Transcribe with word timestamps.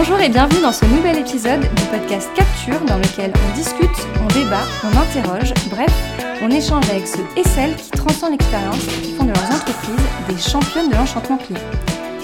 Bonjour 0.00 0.20
et 0.20 0.28
bienvenue 0.28 0.62
dans 0.62 0.70
ce 0.70 0.84
nouvel 0.84 1.18
épisode 1.18 1.60
du 1.60 1.82
podcast 1.90 2.30
Capture 2.36 2.78
dans 2.86 2.98
lequel 2.98 3.32
on 3.34 3.56
discute, 3.56 3.90
on 4.22 4.28
débat, 4.28 4.62
on 4.84 4.96
interroge, 4.96 5.52
bref, 5.70 5.92
on 6.40 6.48
échange 6.52 6.88
avec 6.88 7.04
ceux 7.04 7.26
et 7.36 7.42
celles 7.42 7.74
qui 7.74 7.90
transforment 7.90 8.34
l'expérience 8.34 8.80
et 8.86 9.02
qui 9.02 9.12
font 9.14 9.24
de 9.24 9.30
leurs 9.30 9.50
entreprises 9.50 10.06
des 10.28 10.38
championnes 10.38 10.88
de 10.88 10.94
l'enchantement 10.94 11.36
client. 11.38 11.58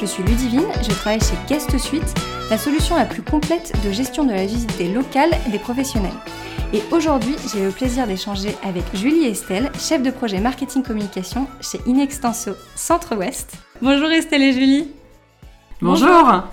Je 0.00 0.06
suis 0.06 0.22
Ludivine, 0.22 0.68
je 0.82 0.90
travaille 0.90 1.18
chez 1.18 1.34
Guest 1.48 1.76
Suite, 1.78 2.14
la 2.48 2.58
solution 2.58 2.94
la 2.94 3.06
plus 3.06 3.22
complète 3.22 3.72
de 3.84 3.90
gestion 3.90 4.22
de 4.22 4.30
la 4.30 4.46
visite 4.46 4.94
locale 4.94 5.30
des 5.50 5.58
professionnels. 5.58 6.12
Et 6.72 6.80
aujourd'hui, 6.92 7.34
j'ai 7.52 7.64
le 7.64 7.72
plaisir 7.72 8.06
d'échanger 8.06 8.56
avec 8.62 8.84
Julie 8.94 9.24
Estelle, 9.24 9.72
chef 9.80 10.00
de 10.00 10.12
projet 10.12 10.38
marketing 10.38 10.84
communication 10.84 11.48
chez 11.60 11.80
Inextenso 11.86 12.52
Centre-Ouest. 12.76 13.54
Bonjour 13.82 14.12
Estelle 14.12 14.42
et 14.42 14.52
Julie. 14.52 14.92
Bonjour. 15.82 16.44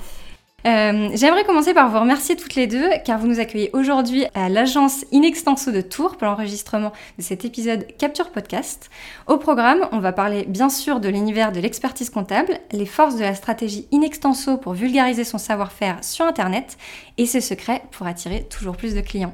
Euh, 0.68 1.10
J'aimerais 1.16 1.44
commencer 1.44 1.74
par 1.74 1.90
vous 1.90 2.00
remercier 2.00 2.36
toutes 2.36 2.54
les 2.54 2.68
deux 2.68 2.88
car 3.04 3.18
vous 3.18 3.26
nous 3.26 3.40
accueillez 3.40 3.72
aujourd'hui 3.74 4.26
à 4.36 4.48
l'agence 4.48 5.06
Inextenso 5.12 5.72
de 5.72 5.82
Tours 5.82 6.18
pour 6.18 6.28
l'enregistrement 6.28 6.92
de 7.18 7.24
cet 7.24 7.46
épisode 7.46 7.88
Capture 7.98 8.30
Podcast. 8.30 8.92
Au 9.26 9.38
programme, 9.38 9.88
on 9.92 10.00
va 10.00 10.12
parler 10.12 10.46
bien 10.48 10.70
sûr 10.70 11.00
de 11.00 11.10
l'univers 11.10 11.52
de 11.52 11.60
l'expertise 11.60 12.12
comptable, 12.12 12.60
les 12.72 12.86
forces 12.86 13.16
de 13.16 13.22
la 13.22 13.34
stratégie 13.34 13.88
Inextenso 13.92 14.58
pour 14.58 14.74
vulgariser 14.74 15.24
son 15.24 15.40
savoir-faire 15.40 15.98
sur 16.04 16.26
Internet 16.26 16.78
et 17.18 17.26
ses 17.26 17.42
secrets 17.42 17.82
pour 17.90 18.06
attirer 18.06 18.44
toujours 18.48 18.78
plus 18.78 18.94
de 18.94 19.02
clients. 19.02 19.34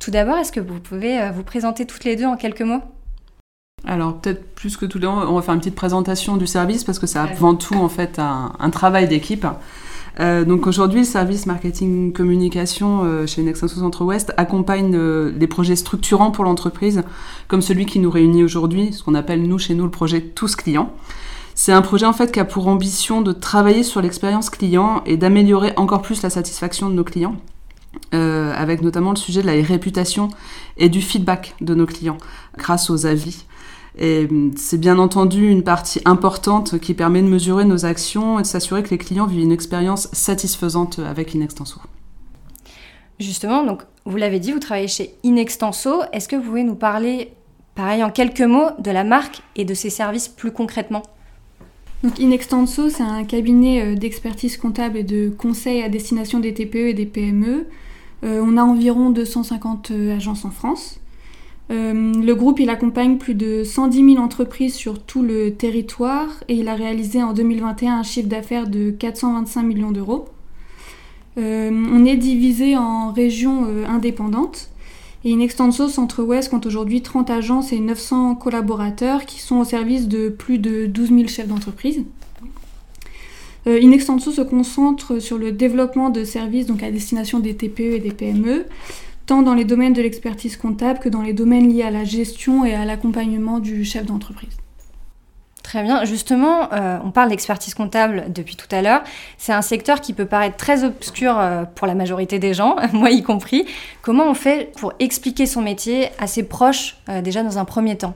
Tout 0.00 0.10
d'abord, 0.10 0.36
est-ce 0.36 0.52
que 0.52 0.60
vous 0.60 0.80
pouvez 0.80 1.18
euh, 1.18 1.30
vous 1.30 1.44
présenter 1.44 1.86
toutes 1.86 2.04
les 2.04 2.16
deux 2.16 2.26
en 2.26 2.36
quelques 2.36 2.60
mots? 2.60 2.82
Alors 3.86 4.18
peut-être 4.18 4.54
plus 4.54 4.76
que 4.76 4.86
tout 4.86 4.98
le 4.98 5.08
on 5.08 5.34
va 5.34 5.42
faire 5.42 5.54
une 5.54 5.60
petite 5.60 5.74
présentation 5.74 6.36
du 6.36 6.46
service 6.46 6.84
parce 6.84 6.98
que 6.98 7.06
c'est 7.06 7.18
avant 7.18 7.54
tout 7.54 7.74
en 7.74 7.90
fait 7.90 8.18
un, 8.18 8.52
un 8.58 8.70
travail 8.70 9.08
d'équipe. 9.08 9.46
Euh, 10.20 10.44
donc 10.44 10.66
aujourd'hui, 10.66 11.00
le 11.00 11.06
service 11.06 11.46
marketing 11.46 12.12
communication 12.12 13.02
euh, 13.04 13.26
chez 13.26 13.42
Nexenso 13.42 13.80
Centre-Ouest 13.80 14.32
accompagne 14.36 14.94
euh, 14.94 15.32
les 15.36 15.46
projets 15.46 15.76
structurants 15.76 16.30
pour 16.30 16.44
l'entreprise, 16.44 17.02
comme 17.48 17.62
celui 17.62 17.86
qui 17.86 17.98
nous 17.98 18.10
réunit 18.10 18.44
aujourd'hui, 18.44 18.92
ce 18.92 19.02
qu'on 19.02 19.14
appelle 19.14 19.42
nous 19.42 19.58
chez 19.58 19.74
nous 19.74 19.84
le 19.84 19.90
projet 19.90 20.20
Tous 20.20 20.54
Clients. 20.54 20.92
C'est 21.56 21.72
un 21.72 21.82
projet 21.82 22.06
en 22.06 22.12
fait 22.12 22.32
qui 22.32 22.40
a 22.40 22.44
pour 22.44 22.68
ambition 22.68 23.22
de 23.22 23.32
travailler 23.32 23.82
sur 23.82 24.02
l'expérience 24.02 24.50
client 24.50 25.02
et 25.06 25.16
d'améliorer 25.16 25.72
encore 25.76 26.02
plus 26.02 26.22
la 26.22 26.30
satisfaction 26.30 26.90
de 26.90 26.94
nos 26.94 27.04
clients. 27.04 27.36
Euh, 28.12 28.52
avec 28.56 28.82
notamment 28.82 29.10
le 29.10 29.16
sujet 29.16 29.40
de 29.40 29.46
la 29.46 29.60
réputation 29.62 30.28
et 30.76 30.88
du 30.88 31.00
feedback 31.00 31.54
de 31.60 31.74
nos 31.74 31.86
clients 31.86 32.18
grâce 32.56 32.90
aux 32.90 33.06
avis. 33.06 33.44
Et 33.98 34.26
hum, 34.28 34.52
c'est 34.56 34.78
bien 34.78 34.98
entendu 34.98 35.48
une 35.48 35.62
partie 35.62 36.00
importante 36.04 36.78
qui 36.80 36.94
permet 36.94 37.22
de 37.22 37.28
mesurer 37.28 37.64
nos 37.64 37.84
actions 37.84 38.38
et 38.38 38.42
de 38.42 38.46
s'assurer 38.46 38.82
que 38.82 38.90
les 38.90 38.98
clients 38.98 39.26
vivent 39.26 39.44
une 39.44 39.52
expérience 39.52 40.08
satisfaisante 40.12 40.98
avec 40.98 41.34
Inextenso. 41.34 41.80
Justement, 43.20 43.64
donc 43.64 43.82
vous 44.04 44.16
l'avez 44.16 44.40
dit, 44.40 44.52
vous 44.52 44.58
travaillez 44.58 44.88
chez 44.88 45.14
Inextenso. 45.22 46.02
Est-ce 46.12 46.28
que 46.28 46.36
vous 46.36 46.42
pouvez 46.42 46.64
nous 46.64 46.74
parler, 46.74 47.32
pareil 47.74 48.02
en 48.02 48.10
quelques 48.10 48.40
mots, 48.40 48.70
de 48.78 48.90
la 48.90 49.04
marque 49.04 49.42
et 49.54 49.64
de 49.64 49.74
ses 49.74 49.90
services 49.90 50.28
plus 50.28 50.50
concrètement? 50.50 51.02
Donc 52.02 52.18
Inextenso, 52.18 52.90
c'est 52.90 53.02
un 53.02 53.24
cabinet 53.24 53.80
euh, 53.80 53.94
d'expertise 53.94 54.58
comptable 54.58 54.98
et 54.98 55.04
de 55.04 55.30
conseil 55.30 55.82
à 55.82 55.88
destination 55.88 56.38
des 56.38 56.52
TPE 56.52 56.88
et 56.88 56.94
des 56.94 57.06
PME. 57.06 57.66
Euh, 58.24 58.44
on 58.44 58.58
a 58.58 58.62
environ 58.62 59.10
250 59.10 59.90
euh, 59.90 60.16
agences 60.16 60.44
en 60.44 60.50
France. 60.50 61.00
Le 61.70 62.32
groupe, 62.32 62.60
il 62.60 62.70
accompagne 62.70 63.16
plus 63.16 63.34
de 63.34 63.64
110 63.64 64.14
000 64.14 64.22
entreprises 64.22 64.74
sur 64.74 65.02
tout 65.02 65.22
le 65.22 65.54
territoire 65.54 66.28
et 66.48 66.54
il 66.54 66.68
a 66.68 66.74
réalisé 66.74 67.22
en 67.22 67.32
2021 67.32 67.98
un 67.98 68.02
chiffre 68.02 68.28
d'affaires 68.28 68.68
de 68.68 68.90
425 68.90 69.62
millions 69.62 69.90
d'euros. 69.90 70.26
on 71.36 72.04
est 72.04 72.16
divisé 72.16 72.76
en 72.76 73.12
régions 73.12 73.66
indépendantes 73.88 74.70
et 75.24 75.30
Inextenso 75.30 75.88
Centre-Ouest 75.88 76.50
compte 76.50 76.66
aujourd'hui 76.66 77.00
30 77.00 77.30
agences 77.30 77.72
et 77.72 77.80
900 77.80 78.34
collaborateurs 78.34 79.24
qui 79.24 79.40
sont 79.40 79.56
au 79.56 79.64
service 79.64 80.06
de 80.06 80.28
plus 80.28 80.58
de 80.58 80.84
12 80.84 81.08
000 81.08 81.28
chefs 81.28 81.48
d'entreprise. 81.48 82.04
Euh, 83.66 83.80
Inextenso 83.80 84.30
se 84.30 84.42
concentre 84.42 85.20
sur 85.20 85.38
le 85.38 85.50
développement 85.50 86.10
de 86.10 86.24
services 86.24 86.66
donc 86.66 86.82
à 86.82 86.90
destination 86.90 87.40
des 87.40 87.54
TPE 87.54 87.94
et 87.94 87.98
des 88.00 88.10
PME, 88.10 88.66
tant 89.26 89.42
dans 89.42 89.54
les 89.54 89.64
domaines 89.64 89.92
de 89.92 90.02
l'expertise 90.02 90.56
comptable 90.56 90.98
que 90.98 91.08
dans 91.08 91.22
les 91.22 91.32
domaines 91.32 91.72
liés 91.72 91.82
à 91.82 91.90
la 91.90 92.04
gestion 92.04 92.64
et 92.64 92.74
à 92.74 92.84
l'accompagnement 92.84 93.58
du 93.58 93.84
chef 93.84 94.06
d'entreprise. 94.06 94.56
Très 95.64 95.82
bien. 95.82 96.04
Justement, 96.04 96.72
euh, 96.72 96.98
on 97.02 97.10
parle 97.10 97.30
d'expertise 97.30 97.74
comptable 97.74 98.26
depuis 98.28 98.54
tout 98.54 98.68
à 98.70 98.82
l'heure. 98.82 99.02
C'est 99.38 99.52
un 99.52 99.62
secteur 99.62 100.02
qui 100.02 100.12
peut 100.12 100.26
paraître 100.26 100.56
très 100.56 100.84
obscur 100.84 101.36
euh, 101.38 101.64
pour 101.64 101.86
la 101.86 101.94
majorité 101.94 102.38
des 102.38 102.52
gens, 102.52 102.76
moi 102.92 103.10
y 103.10 103.22
compris. 103.22 103.64
Comment 104.02 104.28
on 104.28 104.34
fait 104.34 104.72
pour 104.78 104.92
expliquer 104.98 105.46
son 105.46 105.62
métier 105.62 106.10
à 106.18 106.26
ses 106.26 106.42
proches 106.42 106.98
euh, 107.08 107.22
déjà 107.22 107.42
dans 107.42 107.56
un 107.56 107.64
premier 107.64 107.96
temps? 107.96 108.14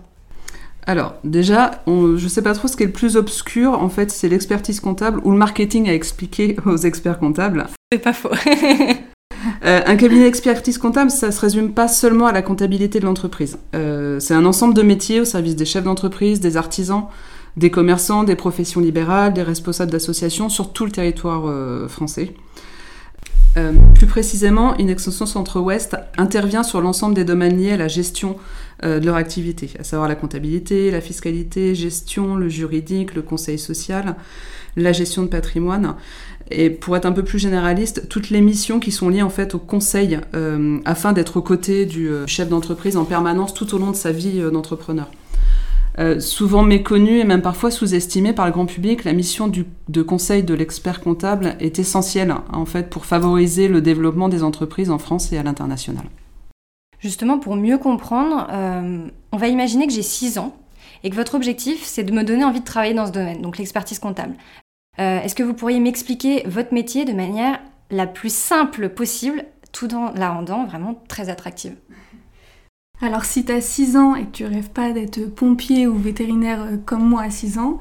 Alors, 0.87 1.15
déjà, 1.25 1.83
je 1.87 1.93
ne 2.23 2.29
sais 2.29 2.43
pas 2.43 2.55
trop 2.55 2.69
ce 2.69 2.77
qui 2.77 2.83
est 2.83 2.87
le 2.87 2.93
plus 2.93 3.17
obscur, 3.17 3.83
en 3.83 3.89
fait, 3.89 4.11
c'est 4.11 4.29
l'expertise 4.29 4.81
comptable 4.81 5.21
ou 5.25 5.33
le 5.33 5.37
marketing 5.37 5.89
à 5.89 5.95
expliquer 5.95 6.57
aux 6.67 6.77
experts 6.77 7.19
comptables. 7.19 7.67
C'est 7.91 7.99
pas 7.99 8.13
faux. 8.13 8.31
un 9.63 9.97
cabinet 9.97 10.25
d'expertise 10.25 10.79
comptable, 10.79 11.11
ça 11.11 11.33
se 11.33 11.41
résume 11.41 11.73
pas 11.73 11.89
seulement 11.89 12.27
à 12.27 12.33
la 12.33 12.43
comptabilité 12.43 13.01
de 13.01 13.05
l'entreprise. 13.05 13.59
c'est 13.73 14.35
un 14.35 14.45
ensemble 14.45 14.75
de 14.75 14.83
métiers 14.83 15.21
au 15.21 15.25
service 15.25 15.57
des 15.57 15.65
chefs 15.65 15.85
d'entreprise, 15.85 16.41
des 16.41 16.57
artisans, 16.57 17.07
des 17.59 17.71
commerçants, 17.71 18.25
des 18.25 18.37
professions 18.37 18.81
libérales, 18.81 19.35
des 19.35 19.43
responsables 19.43 19.91
d'associations 19.91 20.49
sur 20.49 20.73
tout 20.73 20.85
le 20.85 20.93
territoire 20.93 21.47
euh, 21.47 21.89
français. 21.89 22.35
Euh, 23.57 23.73
plus 23.95 24.07
précisément, 24.07 24.77
Inextension 24.77 25.27
Centre-Ouest 25.27 25.97
intervient 26.17 26.63
sur 26.63 26.81
l'ensemble 26.81 27.15
des 27.15 27.25
domaines 27.25 27.59
liés 27.59 27.73
à 27.73 27.77
la 27.77 27.89
gestion 27.89 28.37
euh, 28.85 29.01
de 29.01 29.07
leur 29.07 29.17
activité, 29.17 29.71
à 29.81 29.85
savoir 29.85 30.09
la 30.09 30.15
comptabilité, 30.15 30.91
la 30.93 31.01
fiscalité, 31.01 31.75
gestion, 31.75 32.37
le 32.37 32.49
juridique, 32.49 33.15
le 33.15 33.23
conseil 33.23 33.59
social, 33.59 34.15
la 34.77 34.93
gestion 34.93 35.23
de 35.23 35.29
patrimoine. 35.29 35.97
Et 36.51 36.71
pour 36.71 36.97
être 36.97 37.07
un 37.07 37.13
peu 37.13 37.25
plus 37.25 37.39
généraliste, 37.39 38.09
toutes 38.09 38.31
les 38.31 38.41
missions 38.41 38.81
qui 38.81 38.91
sont 38.91 39.09
liées 39.09 39.23
en 39.23 39.31
fait 39.31 39.55
au 39.55 39.59
conseil 39.59 40.19
afin 40.85 41.13
d'être 41.13 41.37
aux 41.37 41.43
côtés 41.43 41.85
du 41.85 42.11
chef 42.27 42.49
d'entreprise 42.49 42.97
en 42.97 43.05
permanence 43.05 43.53
tout 43.53 43.75
au 43.75 43.79
long 43.79 43.91
de 43.91 43.97
sa 43.97 44.13
vie 44.13 44.41
d'entrepreneur. 44.51 45.09
Euh, 45.99 46.21
souvent 46.21 46.63
méconnue 46.63 47.19
et 47.19 47.25
même 47.25 47.43
parfois 47.43 47.73
sous-estimée 47.73 48.33
par 48.33 48.47
le 48.47 48.53
grand 48.53 48.67
public, 48.67 49.03
la 49.03 49.13
mission 49.13 49.49
de 49.49 50.03
conseil 50.03 50.45
de 50.45 50.55
l'expert 50.55 51.01
comptable 51.01 51.57
est 51.59 51.81
essentielle 51.81 52.33
en 52.53 52.67
fait 52.67 52.89
pour 52.89 53.05
favoriser 53.05 53.67
le 53.67 53.81
développement 53.81 54.29
des 54.29 54.45
entreprises 54.45 54.91
en 54.91 54.99
France 54.99 55.33
et 55.33 55.39
à 55.39 55.43
l'international. 55.43 56.05
Justement, 57.01 57.39
pour 57.39 57.57
mieux 57.57 57.79
comprendre, 57.79 58.47
euh, 58.53 59.09
on 59.33 59.37
va 59.37 59.49
imaginer 59.49 59.89
que 59.89 59.93
j'ai 59.93 60.03
6 60.03 60.39
ans 60.39 60.55
et 61.03 61.11
que 61.11 61.17
votre 61.17 61.35
objectif, 61.35 61.83
c'est 61.85 62.05
de 62.05 62.13
me 62.13 62.23
donner 62.23 62.45
envie 62.45 62.61
de 62.61 62.65
travailler 62.65 62.95
dans 62.95 63.07
ce 63.07 63.13
domaine, 63.13 63.43
donc 63.43 63.59
l'expertise 63.59 63.99
comptable. 63.99 64.35
Euh, 65.01 65.21
est-ce 65.21 65.35
que 65.35 65.43
vous 65.43 65.55
pourriez 65.55 65.79
m'expliquer 65.81 66.43
votre 66.47 66.75
métier 66.75 67.05
de 67.05 67.13
manière 67.13 67.61
la 67.91 68.07
plus 68.07 68.33
simple 68.33 68.89
possible, 68.89 69.45
tout 69.73 69.95
en 69.95 70.13
la 70.13 70.31
rendant 70.31 70.65
vraiment 70.65 71.01
très 71.09 71.29
attractive? 71.29 71.77
Alors 73.01 73.25
si 73.25 73.45
tu 73.45 73.53
as 73.53 73.61
6 73.61 73.97
ans 73.97 74.17
et 74.17 74.25
que 74.25 74.33
tu 74.33 74.45
rêves 74.45 74.71
pas 74.71 74.91
d'être 74.91 75.25
pompier 75.27 75.87
ou 75.87 75.97
vétérinaire 75.97 76.63
euh, 76.63 76.77
comme 76.85 77.09
moi 77.09 77.23
à 77.23 77.31
6 77.31 77.59
ans, 77.59 77.79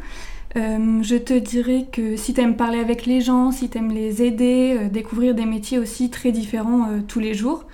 euh, 0.56 1.02
je 1.02 1.16
te 1.16 1.34
dirais 1.34 1.88
que 1.92 2.16
si 2.16 2.36
tu 2.36 2.42
aimes 2.42 2.56
parler 2.56 2.80
avec 2.80 3.08
les 3.08 3.22
gens, 3.22 3.52
si 3.52 3.70
tu 3.70 3.80
aimes 3.80 3.92
les 3.92 4.22
aider, 4.22 4.88
découvrir 4.92 5.34
des 5.34 5.46
métiers 5.46 5.80
aussi 5.80 6.10
très 6.10 6.32
différents 6.32 6.88
tous 7.08 7.20
les 7.20 7.34
jours, 7.34 7.66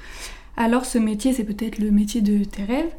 alors 0.55 0.85
ce 0.85 0.97
métier 0.97 1.33
c'est 1.33 1.43
peut-être 1.43 1.79
le 1.79 1.91
métier 1.91 2.21
de 2.21 2.43
tes 2.45 2.63
rêves. 2.63 2.93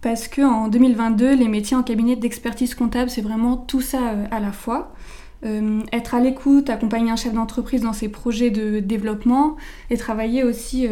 Parce 0.00 0.28
qu'en 0.28 0.68
2022, 0.68 1.34
les 1.34 1.48
métiers 1.48 1.76
en 1.76 1.82
cabinet 1.82 2.16
d'expertise 2.16 2.74
comptable, 2.74 3.10
c'est 3.10 3.20
vraiment 3.20 3.58
tout 3.58 3.82
ça 3.82 4.14
à 4.30 4.40
la 4.40 4.50
fois. 4.50 4.94
Être 5.42 6.14
à 6.14 6.20
l'écoute, 6.20 6.68
accompagner 6.68 7.10
un 7.10 7.16
chef 7.16 7.32
d'entreprise 7.32 7.80
dans 7.80 7.94
ses 7.94 8.08
projets 8.08 8.50
de 8.50 8.80
développement 8.80 9.56
et 9.88 9.96
travailler 9.96 10.44
aussi 10.44 10.86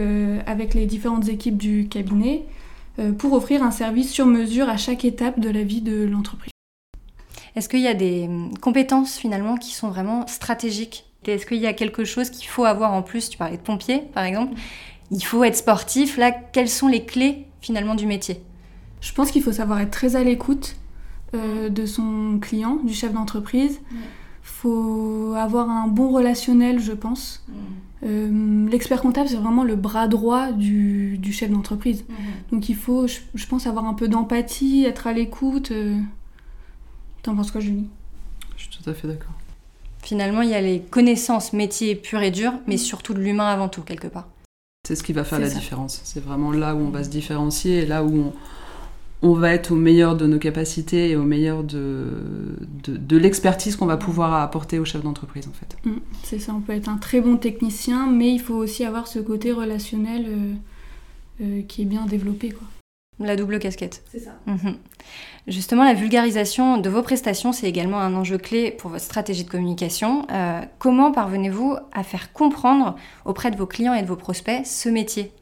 avec 0.46 0.74
les 0.74 0.86
différentes 0.86 1.28
équipes 1.28 1.58
du 1.58 1.86
cabinet. 1.88 2.46
Euh, 2.98 3.12
pour 3.12 3.32
offrir 3.32 3.62
un 3.62 3.70
service 3.70 4.10
sur 4.10 4.26
mesure 4.26 4.68
à 4.68 4.76
chaque 4.76 5.04
étape 5.04 5.38
de 5.38 5.50
la 5.50 5.62
vie 5.62 5.82
de 5.82 6.04
l'entreprise. 6.04 6.50
Est-ce 7.54 7.68
qu'il 7.68 7.80
y 7.80 7.86
a 7.86 7.94
des 7.94 8.24
hum, 8.24 8.50
compétences 8.58 9.16
finalement 9.16 9.56
qui 9.56 9.72
sont 9.72 9.88
vraiment 9.88 10.26
stratégiques? 10.26 11.04
Est-ce 11.24 11.46
qu'il 11.46 11.58
y 11.58 11.66
a 11.66 11.74
quelque 11.74 12.04
chose 12.04 12.30
qu'il 12.30 12.48
faut 12.48 12.64
avoir 12.64 12.92
en 12.92 13.02
plus? 13.02 13.28
Tu 13.28 13.38
parlais 13.38 13.56
de 13.56 13.62
pompier 13.62 14.02
par 14.14 14.24
exemple. 14.24 14.54
Il 15.12 15.22
faut 15.22 15.44
être 15.44 15.56
sportif. 15.56 16.16
Là, 16.16 16.32
quelles 16.32 16.68
sont 16.68 16.88
les 16.88 17.04
clés 17.04 17.46
finalement 17.60 17.94
du 17.94 18.06
métier? 18.06 18.40
Je 19.00 19.12
pense 19.12 19.30
qu'il 19.30 19.42
faut 19.42 19.52
savoir 19.52 19.80
être 19.80 19.90
très 19.90 20.16
à 20.16 20.24
l'écoute 20.24 20.74
euh, 21.34 21.68
de 21.68 21.86
son 21.86 22.38
client, 22.40 22.78
du 22.82 22.94
chef 22.94 23.12
d'entreprise. 23.12 23.80
Faut 24.62 25.34
avoir 25.36 25.70
un 25.70 25.86
bon 25.86 26.10
relationnel, 26.10 26.80
je 26.80 26.92
pense. 26.92 27.44
Mm. 27.48 27.52
Euh, 28.04 28.68
l'expert 28.68 29.00
comptable, 29.00 29.28
c'est 29.28 29.36
vraiment 29.36 29.64
le 29.64 29.76
bras 29.76 30.06
droit 30.06 30.52
du, 30.52 31.20
chef 31.32 31.50
d'entreprise. 31.50 32.04
Mhm. 32.08 32.16
Donc 32.52 32.68
il 32.68 32.76
faut, 32.76 33.06
je, 33.06 33.46
pense, 33.46 33.66
avoir 33.66 33.86
un 33.86 33.94
peu 33.94 34.08
d'empathie, 34.08 34.84
être 34.84 35.06
à 35.06 35.12
l'écoute. 35.12 35.72
Euh. 35.72 35.98
T'en 37.22 37.34
penses 37.34 37.50
quoi, 37.50 37.60
Julie? 37.60 37.88
Je 38.56 38.62
suis 38.62 38.70
tout 38.70 38.88
à 38.88 38.94
fait 38.94 39.08
d'accord. 39.08 39.32
Finalement, 40.02 40.42
il 40.42 40.50
y 40.50 40.54
a 40.54 40.60
les 40.60 40.80
connaissances 40.80 41.52
métiers 41.52 41.96
purs 41.96 42.22
et 42.22 42.30
durs, 42.30 42.54
mais 42.66 42.76
surtout 42.76 43.14
de 43.14 43.20
l'humain 43.20 43.48
avant 43.48 43.68
tout, 43.68 43.82
quelque 43.82 44.06
part. 44.06 44.28
C'est 44.86 44.94
ce 44.94 45.02
qui 45.02 45.12
va 45.12 45.24
faire 45.24 45.40
la 45.40 45.50
différence. 45.50 46.00
C'est 46.04 46.22
vraiment 46.22 46.52
là 46.52 46.74
où 46.74 46.78
on 46.78 46.90
va 46.90 47.04
se 47.04 47.10
différencier 47.10 47.80
et 47.80 47.86
là 47.86 48.04
où 48.04 48.16
on, 48.16 48.32
va 49.22 49.52
être 49.52 49.72
au 49.72 49.76
meilleur 49.76 50.16
de 50.16 50.26
nos 50.26 50.38
capacités 50.38 51.10
et 51.10 51.16
au 51.16 51.24
meilleur 51.24 51.64
de, 51.64 52.06
de, 52.86 53.16
l'expertise 53.16 53.76
qu'on 53.76 53.86
va 53.86 53.96
pouvoir 53.96 54.34
apporter 54.34 54.78
au 54.78 54.84
chef 54.84 55.02
d'entreprise, 55.02 55.48
en 55.48 55.52
fait. 55.52 55.76
Mm, 55.84 55.98
c'est 56.22 56.38
ça, 56.38 56.52
on 56.54 56.60
peut 56.60 56.72
être 56.72 56.88
un 56.88 56.98
très 56.98 57.20
bon 57.20 57.36
technicien, 57.36 58.06
mais 58.06 58.32
il 58.32 58.40
faut 58.40 58.54
aussi 58.54 58.84
avoir 58.84 59.08
ce 59.08 59.18
côté 59.18 59.52
relationnel 59.52 60.26
euh, 60.28 60.54
euh, 61.40 61.62
qui 61.62 61.82
est 61.82 61.86
bien 61.86 62.06
développé, 62.06 62.50
quoi. 62.50 62.66
La 63.20 63.34
double 63.34 63.58
casquette. 63.58 64.04
C'est 64.12 64.20
ça. 64.20 64.38
Mhm. 64.46 64.76
Justement, 65.48 65.82
la 65.82 65.94
vulgarisation 65.94 66.78
de 66.78 66.88
vos 66.88 67.02
prestations, 67.02 67.52
c'est 67.52 67.66
également 67.68 67.98
un 67.98 68.14
enjeu 68.14 68.38
clé 68.38 68.70
pour 68.70 68.90
votre 68.90 69.02
stratégie 69.02 69.42
de 69.42 69.50
communication. 69.50 70.24
Euh, 70.30 70.60
comment 70.78 71.10
parvenez-vous 71.10 71.76
à 71.92 72.04
faire 72.04 72.32
comprendre 72.32 72.94
auprès 73.24 73.50
de 73.50 73.56
vos 73.56 73.66
clients 73.66 73.94
et 73.94 74.02
de 74.02 74.06
vos 74.06 74.14
prospects 74.14 74.64
ce 74.64 74.88
métier? 74.88 75.32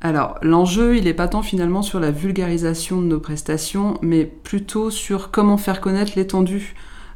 Alors, 0.00 0.36
l'enjeu, 0.42 0.98
il 0.98 1.04
n'est 1.04 1.14
pas 1.14 1.28
tant 1.28 1.40
finalement 1.40 1.80
sur 1.80 1.98
la 1.98 2.10
vulgarisation 2.10 3.00
de 3.00 3.06
nos 3.06 3.20
prestations, 3.20 3.96
mais 4.02 4.26
plutôt 4.26 4.90
sur 4.90 5.30
comment 5.30 5.56
faire 5.56 5.80
connaître 5.80 6.12
l'étendue 6.16 6.74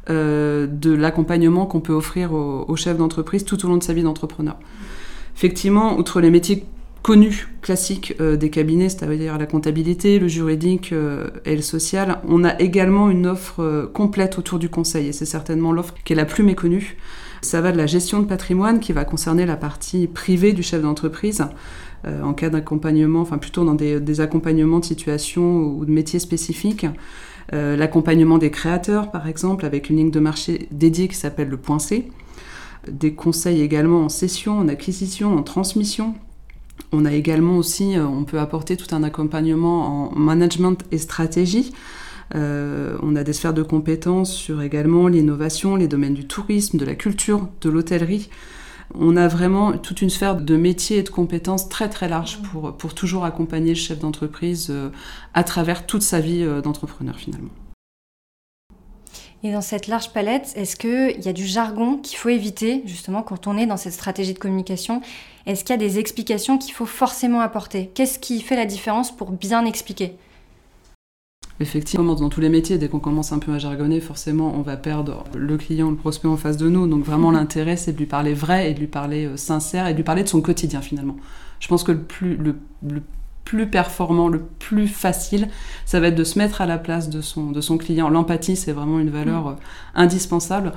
euh, 0.09 0.65
de 0.65 0.91
l'accompagnement 0.91 1.67
qu'on 1.67 1.81
peut 1.81 1.93
offrir 1.93 2.33
au, 2.33 2.65
au 2.67 2.75
chef 2.75 2.97
d'entreprise 2.97 3.45
tout 3.45 3.63
au 3.63 3.67
long 3.69 3.77
de 3.77 3.83
sa 3.83 3.93
vie 3.93 4.01
d'entrepreneur. 4.01 4.57
Effectivement, 5.35 5.99
outre 5.99 6.19
les 6.19 6.31
métiers 6.31 6.65
connus, 7.03 7.47
classiques 7.61 8.15
euh, 8.19 8.35
des 8.35 8.49
cabinets, 8.49 8.89
c'est-à-dire 8.89 9.37
la 9.37 9.45
comptabilité, 9.45 10.17
le 10.17 10.27
juridique 10.27 10.91
euh, 10.93 11.29
et 11.45 11.55
le 11.55 11.61
social. 11.61 12.19
On 12.27 12.43
a 12.43 12.59
également 12.59 13.11
une 13.11 13.27
offre 13.27 13.89
complète 13.93 14.39
autour 14.39 14.57
du 14.57 14.69
conseil 14.69 15.09
et 15.09 15.13
c'est 15.13 15.25
certainement 15.25 15.71
l'offre 15.71 15.93
qui 16.03 16.13
est 16.13 16.15
la 16.15 16.25
plus 16.25 16.43
méconnue. 16.43 16.97
Ça 17.41 17.61
va 17.61 17.71
de 17.71 17.77
la 17.77 17.85
gestion 17.85 18.19
de 18.19 18.25
patrimoine 18.25 18.79
qui 18.79 18.93
va 18.93 19.05
concerner 19.05 19.45
la 19.45 19.57
partie 19.57 20.07
privée 20.07 20.53
du 20.53 20.63
chef 20.63 20.81
d'entreprise 20.81 21.43
en 22.05 22.33
cas 22.33 22.49
d'accompagnement, 22.49 23.21
enfin 23.21 23.37
plutôt 23.37 23.65
dans 23.65 23.75
des, 23.75 24.21
accompagnements 24.21 24.79
de 24.79 24.85
situations 24.85 25.63
ou 25.63 25.85
de 25.85 25.91
métiers 25.91 26.19
spécifiques. 26.19 26.85
L'accompagnement 27.51 28.37
des 28.37 28.51
créateurs, 28.51 29.11
par 29.11 29.27
exemple, 29.27 29.65
avec 29.65 29.89
une 29.89 29.97
ligne 29.97 30.11
de 30.11 30.19
marché 30.19 30.67
dédiée 30.71 31.07
qui 31.07 31.15
s'appelle 31.15 31.49
le 31.49 31.57
point 31.57 31.79
C. 31.79 32.09
Des 32.89 33.13
conseils 33.13 33.61
également 33.61 34.05
en 34.05 34.09
cession, 34.09 34.57
en 34.57 34.67
acquisition, 34.67 35.35
en 35.35 35.43
transmission, 35.43 36.15
on 36.91 37.05
a 37.05 37.13
également 37.13 37.57
aussi, 37.57 37.97
euh, 37.97 38.05
on 38.05 38.23
peut 38.23 38.39
apporter 38.39 38.75
tout 38.75 38.93
un 38.95 39.03
accompagnement 39.03 40.11
en 40.11 40.15
management 40.15 40.83
et 40.91 40.97
stratégie. 40.97 41.71
Euh, 42.35 42.97
on 43.01 43.15
a 43.15 43.23
des 43.23 43.33
sphères 43.33 43.53
de 43.53 43.63
compétences 43.63 44.33
sur 44.33 44.61
également 44.61 45.07
l'innovation, 45.07 45.75
les 45.75 45.87
domaines 45.87 46.13
du 46.13 46.25
tourisme, 46.25 46.77
de 46.77 46.85
la 46.85 46.95
culture, 46.95 47.47
de 47.61 47.69
l'hôtellerie. 47.69 48.29
On 48.95 49.17
a 49.17 49.27
vraiment 49.27 49.77
toute 49.77 50.01
une 50.01 50.09
sphère 50.09 50.35
de 50.35 50.55
métiers 50.55 50.97
et 50.97 51.03
de 51.03 51.09
compétences 51.09 51.69
très 51.69 51.89
très 51.89 52.09
large 52.09 52.39
pour, 52.41 52.75
pour 52.75 52.93
toujours 52.93 53.23
accompagner 53.23 53.69
le 53.69 53.79
chef 53.79 53.99
d'entreprise 53.99 54.67
euh, 54.69 54.89
à 55.33 55.43
travers 55.43 55.85
toute 55.85 56.01
sa 56.01 56.19
vie 56.19 56.45
d'entrepreneur 56.63 57.15
finalement. 57.15 57.51
Et 59.41 59.53
dans 59.53 59.61
cette 59.61 59.87
large 59.87 60.11
palette, 60.11 60.51
est-ce 60.55 60.75
qu'il 60.75 61.23
y 61.23 61.29
a 61.29 61.33
du 61.33 61.45
jargon 61.45 61.97
qu'il 61.97 62.17
faut 62.17 62.27
éviter, 62.29 62.83
justement, 62.85 63.23
quand 63.23 63.47
on 63.47 63.57
est 63.57 63.65
dans 63.65 63.77
cette 63.77 63.93
stratégie 63.93 64.33
de 64.33 64.39
communication? 64.39 65.01
Est-ce 65.45 65.63
qu'il 65.63 65.71
y 65.71 65.73
a 65.73 65.77
des 65.77 65.97
explications 65.97 66.57
qu'il 66.57 66.73
faut 66.73 66.85
forcément 66.85 67.39
apporter? 67.39 67.89
Qu'est-ce 67.93 68.19
qui 68.19 68.41
fait 68.41 68.57
la 68.57 68.65
différence 68.65 69.15
pour 69.15 69.31
bien 69.31 69.65
expliquer? 69.65 70.17
Effectivement, 71.61 72.15
dans 72.15 72.29
tous 72.29 72.39
les 72.39 72.47
métiers, 72.47 72.77
dès 72.77 72.87
qu'on 72.87 72.99
commence 72.99 73.33
un 73.33 73.39
peu 73.39 73.51
à 73.53 73.57
jargonner, 73.57 73.99
forcément, 73.99 74.53
on 74.55 74.61
va 74.61 74.77
perdre 74.77 75.25
le 75.35 75.57
client, 75.57 75.89
le 75.89 75.97
prospect 75.97 76.29
en 76.29 76.37
face 76.37 76.55
de 76.55 76.69
nous. 76.69 76.87
Donc 76.87 77.03
vraiment, 77.03 77.29
mhm. 77.29 77.35
l'intérêt, 77.37 77.75
c'est 77.75 77.91
de 77.91 77.97
lui 77.97 78.05
parler 78.05 78.33
vrai 78.33 78.71
et 78.71 78.73
de 78.73 78.79
lui 78.79 78.87
parler 78.87 79.25
euh, 79.25 79.35
sincère 79.35 79.87
et 79.87 79.91
de 79.91 79.97
lui 79.97 80.03
parler 80.03 80.23
de 80.23 80.29
son 80.29 80.41
quotidien, 80.41 80.81
finalement. 80.81 81.17
Je 81.59 81.67
pense 81.67 81.83
que 81.83 81.91
le 81.91 81.99
plus, 81.99 82.37
le, 82.37 82.55
le 82.89 83.01
plus 83.43 83.67
performant, 83.67 84.29
le 84.29 84.41
plus 84.59 84.87
facile, 84.87 85.49
ça 85.85 85.99
va 85.99 86.07
être 86.07 86.15
de 86.15 86.23
se 86.23 86.37
mettre 86.37 86.61
à 86.61 86.65
la 86.65 86.77
place 86.77 87.09
de 87.09 87.19
son, 87.19 87.51
de 87.51 87.59
son 87.59 87.77
client. 87.77 88.07
L'empathie, 88.07 88.55
c'est 88.55 88.71
vraiment 88.71 88.99
une 88.99 89.09
valeur 89.09 89.45
mm. 89.45 89.47
euh, 89.47 89.55
indispensable 89.95 90.71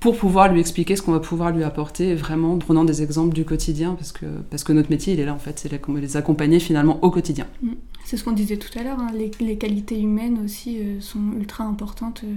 pour 0.00 0.16
pouvoir 0.16 0.52
lui 0.52 0.60
expliquer 0.60 0.96
ce 0.96 1.02
qu'on 1.02 1.12
va 1.12 1.20
pouvoir 1.20 1.50
lui 1.50 1.64
apporter, 1.64 2.14
vraiment 2.14 2.52
en 2.52 2.58
prenant 2.58 2.84
des 2.84 3.02
exemples 3.02 3.34
du 3.34 3.44
quotidien, 3.44 3.94
parce 3.94 4.12
que, 4.12 4.26
parce 4.50 4.62
que 4.62 4.72
notre 4.72 4.90
métier, 4.90 5.14
il 5.14 5.20
est 5.20 5.24
là, 5.24 5.34
en 5.34 5.38
fait, 5.38 5.58
c'est 5.58 5.70
les 5.72 6.16
accompagner 6.16 6.60
finalement 6.60 7.02
au 7.02 7.10
quotidien. 7.10 7.46
Mm. 7.62 7.72
C'est 8.04 8.16
ce 8.16 8.24
qu'on 8.24 8.32
disait 8.32 8.58
tout 8.58 8.78
à 8.78 8.82
l'heure, 8.82 8.98
hein. 9.00 9.10
les, 9.14 9.56
qualités 9.56 9.98
humaines 9.98 10.40
aussi 10.44 10.78
euh, 10.78 11.00
sont 11.00 11.32
ultra 11.38 11.64
importantes 11.64 12.22
euh, 12.24 12.34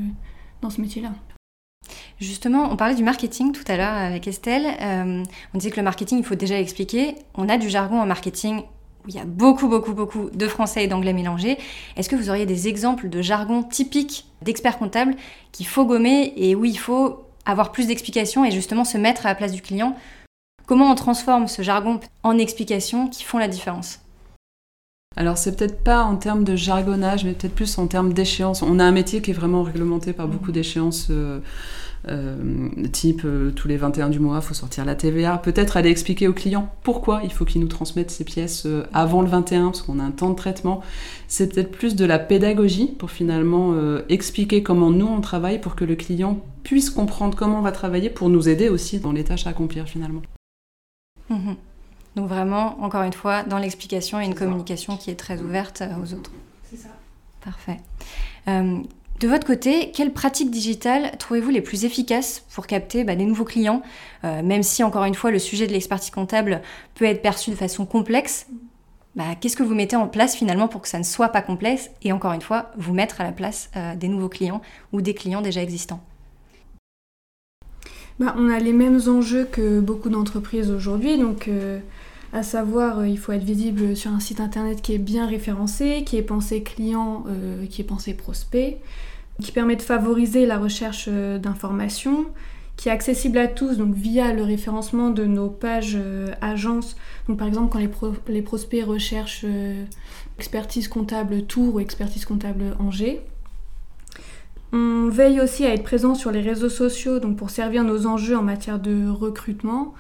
dans 0.61 0.69
ce 0.69 0.81
métier-là. 0.81 1.11
Justement, 2.19 2.71
on 2.71 2.77
parlait 2.77 2.95
du 2.95 3.03
marketing 3.03 3.51
tout 3.51 3.63
à 3.67 3.77
l'heure 3.77 3.93
avec 3.93 4.27
Estelle. 4.27 4.65
on 5.53 5.57
disait 5.57 5.69
que 5.69 5.77
le 5.77 5.83
marketing, 5.83 6.17
il 6.17 6.23
faut 6.23 6.35
déjà 6.35 6.59
expliquer. 6.59 7.15
On 7.35 7.47
a 7.47 7.59
du 7.59 7.69
jargon 7.69 8.01
en 8.01 8.07
marketing 8.07 8.63
il 9.07 9.15
y 9.15 9.19
a 9.19 9.25
beaucoup, 9.25 9.67
beaucoup, 9.67 9.93
beaucoup 9.93 10.29
de 10.29 10.47
français 10.47 10.83
et 10.83 10.87
d'anglais 10.87 11.13
mélangés. 11.13 11.57
Est-ce 11.95 12.09
que 12.09 12.15
vous 12.15 12.29
auriez 12.29 12.45
des 12.45 12.67
exemples 12.67 13.09
de 13.09 13.21
jargon 13.21 13.63
typique 13.63 14.25
d'experts 14.41 14.77
comptables 14.77 15.15
qu'il 15.51 15.67
faut 15.67 15.85
gommer 15.85 16.33
et 16.35 16.55
où 16.55 16.65
il 16.65 16.77
faut 16.77 17.23
avoir 17.45 17.71
plus 17.71 17.87
d'explications 17.87 18.43
et 18.43 18.51
justement 18.51 18.83
se 18.83 18.97
mettre 18.97 19.25
à 19.25 19.29
la 19.29 19.35
place 19.35 19.53
du 19.53 19.61
client? 19.61 19.95
Comment 20.65 20.91
on 20.91 20.95
transforme 20.95 21.47
ce 21.47 21.61
jargon 21.61 21.99
en 22.23 22.37
explications 22.37 23.07
qui 23.07 23.23
font 23.23 23.37
la 23.37 23.47
différence? 23.47 23.99
Alors 25.17 25.37
c'est 25.37 25.57
peut-être 25.57 25.83
pas 25.83 26.03
en 26.03 26.15
termes 26.15 26.43
de 26.43 26.55
jargonnage, 26.55 27.25
mais 27.25 27.33
peut-être 27.33 27.55
plus 27.55 27.77
en 27.77 27.87
termes 27.87 28.13
d'échéance. 28.13 28.61
On 28.61 28.79
a 28.79 28.83
un 28.85 28.91
métier 28.91 29.21
qui 29.21 29.31
est 29.31 29.33
vraiment 29.33 29.63
réglementé 29.63 30.13
par 30.13 30.27
beaucoup 30.27 30.51
d'échéances. 30.51 31.07
Euh, 31.09 31.39
euh, 32.09 32.69
type 32.93 33.23
euh, 33.25 33.51
tous 33.51 33.67
les 33.67 33.75
21 33.75 34.09
du 34.09 34.19
mois, 34.19 34.37
il 34.37 34.41
faut 34.41 34.53
sortir 34.53 34.85
la 34.85 34.95
TVA. 34.95 35.37
Peut-être 35.39 35.75
aller 35.75 35.89
expliquer 35.89 36.27
au 36.27 36.33
client 36.33 36.71
pourquoi 36.83 37.21
il 37.23 37.31
faut 37.31 37.43
qu'il 37.43 37.59
nous 37.59 37.67
transmette 37.67 38.11
ces 38.11 38.23
pièces 38.23 38.65
euh, 38.65 38.83
avant 38.93 39.21
le 39.21 39.27
21, 39.27 39.65
parce 39.65 39.81
qu'on 39.81 39.99
a 39.99 40.03
un 40.03 40.11
temps 40.11 40.29
de 40.29 40.35
traitement. 40.35 40.81
C'est 41.27 41.53
peut-être 41.53 41.71
plus 41.71 41.95
de 41.95 42.05
la 42.05 42.19
pédagogie 42.19 42.87
pour 42.87 43.11
finalement 43.11 43.75
expliquer 44.07 44.63
comment 44.63 44.91
nous 44.91 45.07
on 45.07 45.19
travaille 45.19 45.59
pour 45.59 45.75
que 45.75 45.83
le 45.83 45.95
client 45.95 46.39
puisse 46.63 46.89
comprendre 46.89 47.35
comment 47.35 47.59
on 47.59 47.61
va 47.61 47.71
travailler 47.71 48.09
pour 48.09 48.29
nous 48.29 48.47
aider 48.47 48.69
aussi 48.69 48.99
dans 48.99 49.11
les 49.11 49.23
tâches 49.23 49.47
à 49.47 49.49
accomplir 49.49 49.87
finalement. 49.87 50.21
Mhm. 51.29 51.55
Donc 52.17 52.27
vraiment, 52.27 52.75
encore 52.83 53.03
une 53.03 53.13
fois, 53.13 53.43
dans 53.43 53.59
l'explication 53.59 54.19
et 54.19 54.25
une 54.25 54.35
communication 54.35 54.97
qui 54.97 55.09
est 55.09 55.15
très 55.15 55.39
ouverte 55.39 55.83
aux 56.03 56.13
autres. 56.13 56.31
C'est 56.69 56.77
ça. 56.77 56.89
Parfait. 57.41 57.77
De 59.19 59.27
votre 59.27 59.47
côté, 59.47 59.89
quelles 59.91 60.13
pratiques 60.13 60.51
digitales 60.51 61.11
trouvez-vous 61.17 61.49
les 61.49 61.61
plus 61.61 61.85
efficaces 61.85 62.43
pour 62.53 62.67
capter 62.67 63.03
bah, 63.03 63.15
des 63.15 63.25
nouveaux 63.25 63.45
clients 63.45 63.81
euh, 64.23 64.43
Même 64.43 64.61
si, 64.61 64.83
encore 64.83 65.05
une 65.05 65.15
fois, 65.15 65.31
le 65.31 65.39
sujet 65.39 65.65
de 65.65 65.71
l'expertise 65.71 66.11
comptable 66.11 66.61
peut 66.93 67.05
être 67.05 67.23
perçu 67.23 67.49
de 67.49 67.55
façon 67.55 67.87
complexe, 67.87 68.45
bah, 69.15 69.33
qu'est-ce 69.41 69.57
que 69.57 69.63
vous 69.63 69.73
mettez 69.73 69.95
en 69.95 70.07
place 70.07 70.35
finalement 70.35 70.67
pour 70.67 70.83
que 70.83 70.87
ça 70.87 70.99
ne 70.99 71.03
soit 71.03 71.29
pas 71.29 71.41
complexe 71.41 71.89
et, 72.03 72.11
encore 72.11 72.33
une 72.33 72.41
fois, 72.41 72.71
vous 72.77 72.93
mettre 72.93 73.19
à 73.19 73.23
la 73.23 73.31
place 73.31 73.71
euh, 73.75 73.95
des 73.95 74.07
nouveaux 74.07 74.29
clients 74.29 74.61
ou 74.93 75.01
des 75.01 75.15
clients 75.15 75.41
déjà 75.41 75.63
existants? 75.63 76.03
Bah, 78.19 78.35
On 78.37 78.49
a 78.49 78.59
les 78.59 78.73
mêmes 78.73 79.01
enjeux 79.07 79.45
que 79.45 79.79
beaucoup 79.79 80.09
d'entreprises 80.09 80.69
aujourd'hui, 80.69 81.17
donc... 81.17 81.47
Euh, 81.47 81.79
à 82.33 82.43
savoir, 82.43 83.05
il 83.05 83.17
faut 83.17 83.31
être 83.31 83.43
visible 83.43 83.95
sur 83.95 84.11
un 84.11 84.19
site 84.19 84.41
internet 84.41 84.81
qui 84.81 84.93
est 84.93 84.99
bien 84.99 85.25
référencé, 85.25 86.03
qui 86.05 86.17
est 86.17 86.21
pensé 86.21 86.61
client, 86.61 87.23
qui 87.69 87.81
est 87.81 87.85
pensé 87.85 88.13
prospect, 88.13 88.79
qui 89.41 89.51
permet 89.51 89.75
de 89.75 89.81
favoriser 89.81 90.45
la 90.45 90.57
recherche 90.57 91.05
euh, 91.07 91.37
d'informations, 91.37 92.25
qui 92.75 92.89
est 92.89 92.91
accessible 92.91 93.37
à 93.37 93.47
tous 93.47 93.77
donc 93.77 93.95
via 93.95 94.33
le 94.33 94.43
référencement 94.43 95.09
de 95.09 95.25
nos 95.25 95.49
pages 95.49 95.97
euh, 95.99 96.31
agences. 96.41 96.95
Donc 97.27 97.37
par 97.37 97.47
exemple 97.47 97.71
quand 97.71 97.79
les, 98.27 98.41
prospects 98.41 98.83
recherchent 98.83 99.45
euh, 99.45 99.83
expertise 100.37 100.87
comptable 100.87 101.43
Tours 101.43 101.75
ou 101.75 101.79
expertise 101.79 102.25
comptable 102.25 102.75
Angers. 102.79 103.21
On 104.73 105.07
veille 105.07 105.39
aussi 105.39 105.65
à 105.65 105.73
être 105.73 105.83
présent 105.83 106.13
sur 106.13 106.31
les 106.31 106.41
réseaux 106.41 106.69
sociaux 106.69 107.19
donc 107.19 107.37
pour 107.37 107.49
servir 107.49 107.83
nos 107.83 108.05
enjeux 108.05 108.37
en 108.37 108.43
matière 108.43 108.79
de 108.79 109.07
recrutement, 109.07 109.93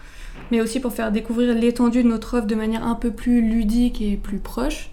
mais 0.51 0.61
aussi 0.61 0.79
pour 0.79 0.93
faire 0.93 1.11
découvrir 1.11 1.53
l'étendue 1.53 2.03
de 2.03 2.07
notre 2.07 2.37
offre 2.37 2.47
de 2.47 2.55
manière 2.55 2.85
un 2.85 2.95
peu 2.95 3.11
plus 3.11 3.41
ludique 3.41 4.01
et 4.01 4.17
plus 4.17 4.39
proche. 4.39 4.89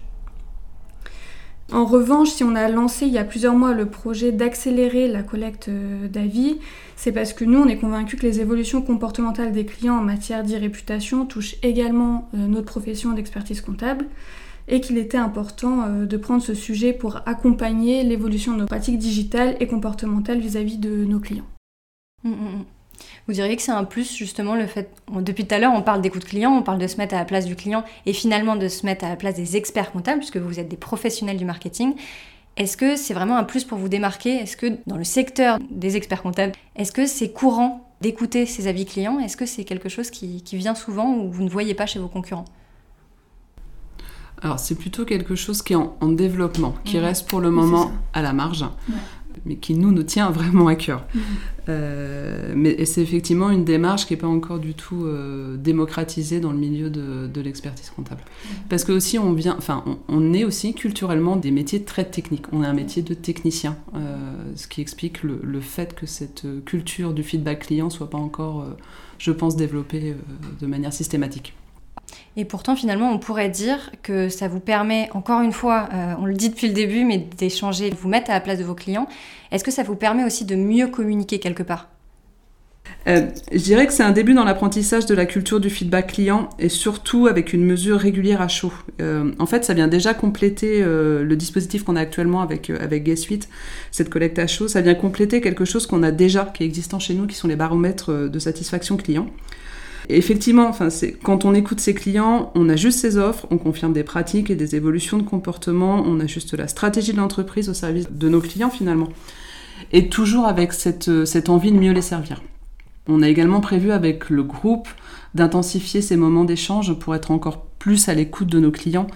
En 1.71 1.85
revanche, 1.85 2.29
si 2.29 2.43
on 2.43 2.55
a 2.55 2.69
lancé 2.69 3.07
il 3.07 3.13
y 3.13 3.17
a 3.17 3.23
plusieurs 3.23 3.55
mois 3.55 3.73
le 3.73 3.87
projet 3.87 4.31
d'accélérer 4.31 5.07
la 5.07 5.23
collecte 5.23 5.69
euh, 5.69 6.07
d'avis, 6.07 6.57
c'est 6.95 7.11
parce 7.11 7.33
que 7.33 7.43
nous, 7.43 7.59
on 7.59 7.67
est 7.67 7.77
convaincus 7.77 8.19
que 8.19 8.25
les 8.25 8.39
évolutions 8.39 8.83
comportementales 8.83 9.51
des 9.51 9.65
clients 9.65 9.97
en 9.97 10.01
matière 10.01 10.43
d'e-réputation 10.43 11.25
touchent 11.25 11.55
également 11.63 12.29
euh, 12.35 12.45
notre 12.47 12.67
profession 12.67 13.13
d'expertise 13.13 13.61
comptable 13.61 14.05
et 14.67 14.79
qu'il 14.79 14.99
était 14.99 15.17
important 15.17 15.85
euh, 15.87 16.05
de 16.05 16.17
prendre 16.17 16.43
ce 16.43 16.53
sujet 16.53 16.93
pour 16.93 17.21
accompagner 17.25 18.03
l'évolution 18.03 18.53
de 18.53 18.59
nos 18.59 18.65
pratiques 18.67 18.99
digitales 18.99 19.57
et 19.59 19.65
comportementales 19.65 20.39
vis-à-vis 20.39 20.77
de 20.77 21.03
nos 21.03 21.19
clients. 21.19 21.47
Mmh, 22.23 22.29
mmh, 22.29 22.33
mmh. 22.33 22.65
Vous 23.27 23.33
diriez 23.33 23.55
que 23.55 23.61
c'est 23.61 23.71
un 23.71 23.83
plus 23.83 24.15
justement 24.15 24.55
le 24.55 24.67
fait, 24.67 24.89
depuis 25.11 25.45
tout 25.45 25.55
à 25.55 25.59
l'heure 25.59 25.73
on 25.73 25.81
parle 25.81 26.01
d'écoute 26.01 26.25
client, 26.25 26.51
on 26.51 26.61
parle 26.61 26.79
de 26.79 26.87
se 26.87 26.97
mettre 26.97 27.15
à 27.15 27.19
la 27.19 27.25
place 27.25 27.45
du 27.45 27.55
client 27.55 27.83
et 28.05 28.13
finalement 28.13 28.55
de 28.55 28.67
se 28.67 28.85
mettre 28.85 29.05
à 29.05 29.09
la 29.09 29.15
place 29.15 29.35
des 29.35 29.57
experts 29.57 29.91
comptables 29.91 30.19
puisque 30.19 30.37
vous 30.37 30.59
êtes 30.59 30.67
des 30.67 30.77
professionnels 30.77 31.37
du 31.37 31.45
marketing. 31.45 31.95
Est-ce 32.57 32.77
que 32.77 32.95
c'est 32.95 33.13
vraiment 33.13 33.37
un 33.37 33.43
plus 33.43 33.65
pour 33.65 33.77
vous 33.77 33.89
démarquer? 33.89 34.37
Est-ce 34.37 34.55
que 34.55 34.77
dans 34.87 34.95
le 34.95 35.03
secteur 35.03 35.59
des 35.69 35.97
experts 35.97 36.21
comptables, 36.21 36.53
est-ce 36.77 36.93
que 36.93 37.05
c'est 37.05 37.31
courant 37.31 37.85
d'écouter 37.99 38.45
ces 38.45 38.67
avis 38.67 38.85
clients? 38.85 39.19
Est-ce 39.19 39.35
que 39.35 39.45
c'est 39.45 39.65
quelque 39.65 39.89
chose 39.89 40.09
qui, 40.09 40.41
vient 40.53 40.75
souvent 40.75 41.15
ou 41.15 41.29
vous 41.29 41.43
ne 41.43 41.49
voyez 41.49 41.73
pas 41.73 41.85
chez 41.85 41.99
vos 41.99 42.07
concurrents? 42.07 42.45
Alors 44.41 44.59
c'est 44.59 44.75
plutôt 44.75 45.05
quelque 45.05 45.35
chose 45.35 45.61
qui 45.61 45.73
est 45.73 45.77
en, 45.77 46.07
développement, 46.07 46.75
qui 46.83 46.99
reste 46.99 47.27
pour 47.27 47.41
le 47.41 47.51
moment 47.51 47.91
à 48.13 48.21
la 48.21 48.31
marge 48.31 48.65
mais 49.45 49.55
qui 49.55 49.73
nous, 49.73 49.91
nous 49.91 50.03
tient 50.03 50.29
vraiment 50.31 50.67
à 50.67 50.75
cœur. 50.75 51.05
Euh, 51.67 52.53
mais 52.55 52.85
c'est 52.85 53.01
effectivement 53.01 53.49
une 53.49 53.65
démarche 53.65 54.05
qui 54.05 54.13
n'est 54.13 54.19
pas 54.19 54.27
encore 54.27 54.59
du 54.59 54.73
tout 54.75 55.05
euh, 55.05 55.57
démocratisée 55.57 56.39
dans 56.39 56.51
le 56.51 56.57
milieu 56.57 56.89
de, 56.89 57.27
de 57.27 57.41
l'expertise 57.41 57.89
comptable. 57.89 58.21
Mhm. 58.21 58.55
Parce 58.69 58.83
que 58.83 58.91
aussi, 58.91 59.17
on 59.17 59.33
vient, 59.33 59.55
enfin, 59.57 59.83
on, 60.07 60.33
est 60.33 60.43
aussi 60.43 60.73
culturellement 60.73 61.35
des 61.35 61.51
métiers 61.51 61.83
très 61.83 62.05
techniques. 62.05 62.45
On 62.51 62.63
est 62.63 62.67
un 62.67 62.73
métier 62.73 63.01
de 63.01 63.13
technicien, 63.13 63.77
euh, 63.95 64.17
ce 64.55 64.67
qui 64.67 64.81
explique 64.81 65.23
le, 65.23 65.39
le, 65.41 65.59
fait 65.59 65.95
que 65.95 66.05
cette 66.05 66.45
culture 66.65 67.13
du 67.13 67.23
feedback 67.23 67.65
client 67.65 67.89
soit 67.89 68.09
pas 68.09 68.17
encore, 68.17 68.65
je 69.17 69.31
pense, 69.31 69.55
développée 69.55 70.15
de 70.59 70.67
manière 70.67 70.93
systématique. 70.93 71.55
Et 72.37 72.45
pourtant, 72.45 72.75
finalement, 72.75 73.11
on 73.11 73.17
pourrait 73.17 73.49
dire 73.49 73.91
que 74.03 74.27
ça 74.27 74.47
vous 74.47 74.59
permet, 74.59 75.09
encore 75.13 75.41
une 75.41 75.53
fois, 75.53 75.89
euh, 75.93 76.13
on 76.19 76.25
le 76.25 76.33
dit 76.33 76.49
depuis 76.49 76.67
le 76.67 76.73
début, 76.73 77.05
mais 77.05 77.17
d'échanger, 77.17 77.89
de 77.89 77.95
vous 77.95 78.09
mettre 78.09 78.29
à 78.29 78.33
la 78.33 78.41
place 78.41 78.59
de 78.59 78.63
vos 78.63 78.75
clients. 78.75 79.07
Est-ce 79.51 79.63
que 79.63 79.71
ça 79.71 79.83
vous 79.83 79.95
permet 79.95 80.25
aussi 80.25 80.43
de 80.43 80.55
mieux 80.55 80.87
communiquer 80.87 81.39
quelque 81.39 81.63
part? 81.63 81.87
Euh, 83.07 83.27
je 83.51 83.59
dirais 83.59 83.87
que 83.87 83.93
c'est 83.93 84.03
un 84.03 84.11
début 84.11 84.33
dans 84.33 84.43
l'apprentissage 84.43 85.05
de 85.05 85.15
la 85.15 85.25
culture 85.25 85.59
du 85.59 85.69
feedback 85.69 86.13
client 86.13 86.49
et 86.59 86.69
surtout 86.69 87.27
avec 87.27 87.53
une 87.53 87.63
mesure 87.63 87.97
régulière 87.97 88.41
à 88.41 88.47
chaud. 88.47 88.73
Euh, 89.01 89.31
en 89.39 89.45
fait, 89.45 89.63
ça 89.63 89.73
vient 89.73 89.87
déjà 89.87 90.13
compléter 90.13 90.83
le 90.83 91.35
dispositif 91.35 91.83
qu'on 91.83 91.95
a 91.95 92.01
actuellement 92.01 92.41
avec, 92.41 92.69
avec 92.69 93.09
cette 93.91 94.09
collecte 94.09 94.39
à 94.39 94.47
chaud. 94.47 94.67
Ça 94.67 94.81
vient 94.81 94.95
compléter 94.95 95.39
quelque 95.39 95.65
chose 95.65 95.87
qu'on 95.87 96.03
a 96.03 96.11
déjà, 96.11 96.51
qui 96.53 96.63
est 96.63 96.65
existant 96.65 96.99
chez 96.99 97.13
nous, 97.13 97.27
qui 97.27 97.35
sont 97.35 97.47
les 97.47 97.55
baromètres 97.55 98.11
de 98.11 98.39
satisfaction 98.39 98.97
client 98.97 99.27
effectivement, 100.09 100.67
enfin, 100.67 100.89
quand 101.23 101.45
on 101.45 101.53
écoute 101.53 101.79
ses 101.79 101.93
clients, 101.93 102.51
on 102.55 102.69
ajuste 102.69 102.99
ses 102.99 103.17
offres, 103.17 103.47
on 103.51 103.57
confirme 103.57 103.93
des 103.93 104.03
pratiques 104.03 104.49
et 104.49 104.55
des 104.55 104.75
évolutions 104.75 105.17
de 105.17 105.23
comportement, 105.23 106.03
on 106.05 106.19
ajuste 106.19 106.53
la 106.53 106.67
stratégie 106.67 107.13
de 107.13 107.17
l'entreprise 107.17 107.69
au 107.69 107.73
service 107.73 108.07
de 108.09 108.29
nos 108.29 108.41
clients 108.41 108.69
finalement. 108.69 109.09
Et 109.91 110.09
toujours 110.09 110.45
avec 110.45 110.73
cette, 110.73 111.09
envie 111.49 111.71
de 111.71 111.77
mieux 111.77 111.91
les 111.91 112.01
servir. 112.01 112.41
On 113.07 113.21
a 113.21 113.29
également 113.29 113.61
prévu 113.61 113.91
avec 113.91 114.29
le 114.29 114.43
groupe 114.43 114.87
d'intensifier 115.35 116.01
ces 116.01 116.17
moments 116.17 116.45
d'échange 116.45 116.93
pour 116.97 117.13
être 117.13 117.31
encore 117.31 117.65
plus 117.77 118.09
à 118.09 118.13
l'écoute 118.13 118.47
de 118.47 118.59
nos 118.59 118.71
clients. 118.71 119.07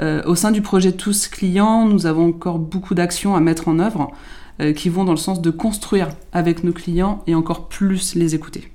Euh, 0.00 0.22
au 0.26 0.34
sein 0.34 0.50
du 0.50 0.62
projet 0.62 0.92
Tous 0.92 1.28
Clients, 1.28 1.86
nous 1.86 2.06
avons 2.06 2.28
encore 2.28 2.58
beaucoup 2.58 2.94
d'actions 2.94 3.34
à 3.34 3.40
mettre 3.40 3.68
en 3.68 3.78
œuvre 3.78 4.12
euh, 4.60 4.72
qui 4.72 4.88
vont 4.88 5.04
dans 5.04 5.12
le 5.12 5.16
sens 5.16 5.40
de 5.40 5.50
construire 5.50 6.08
avec 6.32 6.64
nos 6.64 6.72
clients 6.72 7.22
et 7.26 7.34
encore 7.34 7.68
plus 7.68 8.14
les 8.14 8.34
écouter. 8.34 8.70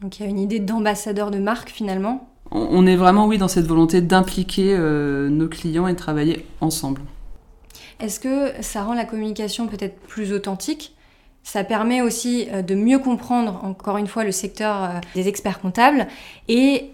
Donc 0.00 0.18
il 0.18 0.24
y 0.24 0.26
a 0.26 0.28
une 0.28 0.38
idée 0.38 0.58
d'ambassadeur 0.60 1.30
de 1.30 1.38
marque 1.38 1.70
finalement. 1.70 2.28
On 2.52 2.86
est 2.86 2.96
vraiment, 2.96 3.26
oui, 3.26 3.38
dans 3.38 3.48
cette 3.48 3.66
volonté 3.66 4.00
d'impliquer 4.00 4.74
euh, 4.76 5.28
nos 5.28 5.48
clients 5.48 5.88
et 5.88 5.92
de 5.92 5.98
travailler 5.98 6.46
ensemble. 6.60 7.02
Est-ce 7.98 8.20
que 8.20 8.52
ça 8.60 8.84
rend 8.84 8.94
la 8.94 9.04
communication 9.04 9.66
peut-être 9.66 9.98
plus 10.00 10.32
authentique? 10.32 10.94
Ça 11.42 11.64
permet 11.64 12.02
aussi 12.02 12.48
euh, 12.52 12.62
de 12.62 12.74
mieux 12.74 12.98
comprendre, 12.98 13.60
encore 13.64 13.96
une 13.96 14.06
fois, 14.06 14.22
le 14.22 14.32
secteur 14.32 14.84
euh, 14.84 14.88
des 15.14 15.28
experts 15.28 15.60
comptables. 15.60 16.06
Et 16.48 16.90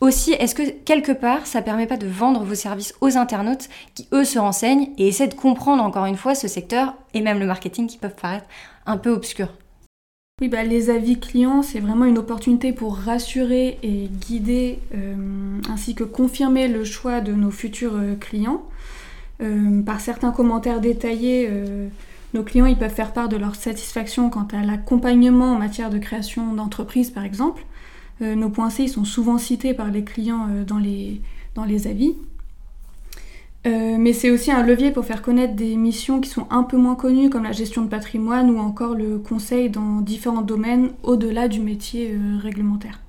aussi, 0.00 0.32
est-ce 0.32 0.54
que 0.54 0.68
quelque 0.70 1.12
part, 1.12 1.46
ça 1.46 1.62
permet 1.62 1.86
pas 1.86 1.96
de 1.96 2.06
vendre 2.06 2.42
vos 2.42 2.54
services 2.54 2.94
aux 3.00 3.16
internautes 3.16 3.68
qui, 3.94 4.08
eux, 4.12 4.24
se 4.24 4.38
renseignent 4.38 4.90
et 4.98 5.08
essaient 5.08 5.28
de 5.28 5.34
comprendre, 5.34 5.82
encore 5.82 6.06
une 6.06 6.16
fois, 6.16 6.34
ce 6.34 6.48
secteur 6.48 6.94
et 7.14 7.20
même 7.20 7.38
le 7.38 7.46
marketing 7.46 7.86
qui 7.86 7.98
peuvent 7.98 8.14
paraître 8.20 8.46
un 8.86 8.96
peu 8.96 9.10
obscurs? 9.10 9.52
Oui, 10.40 10.48
bah, 10.48 10.64
les 10.64 10.88
avis 10.88 11.20
clients, 11.20 11.62
c'est 11.62 11.80
vraiment 11.80 12.06
une 12.06 12.16
opportunité 12.16 12.72
pour 12.72 12.96
rassurer 12.96 13.78
et 13.82 14.08
guider 14.08 14.78
euh, 14.94 15.14
ainsi 15.68 15.94
que 15.94 16.04
confirmer 16.04 16.66
le 16.66 16.82
choix 16.84 17.20
de 17.20 17.34
nos 17.34 17.50
futurs 17.50 17.96
euh, 17.96 18.14
clients. 18.18 18.62
Euh, 19.42 19.82
par 19.82 20.00
certains 20.00 20.32
commentaires 20.32 20.80
détaillés, 20.80 21.50
nos 22.34 22.42
clients 22.42 22.66
ils 22.66 22.76
peuvent 22.76 22.94
faire 22.94 23.12
part 23.12 23.28
de 23.28 23.36
leur 23.36 23.54
satisfaction 23.54 24.30
quant 24.30 24.46
à 24.52 24.64
l'accompagnement 24.64 25.52
en 25.54 25.58
matière 25.58 25.90
de 25.90 25.98
création 25.98 26.52
d'entreprise, 26.54 27.10
par 27.10 27.24
exemple. 27.24 27.64
nos 28.20 28.50
points 28.50 28.68
C 28.68 28.84
ils 28.84 28.88
sont 28.90 29.06
souvent 29.06 29.38
cités 29.38 29.72
par 29.72 29.90
les 29.90 30.04
clients 30.04 30.46
dans, 30.66 30.76
les, 30.76 31.22
dans 31.54 31.64
les 31.64 31.86
avis. 31.86 32.16
Euh, 33.66 33.96
mais 33.98 34.14
c'est 34.14 34.30
aussi 34.30 34.50
un 34.50 34.62
levier 34.62 34.90
pour 34.90 35.04
faire 35.04 35.20
connaître 35.20 35.54
des 35.54 35.76
missions 35.76 36.20
qui 36.20 36.30
sont 36.30 36.46
un 36.50 36.62
peu 36.62 36.78
moins 36.78 36.94
connues, 36.94 37.28
comme 37.28 37.44
la 37.44 37.52
gestion 37.52 37.82
de 37.82 37.88
patrimoine 37.88 38.50
ou 38.50 38.58
encore 38.58 38.94
le 38.94 39.18
conseil 39.18 39.68
dans 39.68 40.00
différents 40.00 40.40
domaines 40.40 40.90
au-delà 41.02 41.46
du 41.46 41.60
métier 41.60 42.12
euh, 42.12 42.38
réglementaire. 42.38 43.00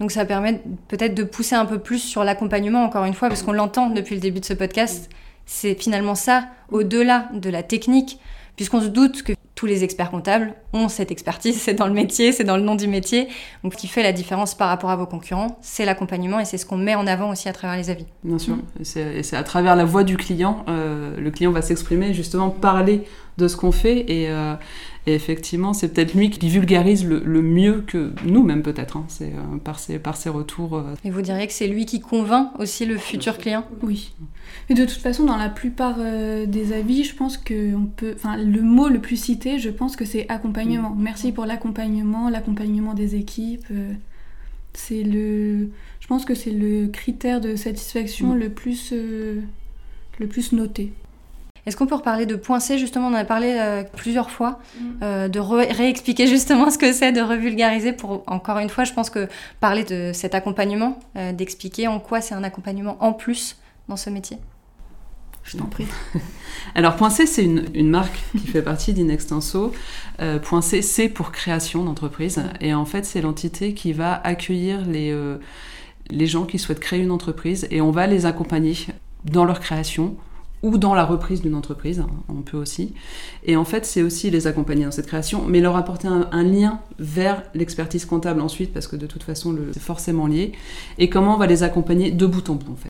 Donc 0.00 0.10
ça 0.10 0.24
permet 0.24 0.60
peut-être 0.88 1.14
de 1.14 1.22
pousser 1.22 1.54
un 1.54 1.66
peu 1.66 1.78
plus 1.78 2.00
sur 2.00 2.24
l'accompagnement, 2.24 2.82
encore 2.82 3.04
une 3.04 3.14
fois, 3.14 3.28
parce 3.28 3.44
qu'on 3.44 3.52
l'entend 3.52 3.90
depuis 3.90 4.16
le 4.16 4.20
début 4.20 4.40
de 4.40 4.44
ce 4.44 4.54
podcast. 4.54 5.08
C'est 5.46 5.80
finalement 5.80 6.16
ça, 6.16 6.46
au-delà 6.72 7.28
de 7.32 7.48
la 7.48 7.62
technique, 7.62 8.18
puisqu'on 8.56 8.80
se 8.80 8.86
doute 8.86 9.22
que 9.22 9.32
tous 9.54 9.66
les 9.66 9.84
experts 9.84 10.10
comptables 10.10 10.54
ont 10.72 10.88
cette 10.88 11.10
expertise, 11.10 11.60
c'est 11.60 11.74
dans 11.74 11.86
le 11.86 11.92
métier, 11.92 12.32
c'est 12.32 12.44
dans 12.44 12.56
le 12.56 12.62
nom 12.62 12.74
du 12.74 12.88
métier. 12.88 13.28
Donc 13.62 13.74
ce 13.74 13.78
qui 13.78 13.86
fait 13.86 14.02
la 14.02 14.12
différence 14.12 14.54
par 14.54 14.68
rapport 14.68 14.90
à 14.90 14.96
vos 14.96 15.06
concurrents, 15.06 15.58
c'est 15.62 15.84
l'accompagnement 15.84 16.40
et 16.40 16.44
c'est 16.44 16.58
ce 16.58 16.66
qu'on 16.66 16.76
met 16.76 16.94
en 16.94 17.06
avant 17.06 17.30
aussi 17.30 17.48
à 17.48 17.52
travers 17.52 17.76
les 17.76 17.88
avis. 17.90 18.06
Bien 18.24 18.38
sûr, 18.38 18.56
c'est 18.82 19.34
à 19.34 19.42
travers 19.42 19.76
la 19.76 19.84
voix 19.84 20.02
du 20.04 20.16
client, 20.16 20.64
euh, 20.68 21.16
le 21.18 21.30
client 21.30 21.52
va 21.52 21.62
s'exprimer, 21.62 22.12
justement 22.14 22.50
parler 22.50 23.04
de 23.38 23.48
ce 23.48 23.56
qu'on 23.56 23.72
fait 23.72 24.04
et, 24.10 24.28
euh, 24.28 24.54
et 25.06 25.14
effectivement, 25.14 25.74
c'est 25.74 25.88
peut-être 25.88 26.14
lui 26.14 26.30
qui 26.30 26.48
vulgarise 26.48 27.04
le, 27.04 27.42
mieux 27.42 27.84
que 27.86 28.12
nous, 28.24 28.42
même 28.42 28.62
peut-être, 28.62 28.96
hein. 28.96 29.04
c'est 29.08 29.32
euh, 29.34 29.58
par, 29.62 29.78
ses, 29.78 29.98
par 29.98 30.16
ses 30.16 30.30
retours. 30.30 30.76
Euh. 30.76 30.94
Et 31.04 31.10
vous 31.10 31.20
diriez 31.20 31.46
que 31.46 31.52
c'est 31.52 31.66
lui 31.66 31.84
qui 31.84 32.00
convainc 32.00 32.58
aussi 32.58 32.86
le 32.86 32.96
futur 32.96 33.36
client? 33.36 33.66
Oui. 33.82 34.14
Et 34.70 34.74
de 34.74 34.86
toute 34.86 35.02
façon, 35.02 35.24
dans 35.24 35.36
la 35.36 35.50
plupart 35.50 35.96
euh, 35.98 36.46
des 36.46 36.72
avis, 36.72 37.04
je 37.04 37.14
pense 37.14 37.36
que 37.36 37.74
on 37.74 37.84
peut, 37.84 38.16
le 38.24 38.62
mot 38.62 38.88
le 38.88 38.98
plus 38.98 39.16
cité, 39.16 39.58
je 39.58 39.68
pense 39.68 39.94
que 39.94 40.06
c'est 40.06 40.26
accompagnement. 40.30 40.90
Mm. 40.90 41.02
Merci 41.02 41.32
pour 41.32 41.44
l'accompagnement, 41.44 42.30
l'accompagnement 42.30 42.94
des 42.94 43.14
équipes. 43.14 43.66
c'est 44.72 45.02
le, 45.02 45.68
je 46.00 46.06
pense 46.06 46.24
que 46.24 46.34
c'est 46.34 46.50
le 46.50 46.88
critère 46.88 47.42
de 47.42 47.56
satisfaction 47.56 48.34
mm. 48.34 48.38
le 48.38 48.48
plus, 48.48 48.92
le 48.92 50.26
plus 50.26 50.52
noté. 50.52 50.92
Est-ce 51.66 51.76
qu'on 51.76 51.86
peut 51.86 51.94
reparler 51.94 52.26
de 52.26 52.36
point 52.36 52.60
C 52.60 52.78
justement? 52.78 53.08
On 53.08 53.12
en 53.12 53.14
a 53.14 53.24
parlé 53.24 53.56
euh, 53.58 53.82
plusieurs 53.96 54.30
fois, 54.30 54.58
mm. 54.78 54.84
euh, 55.02 55.28
de 55.28 55.38
réexpliquer 55.38 56.26
justement 56.28 56.70
ce 56.70 56.78
que 56.78 56.92
c'est, 56.92 57.12
de 57.12 57.20
revulgariser 57.20 57.92
pour, 57.92 58.22
encore 58.26 58.58
une 58.58 58.68
fois, 58.68 58.84
je 58.84 58.92
pense 58.92 59.10
que 59.10 59.28
parler 59.60 59.84
de 59.84 60.10
cet 60.12 60.34
accompagnement, 60.34 60.98
euh, 61.16 61.32
d'expliquer 61.32 61.88
en 61.88 62.00
quoi 62.00 62.20
c'est 62.20 62.34
un 62.34 62.44
accompagnement 62.44 62.96
en 63.00 63.12
plus 63.12 63.56
dans 63.88 63.96
ce 63.96 64.10
métier. 64.10 64.38
Je 65.42 65.58
t'en 65.58 65.66
prie. 65.66 65.86
Alors, 66.74 66.96
Point 66.96 67.10
C, 67.10 67.26
c'est 67.26 67.44
une, 67.44 67.90
marque 67.90 68.18
qui 68.32 68.46
fait 68.46 68.62
partie 68.62 68.94
d'Inextenso. 68.94 69.74
Point 70.42 70.62
C, 70.62 70.80
c'est 70.80 71.10
pour 71.10 71.32
création 71.32 71.84
d'entreprise. 71.84 72.42
Et 72.62 72.72
en 72.72 72.86
fait, 72.86 73.04
c'est 73.04 73.20
l'entité 73.20 73.74
qui 73.74 73.92
va 73.92 74.14
accueillir 74.24 74.86
les, 74.86 75.14
les 76.08 76.26
gens 76.26 76.46
qui 76.46 76.58
souhaitent 76.58 76.80
créer 76.80 77.00
une 77.00 77.10
entreprise 77.10 77.66
et 77.70 77.82
on 77.82 77.90
va 77.90 78.06
les 78.06 78.24
accompagner 78.24 78.74
dans 79.24 79.44
leur 79.44 79.60
création, 79.60 80.16
ou 80.64 80.78
dans 80.78 80.94
la 80.94 81.04
reprise 81.04 81.42
d'une 81.42 81.54
entreprise, 81.54 82.00
hein, 82.00 82.08
on 82.28 82.40
peut 82.40 82.56
aussi. 82.56 82.94
Et 83.44 83.54
en 83.54 83.66
fait, 83.66 83.84
c'est 83.84 84.02
aussi 84.02 84.30
les 84.30 84.46
accompagner 84.46 84.86
dans 84.86 84.90
cette 84.90 85.06
création, 85.06 85.44
mais 85.46 85.60
leur 85.60 85.76
apporter 85.76 86.08
un, 86.08 86.42
lien 86.42 86.80
vers 86.98 87.42
l'expertise 87.54 88.06
comptable 88.06 88.40
ensuite, 88.40 88.72
parce 88.72 88.86
que 88.86 88.96
de 88.96 89.06
toute 89.06 89.22
façon, 89.22 89.54
c'est 89.72 89.82
forcément 89.82 90.26
lié. 90.26 90.52
Et 90.98 91.10
comment 91.10 91.34
on 91.34 91.36
va 91.36 91.46
les 91.46 91.62
accompagner 91.62 92.10
de 92.10 92.26
bout 92.26 92.48
en 92.48 92.54
bout, 92.54 92.72
en 92.72 92.76
fait. 92.76 92.88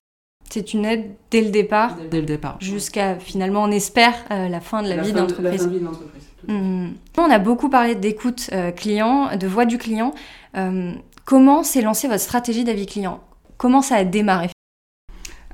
C'est 0.50 0.72
une 0.72 0.84
aide 0.84 1.10
dès 1.32 1.40
le 1.40 1.50
départ. 1.50 1.96
Dès 2.10 2.20
le 2.20 2.26
départ. 2.26 2.58
Jusqu'à 2.60 3.16
finalement, 3.16 3.64
on 3.64 3.72
espère, 3.72 4.14
euh, 4.30 4.48
la 4.48 4.60
fin 4.60 4.82
de 4.82 4.88
la, 4.88 5.02
vie 5.02 5.12
d'entreprise. 5.12 5.68
Mmh. 6.46 6.90
On 7.18 7.30
a 7.30 7.38
beaucoup 7.40 7.68
parlé 7.68 7.96
d'écoute 7.96 8.50
euh, 8.52 8.70
client, 8.70 9.36
de 9.36 9.46
voix 9.48 9.64
du 9.64 9.78
client. 9.78 10.14
Euh, 10.56 10.92
comment 11.24 11.64
s'est 11.64 11.82
lancée 11.82 12.06
votre 12.06 12.20
stratégie 12.20 12.62
d'avis 12.62 12.86
client? 12.86 13.20
Comment 13.56 13.82
ça 13.82 13.96
a 13.96 14.04
démarré? 14.04 14.53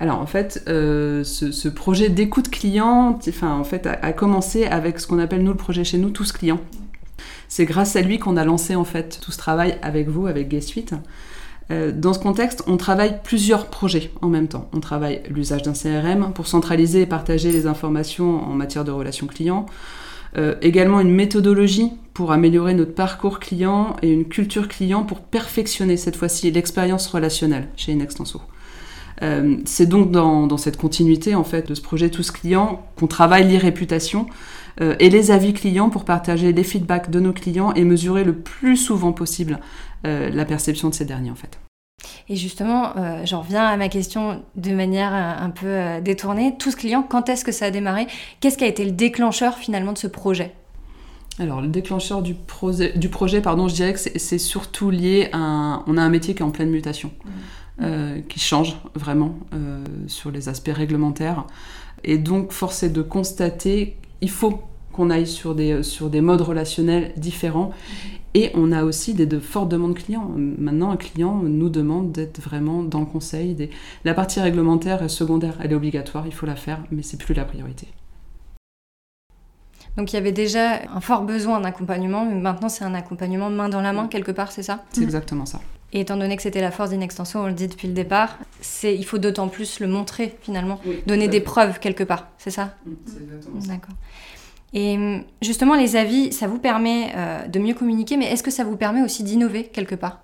Alors 0.00 0.19
en 0.19 0.26
fait, 0.26 0.64
euh, 0.66 1.23
ce, 1.25 1.69
projet 1.69 2.09
d'écoute 2.09 2.49
client, 2.49 3.19
enfin 3.28 3.52
en 3.52 3.64
fait, 3.64 3.87
a, 3.87 4.12
commencé 4.12 4.64
avec 4.64 4.99
ce 4.99 5.07
qu'on 5.07 5.19
appelle 5.19 5.42
nous 5.42 5.52
le 5.52 5.59
projet 5.59 5.85
chez 5.85 5.99
nous 5.99 6.09
tous 6.09 6.33
clients. 6.33 6.61
C'est 7.49 7.66
grâce 7.66 7.97
à 7.97 8.00
lui 8.00 8.19
qu'on 8.19 8.38
a 8.38 8.45
lancé 8.45 8.75
en 8.75 8.85
fait 8.85 9.21
tout 9.23 9.30
ce 9.30 9.37
travail 9.37 9.76
avec 9.83 10.09
vous, 10.09 10.26
avec 10.26 10.49
Guest 10.49 10.69
Suite. 10.69 10.95
Euh, 11.71 11.92
dans 11.92 12.14
ce 12.14 12.19
contexte, 12.19 12.64
on 12.66 12.78
travaille 12.78 13.21
plusieurs 13.23 13.66
projets 13.66 14.11
en 14.23 14.28
même 14.28 14.49
temps. 14.49 14.71
On 14.73 14.80
travaille 14.80 15.21
l'usage 15.28 15.62
d'un 15.62 15.75
CRM 15.75 16.33
pour 16.33 16.47
centraliser 16.47 17.02
et 17.02 17.07
partager 17.07 17.52
les 17.52 17.66
informations 17.66 18.42
en 18.42 18.54
matière 18.54 18.85
de 18.85 18.90
relations 18.90 19.26
clients. 19.26 19.66
Euh, 20.38 20.54
également 20.62 21.00
une 21.00 21.12
méthodologie 21.14 21.92
pour 22.14 22.33
améliorer 22.33 22.73
notre 22.73 22.95
parcours 22.95 23.38
client 23.38 23.97
et 24.00 24.11
une 24.11 24.25
culture 24.25 24.69
client 24.69 25.02
pour 25.02 25.21
perfectionner 25.21 25.99
cette 25.99 26.16
fois-ci 26.16 26.50
l'expérience 26.50 27.07
relationnelle 27.09 27.69
chez 27.76 27.92
Inextenso. 27.92 28.40
C'est 29.67 29.87
donc 29.87 30.11
dans, 30.11 30.47
dans, 30.47 30.57
cette 30.57 30.77
continuité 30.77 31.35
en 31.35 31.45
fait 31.45 31.69
de 31.69 31.75
ce 31.75 31.83
projet 31.83 32.09
Tous 32.09 32.31
Clients 32.31 32.87
qu'on 32.97 33.07
travaille 33.07 33.47
l'irréputation 33.47 34.27
et 34.81 35.11
les 35.11 35.31
avis 35.31 35.53
clients 35.53 35.91
pour 35.91 36.05
partager 36.05 36.53
les 36.53 36.65
feedbacks 36.65 37.11
de 37.11 37.21
nos 37.21 37.35
clients 37.35 37.75
et 37.75 37.85
mesurer 37.85 38.25
le 38.25 38.35
plus 38.35 38.79
souvent 38.79 39.12
possible 39.12 39.59
la 40.05 40.45
perception 40.47 40.89
de 40.89 40.95
ces 40.95 41.05
derniers 41.05 41.31
en 41.31 41.35
fait. 41.35 41.59
Et 42.29 42.37
justement, 42.37 42.97
euh, 42.97 43.23
j'en 43.25 43.41
reviens 43.41 43.65
à 43.65 43.77
ma 43.77 43.89
question 43.89 44.43
de 44.57 44.71
manière 44.73 45.12
euh, 45.12 45.45
un 45.45 45.50
peu 45.50 45.67
euh, 45.67 46.00
détournée. 46.00 46.55
Tous 46.59 46.75
clients, 46.75 47.03
quand 47.03 47.29
est-ce 47.29 47.45
que 47.45 47.53
ça 47.53 47.67
a 47.67 47.71
démarré? 47.71 48.07
Qu'est-ce 48.41 48.57
qui 48.57 48.65
a 48.65 48.69
été 48.69 48.85
le 48.85 48.93
déclencheur 48.93 49.57
finalement 49.57 49.93
de 49.93 49.99
ce 49.99 50.07
projet? 50.07 50.55
Alors, 51.39 51.61
le 51.61 51.69
déclencheur 51.69 52.23
du, 52.23 52.35
projet, 52.35 52.93
du 52.97 53.09
projet, 53.09 53.41
pardon, 53.41 53.67
je 53.67 53.75
dirais 53.75 53.95
que 53.95 53.99
c'est 53.99 54.39
surtout 54.39 54.91
lié 54.91 55.29
à 55.33 55.83
On 55.87 55.97
a 55.97 56.03
un 56.03 56.09
métier 56.09 56.35
qui 56.35 56.43
est 56.43 56.45
en 56.45 56.50
pleine 56.50 56.71
mutation, 56.71 57.11
mmh. 57.25 57.31
Qui 58.29 58.39
change 58.39 58.77
vraiment 58.95 59.39
sur 60.07 60.31
les 60.31 60.49
aspects 60.49 60.73
réglementaires. 60.73 61.47
Et 62.05 62.19
donc, 62.19 62.53
force 62.53 62.83
est 62.83 62.91
de 62.91 63.03
constater 63.03 63.97
qu'il 64.21 64.31
faut 64.31 64.63
qu'on 64.93 65.11
aille 65.11 65.27
sur 65.27 65.55
des, 65.55 65.83
sur 65.83 66.11
des 66.11 66.21
modes 66.21 66.41
relationnels 66.41 67.13
différents. 67.17 67.71
Et 68.35 68.51
on 68.55 68.71
a 68.71 68.85
aussi 68.85 69.15
des, 69.15 69.27
de 69.27 69.41
fortes 69.41 69.69
demandes 69.69 69.95
clients. 69.95 70.31
Maintenant, 70.37 70.91
un 70.91 70.97
client 70.97 71.35
nous 71.43 71.69
demande 71.69 72.13
d'être 72.13 72.41
vraiment 72.41 72.83
dans 72.83 73.01
le 73.01 73.07
conseil. 73.07 73.55
Des... 73.55 73.71
La 74.05 74.15
partie 74.15 74.41
réglementaire 74.41 75.03
est 75.03 75.09
secondaire, 75.09 75.59
elle 75.61 75.73
est 75.73 75.75
obligatoire, 75.75 76.27
il 76.27 76.33
faut 76.33 76.47
la 76.47 76.57
faire, 76.57 76.85
mais 76.91 77.03
c'est 77.03 77.17
plus 77.17 77.35
la 77.35 77.45
priorité. 77.45 77.89
Donc 79.97 80.13
il 80.13 80.17
y 80.17 80.19
avait 80.19 80.31
déjà 80.31 80.89
un 80.95 81.01
fort 81.01 81.23
besoin 81.23 81.61
d'accompagnement, 81.61 82.25
mais 82.25 82.37
maintenant 82.37 82.69
c'est 82.69 82.85
un 82.85 82.95
accompagnement 82.95 83.51
main 83.51 83.69
dans 83.69 83.81
la 83.81 83.93
main 83.93 84.07
quelque 84.07 84.31
part, 84.31 84.53
c'est 84.53 84.63
ça? 84.63 84.85
C'est 84.93 85.03
exactement 85.03 85.47
ça. 85.47 85.61
Et 85.92 86.00
étant 86.00 86.16
donné 86.16 86.37
que 86.37 86.42
c'était 86.42 86.61
la 86.61 86.70
force 86.70 86.90
d'Inextenso, 86.90 87.38
on 87.40 87.47
le 87.47 87.52
dit 87.52 87.66
depuis 87.66 87.88
le 87.88 87.94
départ, 87.94 88.38
c'est 88.61 88.94
il 88.94 89.04
faut 89.04 89.18
d'autant 89.18 89.49
plus 89.49 89.80
le 89.80 89.88
montrer 89.88 90.37
finalement, 90.42 90.80
donner 91.06 91.26
des 91.26 91.40
preuves 91.40 91.80
quelque 91.80 92.04
part, 92.04 92.28
c'est 92.38 92.50
ça 92.50 92.76
C'est 93.06 93.23
exactement 93.23 93.61
ça. 93.61 93.68
D'accord. 93.68 93.94
Et 94.73 94.94
hum, 94.97 95.25
justement, 95.42 95.75
les 95.75 95.97
avis, 95.97 96.32
ça 96.32 96.47
vous 96.47 96.59
permet 96.59 97.12
euh, 97.16 97.47
de 97.47 97.59
mieux 97.59 97.75
communiquer, 97.75 98.16
mais 98.16 98.26
est-ce 98.26 98.42
que 98.42 98.50
ça 98.50 98.64
vous 98.64 98.76
permet 98.76 99.02
aussi 99.02 99.23
d'innover 99.23 99.64
quelque 99.64 99.94
part 99.94 100.20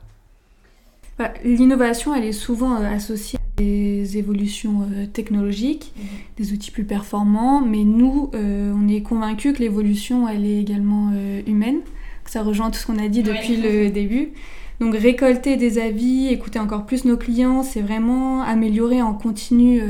bah, 1.19 1.33
L'innovation, 1.45 2.15
elle 2.15 2.25
est 2.25 2.33
souvent 2.33 2.77
euh, 2.77 2.95
associée 2.95 3.39
à 3.39 3.61
des 3.61 4.19
évolutions 4.19 4.89
euh, 4.93 5.07
technologiques, 5.07 5.93
mhm. 5.97 6.05
des 6.37 6.53
outils 6.53 6.71
plus 6.71 6.85
performants, 6.85 7.61
mais 7.61 7.83
nous, 7.85 8.31
on 8.35 8.89
est 8.89 9.03
convaincus 9.03 9.55
que 9.55 9.63
l'évolution, 9.63 10.29
elle 10.29 10.45
est 10.45 10.61
également 10.61 11.13
humaine, 11.47 11.81
que 12.25 12.31
ça 12.31 12.43
rejoint 12.43 12.71
tout 12.71 12.79
ce 12.79 12.87
qu'on 12.87 12.99
a 12.99 13.09
dit 13.09 13.23
depuis 13.23 13.57
le 13.57 13.91
début. 13.91 14.33
Donc 14.81 14.95
récolter 14.95 15.57
des 15.57 15.79
avis, 15.79 16.29
écouter 16.29 16.59
encore 16.59 16.85
plus 16.85 17.05
nos 17.05 17.17
clients, 17.17 17.63
c'est 17.63 17.81
vraiment 17.81 18.43
améliorer 18.43 19.01
en 19.01 19.15
continu 19.15 19.81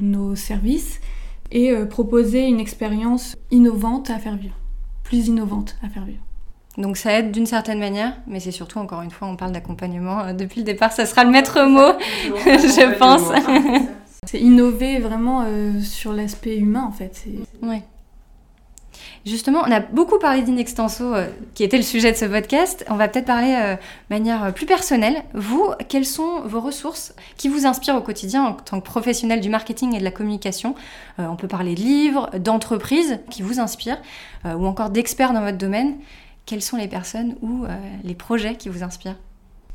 nos 0.00 0.34
services 0.36 1.00
et 1.52 1.70
euh, 1.70 1.84
proposer 1.84 2.46
une 2.46 2.58
expérience 2.58 3.36
innovante 3.50 4.10
à 4.10 4.18
faire 4.18 4.36
vivre, 4.36 4.56
plus 5.04 5.28
innovante 5.28 5.76
à 5.82 5.88
faire 5.88 6.04
vivre. 6.04 6.22
Donc 6.78 6.96
ça 6.96 7.18
aide 7.18 7.30
d'une 7.30 7.46
certaine 7.46 7.78
manière, 7.78 8.16
mais 8.26 8.40
c'est 8.40 8.50
surtout, 8.50 8.78
encore 8.78 9.02
une 9.02 9.10
fois, 9.10 9.28
on 9.28 9.36
parle 9.36 9.52
d'accompagnement. 9.52 10.20
Euh, 10.20 10.32
depuis 10.32 10.60
le 10.60 10.64
départ, 10.64 10.92
ça 10.92 11.04
sera 11.04 11.24
le 11.24 11.30
maître 11.30 11.62
mot, 11.64 11.92
je 12.34 12.98
pense. 12.98 13.30
C'est 14.26 14.40
innover 14.40 14.98
vraiment 14.98 15.44
euh, 15.46 15.80
sur 15.80 16.14
l'aspect 16.14 16.56
humain, 16.56 16.84
en 16.88 16.92
fait. 16.92 17.26
Oui. 17.62 17.82
Justement, 19.24 19.62
on 19.66 19.70
a 19.70 19.80
beaucoup 19.80 20.18
parlé 20.18 20.42
d'Inextenso, 20.42 21.14
euh, 21.14 21.28
qui 21.54 21.62
était 21.62 21.76
le 21.76 21.82
sujet 21.82 22.10
de 22.10 22.16
ce 22.16 22.24
podcast. 22.24 22.84
On 22.88 22.96
va 22.96 23.08
peut-être 23.08 23.26
parler 23.26 23.54
euh, 23.56 23.74
de 23.74 23.80
manière 24.10 24.44
euh, 24.44 24.50
plus 24.50 24.66
personnelle. 24.66 25.22
Vous, 25.32 25.70
quelles 25.88 26.06
sont 26.06 26.40
vos 26.40 26.60
ressources 26.60 27.14
qui 27.36 27.48
vous 27.48 27.66
inspirent 27.66 27.96
au 27.96 28.00
quotidien 28.00 28.44
en 28.44 28.52
tant 28.54 28.80
que 28.80 28.84
professionnel 28.84 29.40
du 29.40 29.48
marketing 29.48 29.94
et 29.94 29.98
de 29.98 30.04
la 30.04 30.10
communication? 30.10 30.74
On 31.18 31.36
peut 31.36 31.46
parler 31.46 31.74
de 31.74 31.80
livres, 31.80 32.30
d'entreprises 32.38 33.18
qui 33.30 33.42
vous 33.42 33.60
inspirent, 33.60 34.00
ou 34.44 34.66
encore 34.66 34.90
d'experts 34.90 35.32
dans 35.32 35.42
votre 35.42 35.58
domaine. 35.58 35.96
Quelles 36.46 36.62
sont 36.62 36.76
les 36.76 36.88
personnes 36.88 37.36
ou 37.42 37.64
les 38.02 38.14
projets 38.14 38.56
qui 38.56 38.68
vous 38.68 38.82
inspirent? 38.82 39.16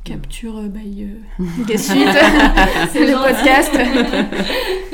Capture 0.04 0.62
by 0.62 1.06
des 1.66 1.78
suites, 1.78 2.08
c'est 2.92 3.06
le 3.06 3.14
podcast. 3.14 3.72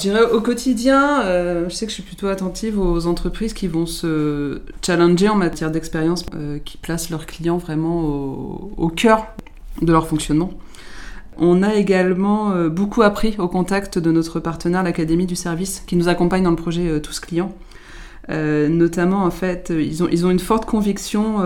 Je 0.00 0.10
dirais 0.10 0.30
au 0.30 0.40
quotidien, 0.40 1.22
euh, 1.24 1.68
je 1.68 1.74
sais 1.74 1.84
que 1.84 1.90
je 1.90 1.94
suis 1.94 2.04
plutôt 2.04 2.28
attentive 2.28 2.78
aux 2.78 3.08
entreprises 3.08 3.52
qui 3.52 3.66
vont 3.66 3.84
se 3.84 4.62
challenger 4.80 5.28
en 5.28 5.34
matière 5.34 5.72
d'expérience, 5.72 6.24
euh, 6.36 6.60
qui 6.64 6.76
placent 6.76 7.10
leurs 7.10 7.26
clients 7.26 7.58
vraiment 7.58 8.04
au, 8.76 8.88
cœur 8.90 9.26
de 9.82 9.90
leur 9.90 10.06
fonctionnement. 10.06 10.52
On 11.36 11.64
a 11.64 11.74
également 11.74 12.52
euh, 12.52 12.68
beaucoup 12.68 13.02
appris 13.02 13.34
au 13.38 13.48
contact 13.48 13.98
de 13.98 14.12
notre 14.12 14.38
partenaire, 14.38 14.84
l'Académie 14.84 15.26
du 15.26 15.34
service, 15.34 15.82
qui 15.84 15.96
nous 15.96 16.06
accompagne 16.06 16.44
dans 16.44 16.50
le 16.50 16.54
projet 16.54 17.00
Tous 17.00 17.18
Clients. 17.18 17.52
notamment, 18.28 19.24
en 19.24 19.32
fait, 19.32 19.72
ils 19.76 20.04
ont, 20.04 20.08
ils 20.12 20.24
ont 20.24 20.30
une 20.30 20.38
forte 20.38 20.64
conviction 20.64 21.40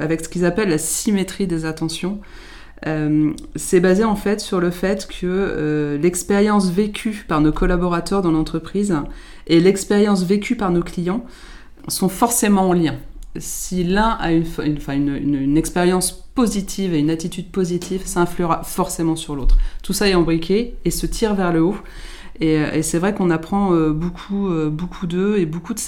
avec 0.00 0.24
ce 0.24 0.30
qu'ils 0.30 0.46
appellent 0.46 0.70
la 0.70 0.78
symétrie 0.78 1.46
des 1.46 1.66
attentions. 1.66 2.20
Euh, 2.86 3.32
c'est 3.56 3.80
basé 3.80 4.04
en 4.04 4.14
fait 4.16 4.40
sur 4.40 4.60
le 4.60 4.70
fait 4.70 5.08
que 5.08 5.26
euh, 5.26 5.98
l'expérience 5.98 6.70
vécue 6.70 7.24
par 7.26 7.40
nos 7.40 7.52
collaborateurs 7.52 8.22
dans 8.22 8.30
l'entreprise 8.30 8.94
et 9.46 9.58
l'expérience 9.60 10.24
vécue 10.24 10.54
par 10.56 10.70
nos 10.70 10.82
clients 10.82 11.24
sont 11.88 12.08
forcément 12.08 12.68
en 12.68 12.72
lien. 12.72 12.94
Si 13.36 13.84
l'un 13.84 14.16
a 14.20 14.32
une, 14.32 15.56
expérience 15.56 16.12
positive 16.34 16.94
et 16.94 16.98
une 16.98 17.10
attitude 17.10 17.50
positive, 17.50 18.02
ça 18.04 18.20
influera 18.20 18.62
forcément 18.64 19.16
sur 19.16 19.36
l'autre. 19.36 19.58
Tout 19.82 19.92
ça 19.92 20.08
est 20.08 20.14
embriqué 20.14 20.76
et 20.84 20.90
se 20.90 21.06
tire 21.06 21.34
vers 21.34 21.52
le 21.52 21.62
haut. 21.62 21.76
Et, 22.40 22.58
euh, 22.58 22.82
c'est 22.82 22.98
vrai 22.98 23.14
qu'on 23.14 23.30
apprend 23.30 23.72
beaucoup, 23.90 24.48
beaucoup 24.70 25.06
d'eux 25.06 25.36
et 25.38 25.46
beaucoup 25.46 25.74
de 25.74 25.78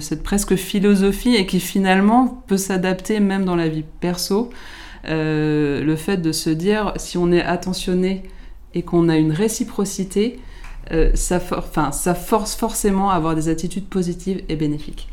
cette 0.00 0.22
presque 0.22 0.56
philosophie 0.56 1.34
et 1.34 1.46
qui 1.46 1.60
finalement 1.60 2.44
peut 2.46 2.58
s'adapter 2.58 3.20
même 3.20 3.44
dans 3.44 3.56
la 3.56 3.68
vie 3.68 3.84
perso. 4.00 4.50
Euh, 5.08 5.82
le 5.82 5.96
fait 5.96 6.16
de 6.16 6.32
se 6.32 6.50
dire 6.50 6.92
si 6.96 7.16
on 7.16 7.30
est 7.30 7.42
attentionné 7.42 8.24
et 8.74 8.82
qu'on 8.82 9.08
a 9.08 9.16
une 9.16 9.32
réciprocité, 9.32 10.38
euh, 10.92 11.10
ça, 11.14 11.40
force 11.40 12.54
forcément 12.54 13.10
à 13.10 13.14
avoir 13.14 13.34
des 13.34 13.48
attitudes 13.48 13.86
positives 13.86 14.42
et 14.48 14.56
bénéfiques. 14.56 15.08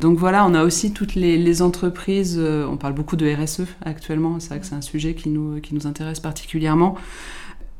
Donc 0.00 0.18
voilà, 0.18 0.44
on 0.46 0.54
a 0.54 0.62
aussi 0.62 0.92
toutes 0.92 1.14
les, 1.14 1.62
entreprises, 1.62 2.36
euh, 2.38 2.66
on 2.70 2.76
parle 2.76 2.92
beaucoup 2.92 3.16
de 3.16 3.26
RSE 3.32 3.62
actuellement, 3.82 4.38
c'est 4.40 4.50
vrai 4.50 4.60
que 4.60 4.66
c'est 4.66 4.74
un 4.74 4.82
sujet 4.82 5.14
qui 5.14 5.30
nous, 5.30 5.60
qui 5.60 5.74
nous 5.74 5.86
intéresse 5.86 6.20
particulièrement. 6.20 6.96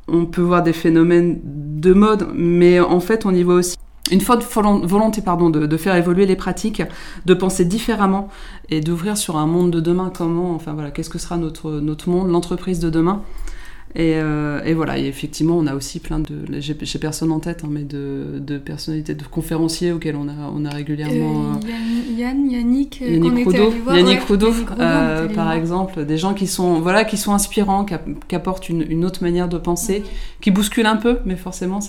On 0.07 0.25
peut 0.25 0.41
voir 0.41 0.63
des 0.63 0.73
phénomènes 0.73 1.39
de 1.43 1.93
mode, 1.93 2.29
mais 2.33 2.79
en 2.79 2.99
fait 2.99 3.25
on 3.25 3.35
y 3.35 3.43
voit 3.43 3.55
aussi 3.55 3.77
une 4.11 4.21
forte 4.21 4.43
volonté 4.43 5.21
pardon, 5.21 5.49
de, 5.49 5.77
faire 5.77 5.95
évoluer 5.95 6.25
les 6.25 6.35
pratiques, 6.35 6.81
de 7.25 7.33
penser 7.33 7.65
différemment 7.65 8.29
et 8.69 8.81
d'ouvrir 8.81 9.17
sur 9.17 9.37
un 9.37 9.45
monde 9.45 9.71
de 9.71 9.79
demain. 9.79 10.11
Comment, 10.15 10.53
enfin 10.55 10.73
voilà, 10.73 10.91
qu'est-ce 10.91 11.09
que 11.09 11.19
sera 11.19 11.37
notre, 11.37 11.71
notre 11.71 12.09
monde, 12.09 12.29
l'entreprise 12.29 12.79
de 12.79 12.89
demain? 12.89 13.23
Et, 13.95 14.15
euh, 14.15 14.61
et, 14.65 14.73
voilà, 14.73 14.99
et 14.99 15.05
effectivement, 15.05 15.57
on 15.57 15.65
a 15.65 15.73
aussi 15.73 15.99
plein 15.99 16.19
de. 16.19 16.59
J'ai 16.59 16.99
personne 16.99 17.31
en 17.31 17.39
tête, 17.39 17.61
hein, 17.63 17.69
mais 17.71 17.83
de, 17.83 18.37
de, 18.37 18.57
personnalités, 18.57 19.15
de 19.15 19.23
conférenciers 19.23 19.91
auxquels 19.91 20.17
on 20.17 20.27
a, 20.27 20.51
on 20.53 20.65
a 20.65 20.69
régulièrement. 20.69 21.53
Euh, 21.53 22.13
Yann, 22.15 22.51
Yannick, 22.51 23.01
euh, 23.01 23.09
Yannick 23.09 23.47
Rudo, 23.47 23.73
Yannick 23.91 24.21
Rudo, 24.23 24.51
par 25.33 25.51
exemple, 25.53 26.05
des 26.05 26.17
gens 26.17 26.33
qui 26.33 26.47
sont, 26.47 26.81
voilà, 26.81 27.05
qui 27.05 27.17
sont 27.17 27.33
inspirants, 27.33 27.85
qui, 27.85 28.35
apportent 28.35 28.67
une, 28.69 28.85
une, 28.87 29.05
autre 29.05 29.23
manière 29.23 29.47
de 29.47 29.57
penser, 29.57 30.03
qui 30.41 30.51
bousculent 30.51 30.85
un 30.85 30.97
peu, 30.97 31.19
mais 31.25 31.37
forcément 31.37 31.79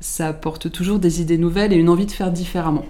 ça 0.00 0.28
apporte 0.28 0.70
toujours 0.70 0.98
des 0.98 1.20
idées 1.20 1.38
nouvelles 1.38 1.72
et 1.72 1.76
une 1.76 1.88
envie 1.88 2.06
de 2.06 2.12
faire 2.12 2.30
différemment. 2.30 2.84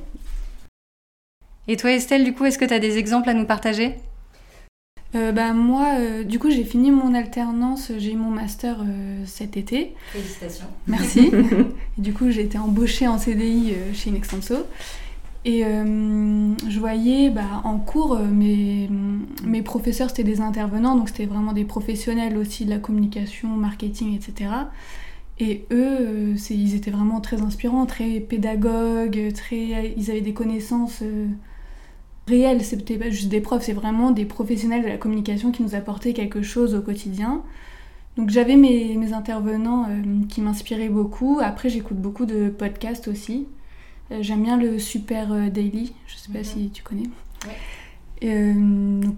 Et 1.68 1.76
toi 1.76 1.90
Estelle, 1.92 2.24
du 2.24 2.32
coup, 2.32 2.44
est-ce 2.44 2.58
que 2.58 2.64
tu 2.64 2.74
as 2.74 2.78
des 2.78 2.98
exemples 2.98 3.28
à 3.28 3.34
nous 3.34 3.46
partager? 3.46 3.96
Euh, 5.14 5.32
bah, 5.32 5.52
moi, 5.52 5.94
euh, 5.98 6.24
du 6.24 6.38
coup, 6.38 6.50
j'ai 6.50 6.64
fini 6.64 6.90
mon 6.90 7.14
alternance, 7.14 7.92
j'ai 7.96 8.12
eu 8.12 8.16
mon 8.16 8.30
master 8.30 8.78
euh, 8.80 9.22
cet 9.24 9.56
été. 9.56 9.94
Félicitations. 10.12 10.66
Merci. 10.86 11.30
et 11.98 12.00
du 12.00 12.12
coup, 12.12 12.30
j'ai 12.30 12.42
été 12.42 12.58
embauchée 12.58 13.08
en 13.08 13.18
CDI 13.18 13.74
chez 13.94 14.10
Inextenso. 14.10 14.54
Et 15.44 15.62
je 15.62 16.78
voyais 16.80 17.30
bah, 17.30 17.62
en 17.62 17.78
cours, 17.78 18.18
mes, 18.18 18.90
mes 19.44 19.62
professeurs, 19.62 20.08
c'était 20.08 20.24
des 20.24 20.40
intervenants, 20.40 20.96
donc 20.96 21.08
c'était 21.08 21.26
vraiment 21.26 21.52
des 21.52 21.62
professionnels 21.62 22.36
aussi 22.36 22.64
de 22.64 22.70
la 22.70 22.78
communication, 22.78 23.46
marketing, 23.50 24.16
etc. 24.16 24.50
Et 25.38 25.66
eux, 25.70 25.98
euh, 26.00 26.34
ils 26.50 26.74
étaient 26.74 26.90
vraiment 26.90 27.20
très 27.20 27.42
inspirants, 27.42 27.84
très 27.84 28.20
pédagogues, 28.20 29.32
très, 29.34 29.94
ils 29.96 30.10
avaient 30.10 30.22
des 30.22 30.32
connaissances 30.32 31.02
euh, 31.02 31.26
réelles. 32.26 32.64
C'était 32.64 32.96
pas 32.96 33.10
juste 33.10 33.28
des 33.28 33.42
profs, 33.42 33.64
c'est 33.64 33.74
vraiment 33.74 34.12
des 34.12 34.24
professionnels 34.24 34.82
de 34.82 34.88
la 34.88 34.96
communication 34.96 35.52
qui 35.52 35.62
nous 35.62 35.74
apportaient 35.74 36.14
quelque 36.14 36.40
chose 36.40 36.74
au 36.74 36.80
quotidien. 36.80 37.42
Donc 38.16 38.30
j'avais 38.30 38.56
mes, 38.56 38.96
mes, 38.96 39.12
intervenants 39.12 39.84
euh, 39.90 40.02
qui 40.28 40.40
m'inspiraient 40.40 40.88
beaucoup. 40.88 41.38
Après, 41.42 41.68
j'écoute 41.68 41.98
beaucoup 41.98 42.24
de 42.24 42.48
podcasts 42.48 43.08
aussi. 43.08 43.46
J'aime 44.20 44.44
bien 44.44 44.56
le 44.56 44.78
Super 44.78 45.50
Daily, 45.50 45.92
je 46.06 46.16
sais 46.16 46.32
pas 46.32 46.38
mhm. 46.38 46.44
si 46.44 46.70
tu 46.70 46.82
connais. 46.84 47.10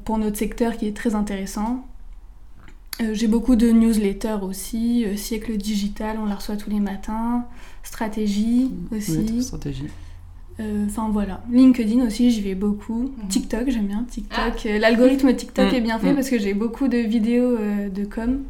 pour 0.05 0.17
notre 0.17 0.39
secteur 0.39 0.77
qui 0.79 0.89
est 0.89 0.97
très 0.97 1.15
intéressant. 1.15 1.87
Euh, 3.01 3.15
j'ai 3.15 3.29
beaucoup 3.29 3.55
de 3.57 3.71
newsletters 3.71 4.39
aussi, 4.43 5.05
euh, 5.07 5.17
Siècle 5.17 5.57
digital, 5.57 6.19
on 6.21 6.27
la 6.27 6.35
reçoit 6.35 6.57
tous 6.57 6.71
les 6.71 6.81
matins, 6.81 7.45
Stratégie 7.85 8.71
aussi. 8.95 9.19
Oui, 9.31 9.43
stratégie. 9.43 9.87
Euh, 10.61 10.85
Enfin 10.87 11.09
voilà, 11.13 11.41
LinkedIn 11.51 12.05
aussi, 12.05 12.31
j'y 12.33 12.41
vais 12.41 12.57
beaucoup. 12.57 13.13
Mhm. 13.23 13.29
TikTok, 13.29 13.71
j'aime 13.71 13.87
bien 13.87 14.05
TikTok. 14.11 14.67
Euh, 14.67 14.79
L'algorithme 14.79 15.33
TikTok 15.35 15.73
Mm. 15.73 15.75
est 15.77 15.81
bien 15.81 15.99
fait 16.01 16.13
Mm. 16.13 16.15
parce 16.17 16.29
que 16.29 16.39
j'ai 16.39 16.55
beaucoup 16.55 16.89
de 16.89 16.99
vidéos 16.99 17.57
euh, 17.57 17.89
de 17.89 18.05
com. 18.05 18.43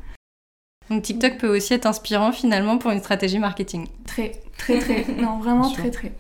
Donc 0.91 1.03
TikTok 1.03 1.37
peut 1.37 1.55
aussi 1.55 1.75
être 1.75 1.85
inspirant 1.87 2.33
finalement 2.33 2.79
pour 2.79 2.91
une 2.91 3.01
stratégie 3.01 3.39
marketing. 3.39 3.87
Très, 4.07 4.33
très, 4.57 4.79
très. 4.79 5.05
non, 5.21 5.39
vraiment 5.39 5.71
très, 5.71 5.91
très. 5.91 6.13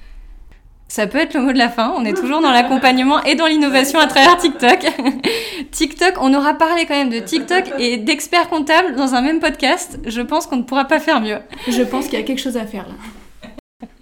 Ça 0.88 1.06
peut 1.06 1.18
être 1.18 1.34
le 1.34 1.42
mot 1.42 1.52
de 1.52 1.58
la 1.58 1.68
fin. 1.68 1.92
On 1.96 2.04
est 2.06 2.14
toujours 2.14 2.40
dans 2.40 2.50
l'accompagnement 2.50 3.22
et 3.24 3.34
dans 3.34 3.46
l'innovation 3.46 3.98
à 3.98 4.06
travers 4.06 4.38
TikTok. 4.38 4.86
TikTok, 5.70 6.14
on 6.20 6.32
aura 6.32 6.54
parlé 6.54 6.86
quand 6.86 6.94
même 6.94 7.10
de 7.10 7.18
TikTok 7.18 7.64
et 7.78 7.98
d'experts 7.98 8.48
comptables 8.48 8.96
dans 8.96 9.14
un 9.14 9.20
même 9.20 9.38
podcast. 9.38 10.00
Je 10.06 10.22
pense 10.22 10.46
qu'on 10.46 10.56
ne 10.56 10.62
pourra 10.62 10.86
pas 10.86 10.98
faire 10.98 11.20
mieux. 11.20 11.38
Je 11.68 11.82
pense 11.82 12.06
qu'il 12.06 12.18
y 12.18 12.22
a 12.22 12.24
quelque 12.24 12.40
chose 12.40 12.56
à 12.56 12.64
faire 12.64 12.84
là. 12.88 12.94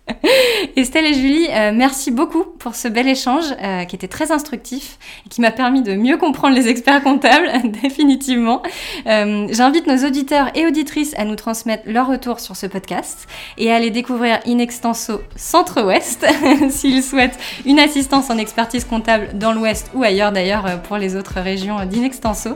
Estelle 0.77 1.07
et 1.07 1.15
Julie, 1.15 1.49
euh, 1.51 1.73
merci 1.75 2.11
beaucoup 2.11 2.45
pour 2.45 2.75
ce 2.75 2.87
bel 2.87 3.09
échange 3.09 3.45
euh, 3.61 3.85
qui 3.85 3.97
était 3.97 4.09
très 4.09 4.31
instructif 4.31 4.99
et 5.27 5.29
qui 5.29 5.41
m'a 5.41 5.51
permis 5.51 5.83
de 5.83 5.95
mieux 5.95 6.17
comprendre 6.17 6.55
les 6.55 6.69
experts 6.69 7.03
comptables, 7.03 7.51
définitivement. 7.83 8.63
Euh, 9.07 9.49
J'invite 9.51 9.87
nos 9.87 10.07
auditeurs 10.07 10.51
et 10.55 10.67
auditrices 10.67 11.15
à 11.17 11.25
nous 11.25 11.35
transmettre 11.35 11.85
leur 11.87 12.07
retour 12.07 12.41
sur 12.41 12.57
ce 12.57 12.67
podcast 12.67 13.27
et 13.59 13.73
à 13.73 13.77
aller 13.77 13.91
découvrir 13.91 14.39
In 14.47 14.59
Extenso 14.59 15.21
Centre-Ouest 15.35 16.25
s'ils 16.71 17.03
souhaitent 17.03 17.39
une 17.65 17.79
assistance 17.79 18.31
en 18.31 18.39
expertise 18.39 18.85
comptable 18.85 19.31
dans 19.35 19.53
l'Ouest 19.53 19.91
ou 19.95 20.05
ailleurs 20.05 20.31
d'ailleurs 20.31 20.83
pour 20.83 20.99
les 20.99 21.17
autres 21.17 21.41
régions 21.41 21.85
d'Inextenso. 21.85 22.51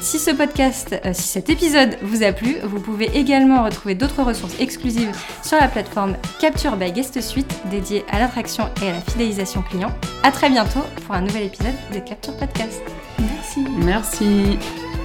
Si 0.00 0.18
ce 0.18 0.30
podcast, 0.30 0.96
si 1.12 1.22
cet 1.22 1.50
épisode 1.50 1.96
vous 2.02 2.22
a 2.22 2.32
plu, 2.32 2.56
vous 2.64 2.80
pouvez 2.80 3.10
également 3.14 3.64
retrouver 3.64 3.94
d'autres 3.94 4.22
ressources 4.22 4.58
exclusives 4.60 5.10
sur 5.42 5.58
la 5.58 5.68
plateforme 5.68 6.16
Capture 6.40 6.67
by 6.76 6.92
Guest 6.92 7.20
Suite 7.20 7.60
dédiée 7.70 8.04
à 8.10 8.18
l'attraction 8.18 8.68
et 8.82 8.88
à 8.88 8.92
la 8.92 9.00
fidélisation 9.00 9.62
client. 9.62 9.92
À 10.22 10.30
très 10.30 10.50
bientôt 10.50 10.84
pour 11.06 11.14
un 11.14 11.20
nouvel 11.20 11.44
épisode 11.44 11.74
de 11.94 11.98
Capture 12.00 12.36
Podcast. 12.36 12.80
Merci. 13.18 13.66
Merci. 13.84 14.58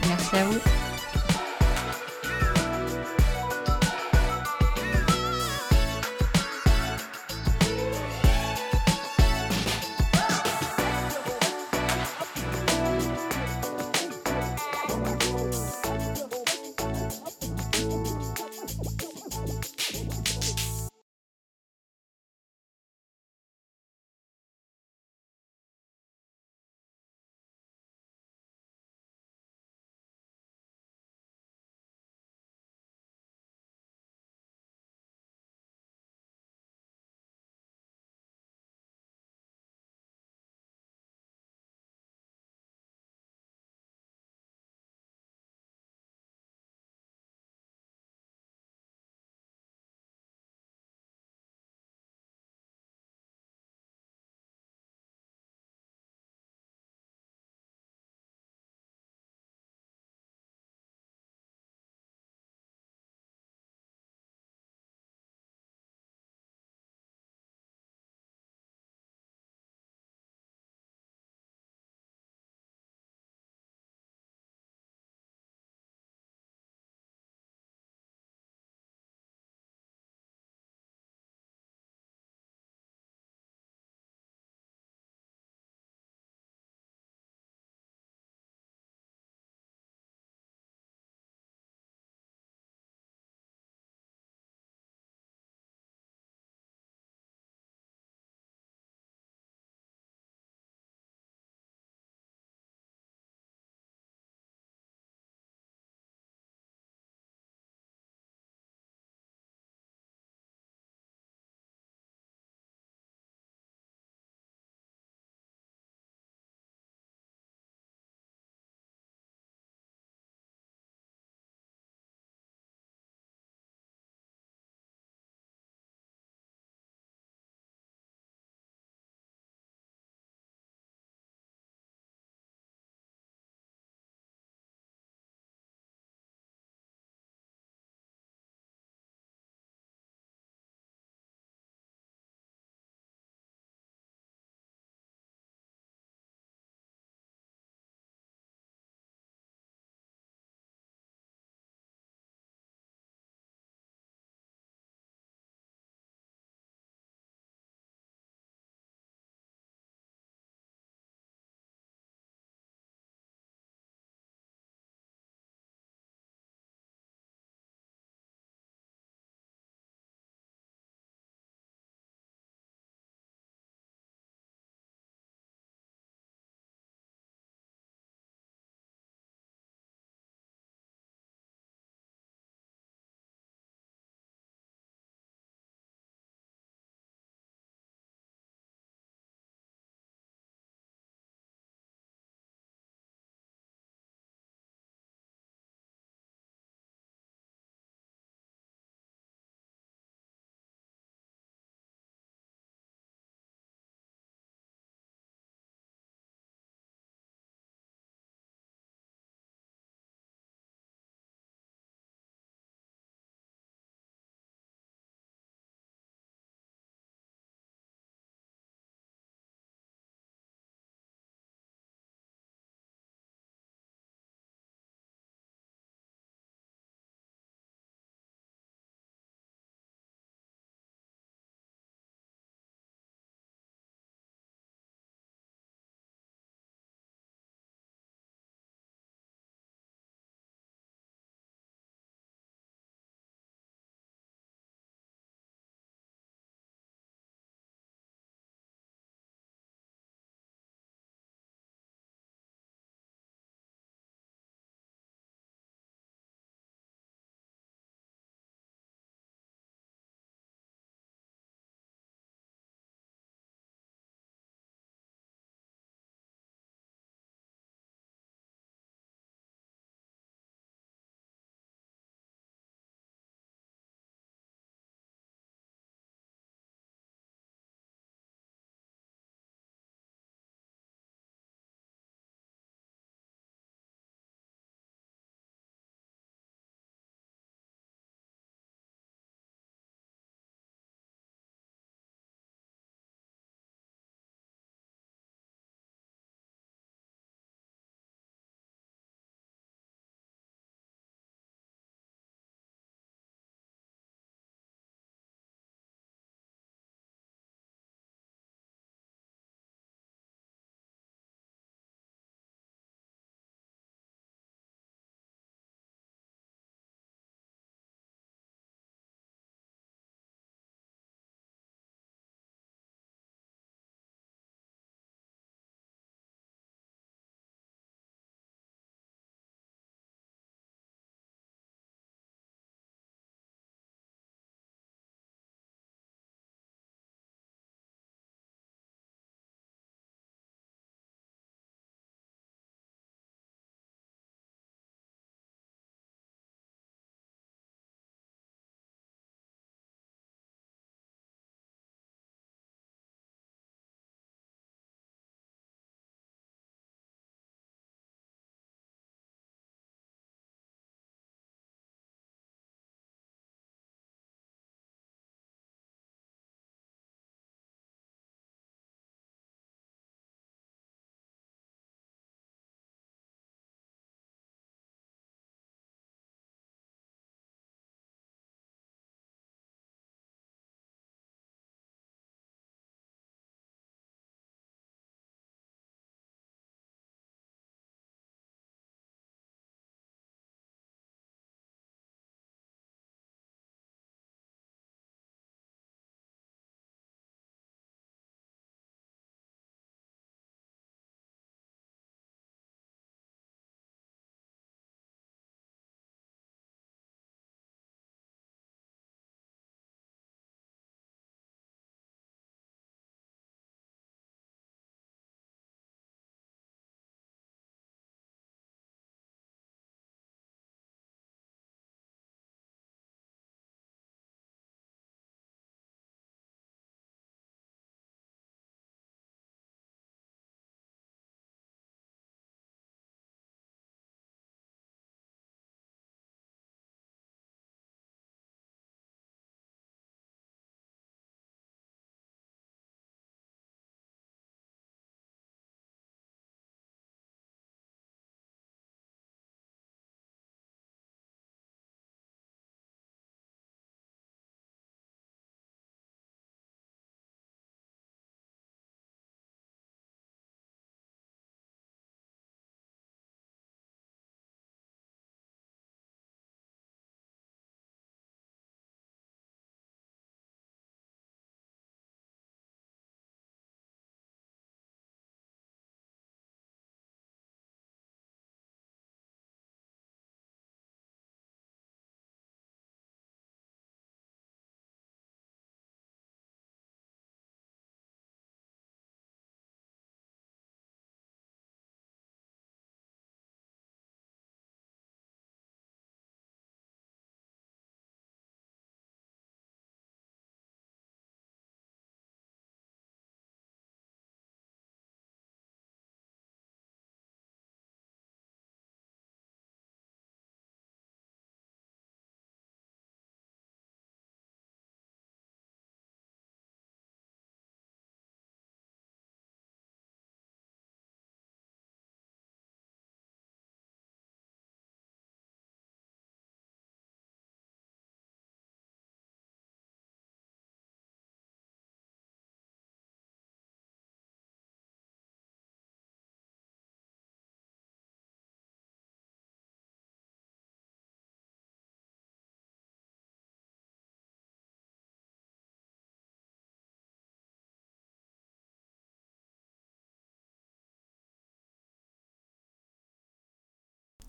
Merci 0.10 0.36
à 0.36 0.44
vous. 0.46 0.83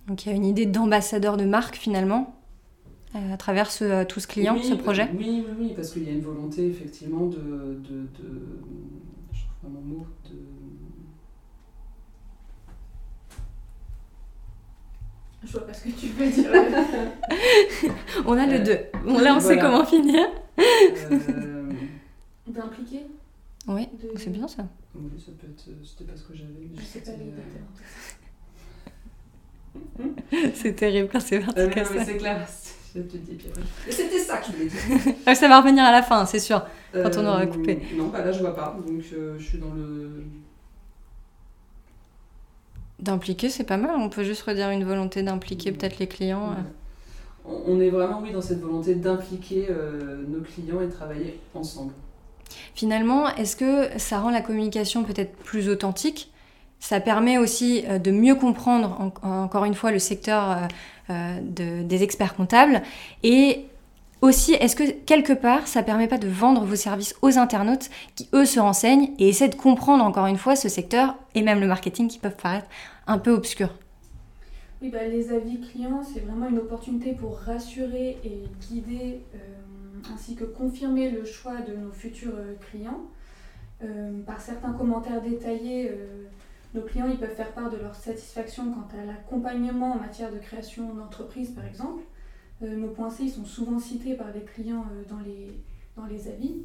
Donc 0.08 0.24
il 0.24 0.30
y 0.30 0.32
a 0.32 0.34
une 0.34 0.44
idée 0.44 0.66
d'ambassadeur 0.66 1.36
de 1.36 1.44
marque 1.44 1.76
finalement 1.76 2.34
à 3.14 3.36
travers 3.36 3.70
ce, 3.70 4.04
tout 4.04 4.18
ce 4.18 4.26
client, 4.26 4.60
ce 4.60 4.74
projet 4.74 5.08
Oui, 5.16 5.44
oui, 5.46 5.54
oui, 5.58 5.72
parce 5.74 5.92
qu'il 5.92 6.02
y 6.02 6.08
a 6.08 6.12
une 6.12 6.20
volonté 6.20 6.66
effectivement 6.66 7.26
de, 7.26 7.36
de, 7.36 8.08
de 8.18 8.58
je 9.32 9.38
trouve 9.40 9.54
pas 9.62 9.68
mon 9.68 9.80
mot, 9.80 10.06
de 10.24 10.36
Je 15.46 15.52
vois 15.52 15.66
pas 15.66 15.74
ce 15.74 15.84
que 15.84 15.90
tu 15.90 16.06
veux 16.06 16.30
dire. 16.30 16.50
on 18.26 18.32
a 18.32 18.46
le 18.46 18.60
deux. 18.60 18.78
Bon, 19.04 19.18
là, 19.18 19.36
on 19.36 19.40
sait 19.40 19.58
comment 19.58 19.84
finir. 19.84 20.26
Euh... 20.58 21.70
D'impliquer 22.46 23.06
Oui, 23.68 23.88
c'est 24.16 24.30
bien 24.30 24.48
ça. 24.48 24.66
Oui, 24.94 25.10
ça 25.18 25.32
peut 25.38 25.46
être. 25.46 25.68
C'était 25.84 26.10
pas 26.10 26.16
ce 26.16 26.22
que 26.22 26.34
j'avais. 26.34 26.70
Je 26.74 26.82
sais 26.82 27.00
pas 27.00 27.10
euh... 27.10 28.23
C'est 30.54 30.74
terrible 30.74 31.08
quand 31.10 31.20
c'est 31.20 31.40
parti 31.40 31.60
euh. 31.60 31.70
C'est 32.04 32.16
clair. 32.16 32.46
Je 32.94 33.00
te 33.00 33.16
dis, 33.16 33.37
Mais 33.87 33.92
c'était 33.92 34.18
ça 34.18 34.38
que 34.38 34.46
je 34.46 34.52
voulais 34.52 34.66
dire. 34.66 35.14
Ah, 35.26 35.34
ça 35.34 35.48
va 35.48 35.60
revenir 35.60 35.82
à 35.82 35.90
la 35.90 36.02
fin, 36.02 36.24
c'est 36.26 36.38
sûr, 36.38 36.64
quand 36.92 37.16
on 37.16 37.26
aura 37.26 37.44
coupé. 37.46 37.80
Euh, 37.92 37.96
non, 37.96 38.06
bah 38.06 38.24
là, 38.24 38.30
je 38.30 38.38
vois 38.38 38.54
pas. 38.54 38.76
Donc, 38.87 39.02
euh, 39.12 39.34
je 39.37 39.44
suis 39.44 39.58
dans 39.58 39.74
le 39.74 40.24
D'impliquer, 43.00 43.50
c'est 43.50 43.64
pas 43.64 43.76
mal. 43.76 43.96
On 43.98 44.08
peut 44.08 44.24
juste 44.24 44.42
redire 44.42 44.70
une 44.70 44.84
volonté 44.84 45.22
d'impliquer 45.22 45.70
mmh. 45.70 45.76
peut-être 45.76 45.98
les 45.98 46.06
clients. 46.06 46.52
Euh. 46.52 47.52
On 47.66 47.80
est 47.80 47.90
vraiment, 47.90 48.20
oui, 48.22 48.32
dans 48.32 48.40
cette 48.40 48.60
volonté 48.60 48.94
d'impliquer 48.94 49.66
euh, 49.68 50.24
nos 50.26 50.40
clients 50.40 50.80
et 50.80 50.87
de 50.87 50.92
travailler 50.92 51.38
ensemble. 51.54 51.92
Finalement, 52.74 53.28
est-ce 53.34 53.56
que 53.56 53.98
ça 53.98 54.20
rend 54.20 54.30
la 54.30 54.40
communication 54.40 55.04
peut-être 55.04 55.37
plus 55.37 55.68
authentique 55.68 56.32
Ça 56.84 57.00
permet 57.00 57.38
aussi 57.38 57.84
euh, 57.88 57.98
de 57.98 58.10
mieux 58.10 58.34
comprendre, 58.34 59.12
encore 59.22 59.64
une 59.64 59.74
fois, 59.74 59.90
le 59.90 59.98
secteur 59.98 60.68
des 61.08 62.02
experts 62.02 62.34
comptables 62.34 62.82
et 63.22 63.66
aussi, 64.24 64.54
est-ce 64.54 64.74
que 64.74 64.90
quelque 64.90 65.34
part, 65.34 65.66
ça 65.66 65.82
permet 65.82 66.08
pas 66.08 66.16
de 66.16 66.28
vendre 66.28 66.64
vos 66.64 66.76
services 66.76 67.14
aux 67.20 67.36
internautes 67.36 67.90
qui, 68.14 68.28
eux, 68.32 68.46
se 68.46 68.58
renseignent 68.58 69.10
et 69.18 69.28
essaient 69.28 69.48
de 69.48 69.54
comprendre, 69.54 70.02
encore 70.02 70.26
une 70.26 70.38
fois, 70.38 70.56
ce 70.56 70.70
secteur 70.70 71.16
et 71.34 71.42
même 71.42 71.60
le 71.60 71.66
marketing 71.66 72.08
qui 72.08 72.18
peuvent 72.18 72.36
paraître 72.36 72.66
un 73.06 73.18
peu 73.18 73.32
obscurs? 73.32 73.74
Oui, 74.80 74.88
bah, 74.88 75.06
les 75.06 75.30
avis 75.30 75.60
clients, 75.60 76.02
c'est 76.02 76.20
vraiment 76.20 76.48
une 76.48 76.58
opportunité 76.58 77.12
pour 77.12 77.38
rassurer 77.38 78.18
et 78.24 78.44
guider, 78.66 79.20
euh, 79.34 79.38
ainsi 80.14 80.34
que 80.34 80.44
confirmer 80.44 81.10
le 81.10 81.24
choix 81.24 81.56
de 81.56 81.76
nos 81.76 81.92
futurs 81.92 82.36
euh, 82.36 82.54
clients. 82.70 83.02
Euh, 83.82 84.22
par 84.26 84.40
certains 84.40 84.72
commentaires 84.72 85.20
détaillés, 85.20 85.90
nos 86.74 86.82
clients 86.82 87.06
ils 87.08 87.18
peuvent 87.18 87.34
faire 87.34 87.52
part 87.52 87.70
de 87.70 87.76
leur 87.76 87.94
satisfaction 87.94 88.72
quant 88.72 88.88
à 88.98 89.04
l'accompagnement 89.04 89.92
en 89.92 89.98
matière 89.98 90.32
de 90.32 90.38
création 90.38 90.92
d'entreprise, 90.94 91.50
par 91.50 91.64
exemple. 91.64 92.02
Euh, 92.62 92.76
nos 92.76 92.88
points 92.88 93.10
C 93.10 93.28
sont 93.28 93.44
souvent 93.44 93.78
cités 93.78 94.14
par 94.14 94.32
les 94.34 94.42
clients 94.42 94.84
euh, 94.92 95.04
dans, 95.08 95.20
les, 95.20 95.62
dans 95.96 96.06
les 96.06 96.28
avis. 96.28 96.62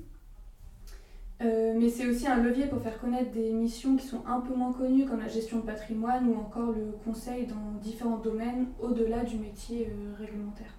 Euh, 1.41 1.73
mais 1.79 1.89
c'est 1.89 2.05
aussi 2.07 2.27
un 2.27 2.41
levier 2.41 2.65
pour 2.65 2.81
faire 2.81 2.99
connaître 2.99 3.31
des 3.31 3.51
missions 3.51 3.95
qui 3.95 4.05
sont 4.05 4.21
un 4.27 4.41
peu 4.41 4.53
moins 4.53 4.73
connues, 4.73 5.05
comme 5.05 5.21
la 5.21 5.29
gestion 5.29 5.57
de 5.57 5.61
patrimoine 5.61 6.27
ou 6.27 6.35
encore 6.35 6.71
le 6.71 6.91
conseil 7.05 7.45
dans 7.45 7.79
différents 7.81 8.17
domaines 8.17 8.67
au-delà 8.81 9.23
du 9.23 9.37
métier 9.37 9.89
réglementaire. 10.17 10.73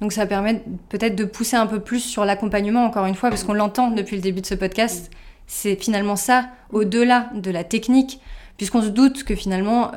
Donc 0.00 0.12
ça 0.12 0.26
permet 0.26 0.62
peut-être 0.88 1.14
de 1.14 1.24
pousser 1.24 1.56
un 1.56 1.66
peu 1.66 1.80
plus 1.80 2.00
sur 2.00 2.24
l'accompagnement, 2.24 2.84
encore 2.84 3.06
une 3.06 3.14
fois, 3.14 3.30
parce 3.30 3.44
qu'on 3.44 3.54
l'entend 3.54 3.90
depuis 3.92 4.16
le 4.16 4.22
début 4.22 4.40
de 4.40 4.46
ce 4.46 4.54
podcast. 4.54 5.10
C'est 5.54 5.76
finalement 5.76 6.16
ça, 6.16 6.46
au-delà 6.70 7.30
de 7.34 7.50
la 7.50 7.62
technique, 7.62 8.20
puisqu'on 8.56 8.80
se 8.80 8.88
doute 8.88 9.22
que 9.22 9.34
finalement, 9.34 9.92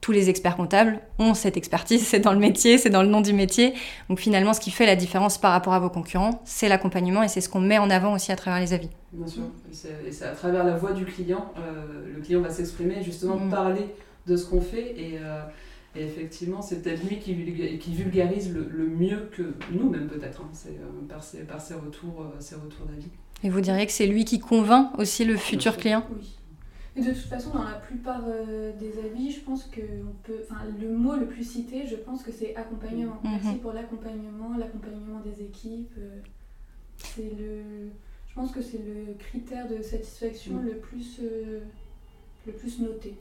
tous 0.00 0.12
les 0.12 0.30
experts 0.30 0.56
comptables 0.56 1.00
ont 1.18 1.34
cette 1.34 1.56
expertise, 1.56 2.06
c'est 2.06 2.20
dans 2.20 2.32
le 2.32 2.38
métier, 2.38 2.78
c'est 2.78 2.90
dans 2.90 3.02
le 3.02 3.08
nom 3.08 3.20
du 3.20 3.32
métier. 3.32 3.74
Donc 4.08 4.20
finalement, 4.20 4.54
ce 4.54 4.60
qui 4.60 4.70
fait 4.70 4.86
la 4.86 4.96
différence 4.96 5.38
par 5.38 5.52
rapport 5.52 5.74
à 5.74 5.80
vos 5.80 5.90
concurrents, 5.90 6.40
c'est 6.44 6.68
l'accompagnement 6.68 7.22
et 7.22 7.28
c'est 7.28 7.40
ce 7.40 7.48
qu'on 7.48 7.60
met 7.60 7.78
en 7.78 7.90
avant 7.90 8.14
aussi 8.14 8.30
à 8.30 8.36
travers 8.36 8.60
les 8.60 8.72
avis. 8.72 8.88
Bien 9.12 9.26
sûr, 9.26 9.42
et 10.06 10.12
c'est 10.12 10.24
à 10.24 10.32
travers 10.32 10.64
la 10.64 10.76
voix 10.76 10.92
du 10.92 11.04
client, 11.04 11.52
euh, 11.58 12.14
le 12.14 12.20
client 12.22 12.40
va 12.40 12.50
s'exprimer, 12.50 13.02
justement 13.02 13.36
mm. 13.36 13.50
parler 13.50 13.86
de 14.26 14.36
ce 14.36 14.46
qu'on 14.46 14.60
fait 14.60 14.94
et, 14.98 15.18
euh, 15.20 15.42
effectivement, 15.96 16.62
c'est 16.62 16.82
peut-être 16.82 17.02
lui 17.08 17.18
qui, 17.18 17.34
qui 17.78 17.94
vulgarise 17.94 18.54
le, 18.54 18.86
mieux 18.86 19.30
que 19.32 19.54
nous 19.72 19.88
même 19.90 20.06
peut-être, 20.06 20.42
hein. 20.42 20.48
c'est 20.52 20.68
euh, 20.68 21.06
par, 21.08 21.22
ses, 21.24 21.38
par 21.38 21.60
ses 21.60 21.74
retours, 21.74 22.24
ses 22.38 22.54
retours 22.54 22.86
d'avis. 22.86 23.08
Et 23.44 23.50
vous 23.50 23.60
diriez 23.60 23.86
que 23.86 23.92
c'est 23.92 24.06
lui 24.06 24.24
qui 24.24 24.40
convainc 24.40 24.98
aussi 24.98 25.24
le 25.24 25.36
futur 25.36 25.76
client? 25.76 26.04
Oui 26.10 26.38
de 27.02 27.12
toute 27.12 27.28
façon, 27.28 27.50
dans 27.50 27.64
la 27.64 27.74
plupart 27.74 28.22
euh, 28.26 28.72
des 28.78 28.98
avis, 28.98 29.30
je 29.30 29.40
pense 29.40 29.64
que 29.64 29.80
on 29.80 30.14
peut, 30.24 30.44
le 30.80 30.90
mot 30.90 31.16
le 31.16 31.26
plus 31.26 31.44
cité, 31.44 31.86
je 31.86 31.96
pense 31.96 32.22
que 32.22 32.32
c'est 32.32 32.54
accompagnement. 32.56 33.18
Mhm. 33.22 33.30
Merci 33.32 33.58
pour 33.58 33.72
l'accompagnement, 33.72 34.56
l'accompagnement 34.58 35.20
des 35.20 35.42
équipes. 35.42 35.92
Euh, 35.98 36.20
c'est 36.96 37.30
le, 37.38 37.90
je 38.28 38.34
pense 38.34 38.50
que 38.50 38.62
c'est 38.62 38.78
le 38.78 39.14
critère 39.18 39.68
de 39.68 39.82
satisfaction 39.82 40.60
le 40.60 40.76
plus, 40.76 41.20
euh, 41.22 41.60
le 42.48 42.52
plus 42.52 42.80
noté. 42.80 43.14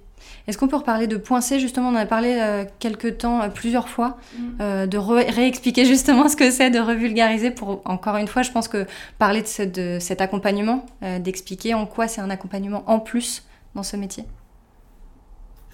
Est-ce 0.48 0.58
qu'on 0.58 0.68
peut 0.68 0.78
reparler 0.78 1.06
de 1.06 1.18
point 1.18 1.42
C 1.42 1.60
justement? 1.60 1.90
On 1.90 1.92
en 1.92 1.96
a 1.96 2.08
parlé 2.08 2.66
quelques 2.80 3.20
temps, 3.20 3.48
plusieurs 3.52 3.88
fois, 3.88 4.18
mhm. 4.36 4.88
de 4.88 4.98
réexpliquer 4.98 5.86
justement 5.86 6.28
ce 6.28 6.36
que 6.36 6.50
c'est, 6.50 6.72
de 6.72 6.80
revulgariser 6.80 7.52
pour, 7.52 7.84
encore 7.86 8.18
une 8.18 8.28
fois, 8.28 8.42
je 8.42 8.52
pense 8.52 8.68
que 8.68 8.88
parler 9.20 9.44
de, 9.44 9.66
de 9.66 10.00
cet 10.00 10.20
accompagnement, 10.20 10.88
d'expliquer 11.20 11.76
en 11.76 11.86
quoi 11.86 12.08
c'est 12.08 12.22
un 12.22 12.32
accompagnement 12.32 12.84
en 12.88 13.00
plus 13.00 13.44
dans 13.76 13.84
ce 13.84 13.96
métier? 13.96 14.26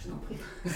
Je 0.03 0.09
t'en 0.09 0.17
prie. 0.17 0.35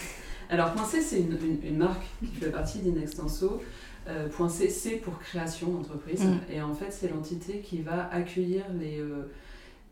Alors, 0.49 0.71
Point 0.73 0.85
C, 0.85 1.01
c'est 1.01 1.19
une, 1.19 1.77
marque 1.77 2.05
qui 2.19 2.27
fait 2.39 2.51
partie 2.51 2.79
d'Inextenso. 2.79 3.61
Euh, 4.07 4.29
Point 4.29 4.49
C, 4.49 4.69
c'est 4.69 4.95
pour 4.95 5.19
création 5.19 5.67
d'entreprise. 5.69 6.23
Mm. 6.23 6.39
Et 6.51 6.61
en 6.61 6.73
fait, 6.73 6.91
c'est 6.91 7.09
l'entité 7.09 7.59
qui 7.59 7.81
va 7.81 8.09
accueillir 8.11 8.63
euh, 8.81 9.23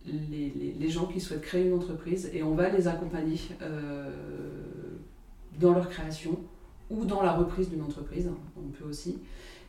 les, 0.05 0.53
les, 0.55 0.75
les, 0.79 0.89
gens 0.89 1.05
qui 1.05 1.19
souhaitent 1.19 1.41
créer 1.41 1.67
une 1.67 1.73
entreprise 1.73 2.29
et 2.33 2.43
on 2.43 2.53
va 2.53 2.69
les 2.69 2.87
accompagner 2.87 3.39
euh, 3.61 4.09
dans 5.59 5.73
leur 5.73 5.89
création 5.89 6.39
ou 6.89 7.05
dans 7.05 7.23
la 7.23 7.33
reprise 7.33 7.69
d'une 7.69 7.81
entreprise. 7.81 8.29
On 8.57 8.69
peut 8.69 8.87
aussi. 8.89 9.17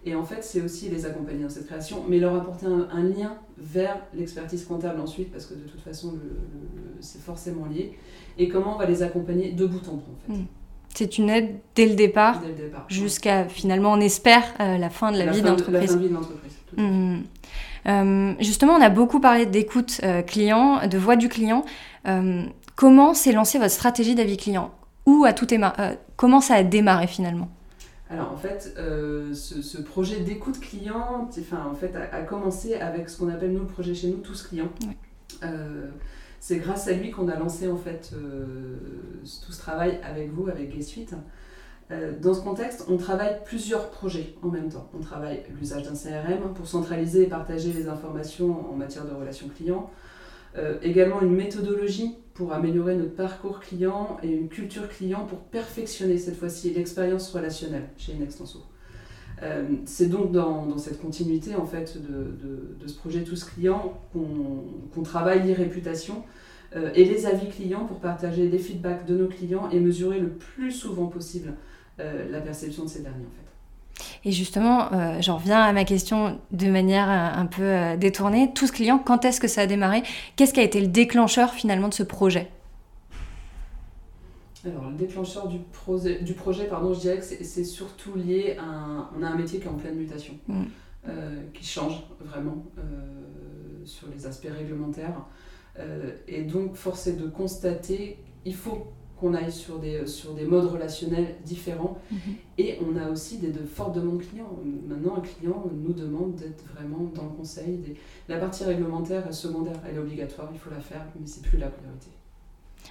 Et 0.05 0.15
en 0.15 0.25
fait, 0.25 0.45
c'est 0.45 0.61
aussi 0.61 0.89
les 0.89 1.05
accompagner 1.05 1.43
dans 1.43 1.49
cette 1.49 1.67
création, 1.67 2.05
mais 2.09 2.19
leur 2.19 2.35
apporter 2.35 2.67
un, 2.67 3.03
lien 3.03 3.39
vers 3.59 4.01
l'expertise 4.15 4.65
comptable 4.65 5.01
ensuite, 5.01 5.33
parce 5.33 5.47
que 5.47 5.55
de 5.55 5.65
toute 5.69 5.81
façon, 5.81 6.15
c'est 7.01 7.21
forcément 7.21 7.67
lié. 7.67 7.99
Et 8.39 8.49
comment 8.49 8.77
on 8.77 8.79
va 8.79 8.87
les 8.87 9.03
accompagner 9.03 9.51
de 9.53 9.67
bout 9.67 9.89
en 9.89 9.95
bout, 9.95 10.13
en 10.13 10.35
fait. 10.35 10.39
Hmm. 10.39 10.47
C'est 10.95 11.19
une 11.19 11.29
aide 11.29 11.57
dès 11.75 11.87
le 11.87 11.95
départ, 11.95 12.41
jusqu'à 12.89 13.49
finalement, 13.49 13.93
on 13.93 14.01
espère, 14.01 14.45
euh, 14.61 14.79
la 14.79 14.91
fin 14.91 15.11
de 15.11 15.19
la, 15.19 15.31
vie 15.31 15.43
d'entreprise. 15.43 15.75
La 15.75 15.87
fin 15.87 15.97
de 15.97 16.07
vie 16.07 16.09
d'entreprise. 16.09 16.53
Euh, 17.87 18.35
justement, 18.41 18.75
on 18.75 18.81
a 18.81 18.91
beaucoup 18.91 19.21
parlé 19.21 19.47
d'écoute 19.47 20.01
euh, 20.03 20.23
client, 20.23 20.87
de 20.87 20.99
voix 20.99 21.17
du 21.17 21.29
client. 21.29 21.65
comment 22.75 23.15
s'est 23.15 23.33
lancée 23.33 23.59
votre 23.59 23.73
stratégie 23.73 24.15
d'avis 24.15 24.37
client? 24.37 24.73
Où 25.07 25.25
a 25.25 25.33
tout 25.33 25.47
Comment 26.17 26.41
ça 26.41 26.55
a 26.55 26.63
démarré 26.63 27.07
finalement? 27.07 27.49
Alors 28.09 28.33
en 28.33 28.37
fait, 28.37 28.75
euh, 28.79 29.35
ce, 29.35 29.79
projet 29.79 30.21
d'écoute 30.21 30.61
client 30.61 31.29
enfin, 31.39 31.67
en 31.69 31.75
fait, 31.75 31.95
a, 31.97 32.23
commencé 32.23 32.75
avec 32.75 33.09
ce 33.09 33.19
qu'on 33.19 33.29
appelle 33.29 33.53
nous 33.53 33.61
le 33.61 33.67
projet 33.67 33.95
chez 33.95 34.09
nous, 34.09 34.19
tous 34.19 34.43
clients. 34.45 34.71
Euh, 35.43 35.89
c'est 36.39 36.59
grâce 36.59 36.87
à 36.87 36.93
lui 36.93 37.11
qu'on 37.11 37.29
a 37.29 37.37
lancé 37.37 37.67
en 37.67 37.77
fait 37.77 38.13
euh, 38.15 38.77
tout 39.45 39.53
ce 39.53 39.59
travail 39.59 39.99
avec 40.05 40.31
vous, 40.31 40.49
avec 40.49 40.73
G-Suite. 40.73 41.15
Dans 42.21 42.35
ce 42.35 42.41
contexte, 42.41 42.85
on 42.89 42.97
travaille 42.97 43.37
plusieurs 43.45 43.91
projets 43.91 44.35
en 44.43 44.49
même 44.49 44.69
temps. 44.69 44.91
On 44.93 45.01
travaille 45.01 45.45
l'usage 45.59 45.85
d'un 45.85 45.95
CRM 45.95 46.53
pour 46.55 46.67
centraliser 46.67 47.23
et 47.23 47.27
partager 47.27 47.73
les 47.73 47.89
informations 47.89 48.73
en 48.73 48.75
matière 48.75 49.05
de 49.05 49.15
relations 49.15 49.49
clients. 49.49 49.89
également 50.83 51.21
une 51.21 51.35
méthodologie 51.37 52.17
pour 52.37 52.53
améliorer 52.53 52.97
notre 52.97 53.15
parcours 53.15 53.61
client 53.61 54.19
et 54.23 54.31
une 54.31 54.49
culture 54.49 54.89
client 54.89 55.25
pour 55.25 55.39
perfectionner 55.39 56.19
cette 56.19 56.37
fois-ci 56.37 56.71
l'expérience 56.71 57.33
relationnelle 57.33 57.89
chez 57.97 58.13
Inextenso. 58.13 58.63
Euh, 59.43 59.65
c'est 59.85 60.09
donc 60.09 60.33
dans, 60.33 60.79
cette 60.79 61.01
continuité 61.01 61.55
en 61.55 61.67
fait 61.67 61.99
de, 62.01 62.87
ce 62.87 62.95
projet 62.95 63.23
Tous 63.23 63.45
Clients 63.45 64.01
qu'on 64.13 65.03
travaille 65.03 65.47
les 65.47 65.53
réputations 65.53 66.25
euh, 66.75 66.91
et 66.95 67.05
les 67.05 67.27
avis 67.27 67.49
clients 67.49 67.85
pour 67.85 67.99
partager 67.99 68.49
des 68.49 68.59
feedbacks 68.59 69.05
de 69.05 69.17
nos 69.17 69.29
clients 69.29 69.69
et 69.71 69.81
mesurer 69.81 70.21
le 70.21 70.31
plus 70.31 70.73
souvent 70.73 71.07
possible 71.07 71.51
euh, 71.51 71.76
la 71.99 72.41
perception 72.41 72.85
de 72.85 72.89
ces 72.89 73.01
derniers 73.01 73.25
en 73.25 73.31
fait. 73.31 73.47
Et 74.25 74.33
justement, 74.33 74.93
euh, 74.93 75.21
j'en 75.21 75.37
reviens 75.37 75.61
à 75.61 75.73
ma 75.73 75.85
question 75.85 76.39
de 76.51 76.67
manière 76.69 77.09
euh, 77.09 77.41
un 77.41 77.47
peu 77.47 77.63
euh, 77.63 77.97
détournée. 77.97 78.53
Tout 78.55 78.67
ce 78.67 78.73
client, 78.73 78.99
quand 78.99 79.25
est-ce 79.25 79.41
que 79.41 79.49
ça 79.49 79.63
a 79.63 79.67
démarré? 79.67 80.03
Qu'est-ce 80.37 80.53
qui 80.53 80.61
a 80.61 80.65
été 80.65 80.81
le 80.81 80.89
déclencheur 80.89 81.53
finalement 81.53 81.89
de 81.89 81.95
ce 81.95 82.03
projet? 82.03 82.51
Alors, 84.65 84.91
le 84.91 84.97
déclencheur 84.97 85.47
du, 85.47 85.59
projet, 85.73 86.21
du 86.23 86.35
projet, 86.35 86.65
pardon, 86.65 86.93
je 86.93 87.01
dirais 87.01 87.19
que 87.19 87.25
c'est 87.25 87.65
surtout 87.65 88.17
lié 88.17 88.57
à 88.59 88.65
un, 88.65 89.11
on 89.17 89.23
a 89.23 89.29
un 89.29 89.37
métier 89.37 89.61
qui 89.61 89.67
est 89.67 89.71
en 89.71 89.75
pleine 89.75 89.95
mutation, 89.95 90.35
mm. 90.49 90.65
qui 91.55 91.65
change 91.65 92.03
vraiment 92.19 92.65
sur 93.85 94.09
les 94.09 94.27
aspects 94.27 94.49
réglementaires. 94.51 95.21
et 96.27 96.43
donc, 96.43 96.75
force 96.75 97.07
est 97.07 97.13
de 97.13 97.29
constater, 97.29 98.19
il 98.45 98.57
faut 98.57 98.89
qu'on 99.21 99.35
aille 99.35 99.53
sur 99.53 99.79
des, 99.79 100.07
sur 100.07 100.35
des 100.35 100.45
modes 100.45 100.71
relationnels 100.71 101.37
différents. 101.45 101.99
Mhm. 102.11 102.19
Et 102.59 102.79
on 102.87 102.97
a 102.99 103.11
aussi 103.11 103.39
des, 103.39 103.49
de 103.49 103.65
fortes 103.65 103.95
demandes 103.95 104.21
clients. 104.21 104.51
Maintenant, 104.87 105.17
un 105.17 105.21
client 105.21 105.65
nous 105.73 105.93
demande 105.93 106.35
d'être 106.37 106.65
vraiment 106.75 107.11
dans 107.15 107.25
le 107.25 107.31
conseil. 107.31 107.79
Des... 107.79 107.97
La 108.29 108.37
partie 108.39 108.65
réglementaire 108.65 109.27
est 109.27 109.33
secondaire, 109.33 109.77
elle 109.89 109.97
est 109.97 110.01
obligatoire, 110.01 110.49
il 110.53 110.59
faut 110.59 110.71
la 110.71 110.81
faire, 110.81 111.05
mais 111.19 111.27
c'est 111.27 111.43
plus 111.43 111.59
la 111.59 111.69
priorité. 111.69 112.09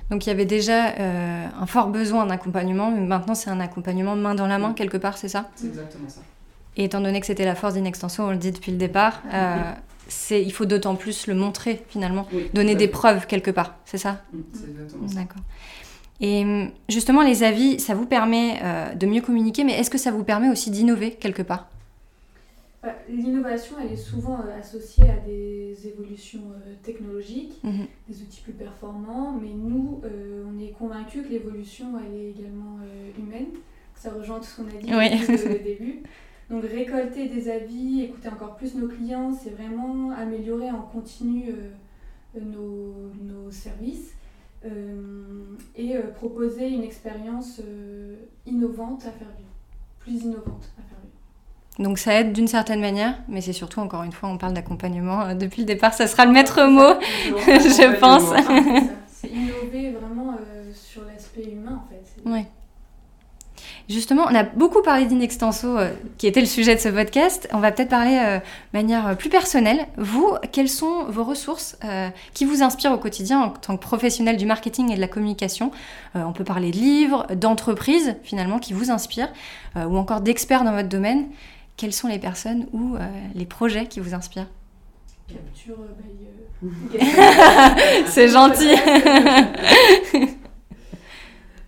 Donc 0.10 0.26
il 0.26 0.30
y 0.30 0.32
avait 0.32 0.46
déjà 0.46 0.90
euh, 0.90 1.48
un 1.60 1.66
fort 1.66 1.88
besoin 1.88 2.26
d'accompagnement, 2.26 2.92
mais 2.92 3.02
maintenant 3.02 3.34
c'est 3.36 3.50
un 3.50 3.60
accompagnement 3.60 4.16
main 4.16 4.36
dans 4.36 4.48
la 4.48 4.60
main 4.60 4.74
quelque 4.74 4.98
part, 4.98 5.18
c'est 5.18 5.30
ça? 5.30 5.50
C'est 5.56 5.68
exactement 5.68 6.10
ça. 6.10 6.22
Et 6.78 6.84
étant 6.84 7.00
donné 7.00 7.20
que 7.22 7.26
c'était 7.26 7.46
la 7.46 7.56
force 7.56 7.76
d'Inextenso, 7.76 8.24
on 8.24 8.32
le 8.32 8.38
dit 8.38 8.52
depuis 8.52 8.72
le 8.72 8.78
départ, 8.78 9.22
euh, 9.34 9.56
c'est, 10.08 10.44
il 10.44 10.52
faut 10.52 10.66
d'autant 10.66 10.96
plus 10.96 11.28
le 11.28 11.34
montrer 11.34 11.84
finalement, 11.88 12.28
Oui, 12.34 12.50
donner 12.54 12.76
des 12.76 12.88
preuves 12.88 13.26
quelque 13.28 13.52
part, 13.52 13.76
c'est 13.86 13.98
ça? 13.98 14.22
Mm, 14.34 14.40
C'est 14.54 14.70
exactement 14.70 15.08
ça. 15.08 15.16
D'accord. 15.16 15.42
Et 16.22 16.44
hum, 16.44 16.72
justement, 16.90 17.22
les 17.24 17.44
avis, 17.44 17.80
ça 17.80 17.94
vous 17.94 18.06
permet 18.06 18.60
euh, 18.64 18.94
de 18.96 19.06
mieux 19.06 19.22
communiquer, 19.22 19.64
mais 19.64 19.74
est-ce 19.74 19.90
que 19.90 19.98
ça 19.98 20.12
vous 20.12 20.24
permet 20.24 20.50
aussi 20.50 20.72
d'innover 20.72 21.12
quelque 21.12 21.42
part? 21.42 21.68
Bah, 22.82 22.94
L'innovation, 23.10 23.76
elle 23.84 23.92
est 23.92 23.98
souvent 23.98 24.40
euh, 24.40 24.60
associée 24.60 25.04
à 25.10 25.18
des 25.28 25.76
évolutions 25.88 26.44
euh, 26.66 26.74
technologiques, 26.84 27.60
Mhm. 27.64 27.88
des 28.08 28.22
outils 28.22 28.42
plus 28.42 28.54
performants, 28.54 29.38
mais 29.42 29.50
nous, 29.54 30.00
euh, 30.06 30.44
on 30.48 30.60
est 30.64 30.70
convaincus 30.72 31.24
que 31.26 31.30
l'évolution, 31.32 31.88
elle 32.00 32.18
est 32.18 32.30
également 32.30 32.78
euh, 32.84 33.10
humaine, 33.20 33.48
ça 33.96 34.12
rejoint 34.12 34.40
tout 34.40 34.46
ce 34.46 34.62
qu'on 34.62 34.68
a 34.68 34.82
dit 34.82 34.94
Oui. 34.96 35.10
depuis 35.20 35.50
le 35.50 35.60
début. 35.64 36.04
Donc 36.50 36.64
récolter 36.64 37.28
des 37.28 37.50
avis, 37.50 38.04
écouter 38.04 38.30
encore 38.30 38.56
plus 38.56 38.76
nos 38.76 38.88
clients, 38.88 39.34
c'est 39.34 39.50
vraiment 39.50 40.12
améliorer 40.12 40.70
en 40.70 40.82
continu 40.82 41.46
euh, 41.50 42.40
nos, 42.40 42.94
nos 43.24 43.50
services 43.50 44.12
et 45.76 45.96
euh, 45.96 46.02
proposer 46.16 46.68
une 46.68 46.84
expérience 46.84 47.60
euh, 47.64 48.16
innovante 48.46 49.02
à 49.06 49.12
faire 49.12 49.28
vivre, 49.38 49.50
plus 50.00 50.24
innovante 50.24 50.70
à 50.78 50.82
faire 50.82 50.98
vivre. 51.04 51.84
Donc 51.90 51.98
ça 52.00 52.20
aide 52.20 52.32
d'une 52.34 52.48
certaine 52.48 52.80
manière, 52.80 53.18
mais 53.28 53.42
c'est 53.42 53.54
surtout, 53.54 53.82
encore 53.82 54.04
une 54.04 54.12
fois, 54.12 54.30
on 54.30 54.38
parle 54.38 54.54
d'accompagnement. 54.54 55.22
euh, 55.22 55.34
depuis 55.36 55.62
le 55.62 55.66
départ, 55.68 55.94
ça 55.94 56.08
sera 56.08 56.26
le 56.26 56.32
maître 56.32 56.64
mot. 56.64 57.00
Je 57.24 58.00
pense. 58.00 58.34
C'est 59.08 59.30
innover 59.30 59.92
vraiment 59.92 60.34
euh, 60.34 60.72
sur 60.74 61.04
l'aspect 61.06 61.44
humain 61.52 61.84
en 61.84 61.90
fait. 61.90 62.22
Oui. 62.26 62.46
Justement, 63.88 64.24
on 64.30 64.34
a 64.34 64.44
beaucoup 64.44 64.82
parlé 64.82 65.06
d'Inextenso, 65.06 65.78
euh, 65.78 65.92
qui 66.18 66.26
était 66.26 66.40
le 66.40 66.48
sujet 66.48 66.76
de 66.76 66.80
ce 66.80 66.90
podcast. 66.90 67.48
On 67.54 67.60
va 67.60 67.72
peut-être 67.72 67.90
parler 67.90 68.18
euh, 68.20 68.38
de 68.40 68.44
manière 68.74 69.08
euh, 69.08 69.16
plus 69.16 69.30
personnelle. 69.30 69.86
Vous, 69.98 70.36
quelles 70.52 70.70
sont 70.70 71.06
vos 71.06 71.24
ressources 71.24 71.78
euh, 71.84 72.10
qui 72.34 72.46
vous 72.46 72.64
inspirent 72.64 72.94
au 72.94 72.98
quotidien 72.98 73.40
en 73.42 73.50
tant 73.50 73.78
que 73.78 73.82
professionnel 73.82 74.38
du 74.38 74.46
marketing 74.46 74.92
et 74.92 74.96
de 74.96 75.02
la 75.02 75.08
communication? 75.08 75.72
On 76.16 76.32
peut 76.32 76.46
parler 76.46 76.72
de 76.72 76.78
livres, 76.78 77.28
d'entreprises 77.36 78.16
finalement 78.24 78.58
qui 78.58 78.72
vous 78.72 78.90
inspirent, 78.90 79.34
ou 79.76 79.98
encore 79.98 80.22
d'experts 80.22 80.64
dans 80.64 80.72
votre 80.72 80.88
domaine. 80.88 81.28
Quelles 81.76 81.92
sont 81.92 82.08
les 82.08 82.20
personnes 82.20 82.68
ou 82.72 82.96
les 83.34 83.46
projets 83.46 83.88
qui 83.88 84.00
vous 84.00 84.14
inspirent? 84.14 84.48
Capture 85.28 85.76
euh, 85.82 86.70
C'est 88.08 88.28
gentil. 88.30 88.76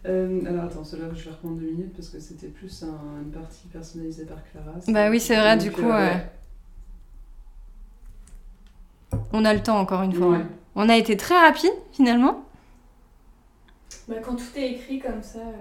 Euh, 0.07 0.41
alors 0.47 0.65
attends, 0.65 0.83
celui-là 0.85 1.09
je 1.15 1.25
vais 1.25 1.31
reprendre 1.31 1.55
deux 1.55 1.65
minutes 1.65 1.93
parce 1.95 2.09
que 2.09 2.19
c'était 2.19 2.47
plus 2.47 2.83
un- 2.83 3.21
une 3.23 3.31
partie 3.31 3.67
personnalisée 3.67 4.25
par 4.25 4.37
Clara. 4.51 4.71
Bah 4.87 5.09
oui, 5.09 5.19
c'est 5.19 5.35
vrai, 5.35 5.57
du 5.57 5.71
coup, 5.71 5.81
euh, 5.81 6.13
ouais. 6.13 6.25
On 9.33 9.43
a 9.45 9.53
le 9.53 9.61
temps 9.61 9.79
encore 9.79 10.03
une 10.03 10.13
fois. 10.13 10.29
Ouais. 10.29 10.45
On 10.75 10.87
a 10.89 10.95
été 10.97 11.17
très 11.17 11.37
rapide 11.39 11.71
finalement. 11.91 12.43
bah, 14.07 14.15
quand 14.23 14.35
tout 14.35 14.43
est 14.55 14.71
écrit 14.71 14.99
comme 14.99 15.21
ça, 15.21 15.39
euh, 15.39 15.51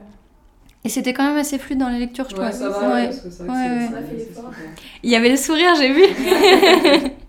Et 0.84 0.88
c'était 0.88 1.12
quand 1.12 1.24
même 1.26 1.36
assez 1.36 1.59
fluide 1.59 1.78
dans 1.80 1.88
les 1.88 1.99
lectures, 1.99 2.28
je 2.30 2.36
Ouais, 2.36 2.51
trouve. 2.51 2.61
ça 2.61 2.68
va, 2.68 2.94
Ouais. 2.94 3.07
parce 3.07 3.20
que 3.20 3.30
c'est 3.30 3.42
vrai 3.42 3.47
que 3.49 3.53
Ouais, 3.53 4.03
c'est- 4.05 4.34
c'est- 4.34 4.34
c'est. 4.34 4.82
Il 5.03 5.11
y 5.11 5.16
avait 5.16 5.30
le 5.30 5.36
sourire, 5.36 5.74
j'ai 5.76 5.92
vu. 5.92 6.03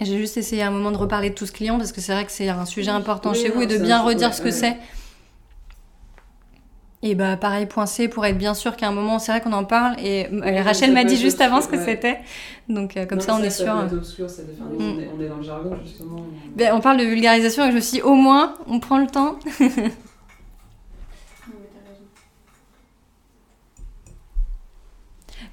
J'ai 0.00 0.18
juste 0.18 0.36
essayé 0.36 0.62
à 0.62 0.68
un 0.68 0.70
moment 0.70 0.90
de 0.90 0.96
reparler 0.96 1.30
de 1.30 1.34
tout 1.34 1.46
ce 1.46 1.52
client 1.52 1.78
parce 1.78 1.92
que 1.92 2.00
c'est 2.00 2.12
vrai 2.12 2.24
que 2.24 2.32
c'est 2.32 2.48
un 2.48 2.66
sujet 2.66 2.90
important 2.90 3.30
Oui, 3.32 3.38
chez 3.40 3.48
non, 3.50 3.56
vous 3.56 3.62
et 3.62 3.66
de 3.66 3.78
bien 3.78 4.02
redire 4.02 4.28
ouais, 4.28 4.34
ce 4.34 4.40
que 4.40 4.46
ouais. 4.46 4.52
c'est. 4.52 4.76
Et 7.02 7.14
bah 7.14 7.36
pareil, 7.38 7.64
point 7.66 7.86
C 7.86 8.08
pour 8.08 8.26
être 8.26 8.36
bien 8.36 8.52
sûr 8.52 8.76
qu'à 8.76 8.88
un 8.88 8.92
moment, 8.92 9.18
c'est 9.18 9.32
vrai 9.32 9.40
qu'on 9.40 9.54
en 9.54 9.64
parle 9.64 9.98
et 10.00 10.26
euh, 10.26 10.62
Rachel 10.62 10.92
m'a 10.92 11.04
dit 11.04 11.16
juste 11.16 11.40
avant 11.40 11.62
ce 11.62 11.68
que 11.68 11.76
ouais. 11.76 11.84
c'était. 11.84 12.18
Donc 12.68 12.96
euh, 12.96 13.06
comme 13.06 13.18
Non, 13.18 13.24
ça, 13.24 13.34
on 13.36 13.42
est 13.42 13.48
sûr. 13.50 13.74
euh. 13.74 13.86
obscur, 13.96 14.28
ça 14.28 14.42
Mm. 14.42 14.76
on, 14.78 15.00
est, 15.00 15.10
on 15.16 15.20
est 15.22 15.28
dans 15.28 15.36
le 15.36 15.42
jargon 15.42 15.76
justement. 15.82 16.26
Ben, 16.56 16.74
on 16.74 16.80
parle 16.80 16.98
de 16.98 17.04
vulgarisation 17.04 17.64
et 17.66 17.70
je 17.70 17.76
me 17.76 17.80
suis 17.80 17.98
dit, 17.98 18.02
au 18.02 18.14
moins, 18.14 18.54
on 18.68 18.80
prend 18.80 18.98
le 18.98 19.06
temps. 19.06 19.36
oui, 19.60 19.68
mais 19.68 19.68
t'as 19.68 19.82
raison. 21.88 22.04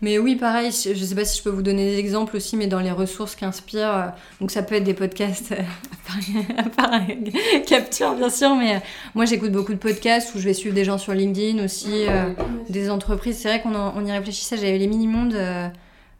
Mais 0.01 0.19
oui, 0.19 0.35
pareil, 0.35 0.71
je 0.71 0.93
je 0.93 1.03
sais 1.05 1.15
pas 1.15 1.25
si 1.25 1.39
je 1.39 1.43
peux 1.43 1.49
vous 1.49 1.61
donner 1.63 1.85
des 1.91 1.97
exemples 1.99 2.35
aussi, 2.35 2.55
mais 2.55 2.67
dans 2.67 2.79
les 2.79 2.91
ressources 2.91 3.35
qui 3.35 3.45
inspirent, 3.45 3.95
euh, 3.95 4.07
donc 4.39 4.51
ça 4.51 4.61
peut 4.61 4.75
être 4.75 4.83
des 4.83 4.93
podcasts, 4.93 5.51
euh, 5.53 5.55
à 6.57 6.63
part, 6.69 6.93
à 6.93 6.99
part 6.99 7.01
Capture 7.65 8.13
bien 8.15 8.29
sûr, 8.29 8.55
mais 8.55 8.75
euh, 8.75 8.79
moi 9.15 9.25
j'écoute 9.25 9.51
beaucoup 9.51 9.73
de 9.73 9.79
podcasts 9.79 10.35
où 10.35 10.39
je 10.39 10.43
vais 10.45 10.53
suivre 10.53 10.75
des 10.75 10.85
gens 10.85 10.97
sur 10.97 11.13
LinkedIn 11.13 11.63
aussi, 11.63 12.05
euh, 12.07 12.33
des 12.69 12.89
entreprises. 12.91 13.37
C'est 13.39 13.47
vrai 13.49 13.61
qu'on 13.61 13.73
en- 13.75 13.93
on 13.95 14.05
y 14.05 14.11
réfléchissait, 14.11 14.57
j'avais 14.57 14.77
les 14.77 14.87
mini-mondes, 14.87 15.33
euh, 15.33 15.67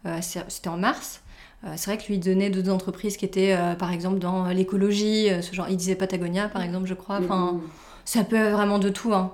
euh, 0.06 0.18
c'était 0.22 0.70
en 0.70 0.78
mars. 0.78 1.22
Euh, 1.66 1.70
c'est 1.76 1.92
vrai 1.92 1.98
que 2.04 2.08
lui 2.08 2.20
donnait 2.20 2.50
d'autres 2.50 2.72
entreprises 2.72 3.18
qui 3.18 3.26
étaient 3.26 3.54
euh, 3.58 3.74
par 3.76 3.92
exemple 3.92 4.20
dans 4.20 4.46
l'écologie, 4.48 5.30
euh, 5.30 5.42
ce 5.42 5.54
genre, 5.56 5.68
il 5.70 5.78
disait 5.78 5.96
Patagonia 5.96 6.50
par 6.50 6.62
exemple, 6.64 6.88
je 6.88 6.94
crois. 6.94 7.18
Enfin, 7.20 7.54
Mm. 7.54 7.62
ça 8.06 8.24
peut 8.24 8.36
être 8.36 8.52
vraiment 8.54 8.80
de 8.80 8.90
tout, 8.90 9.14
hein. 9.14 9.34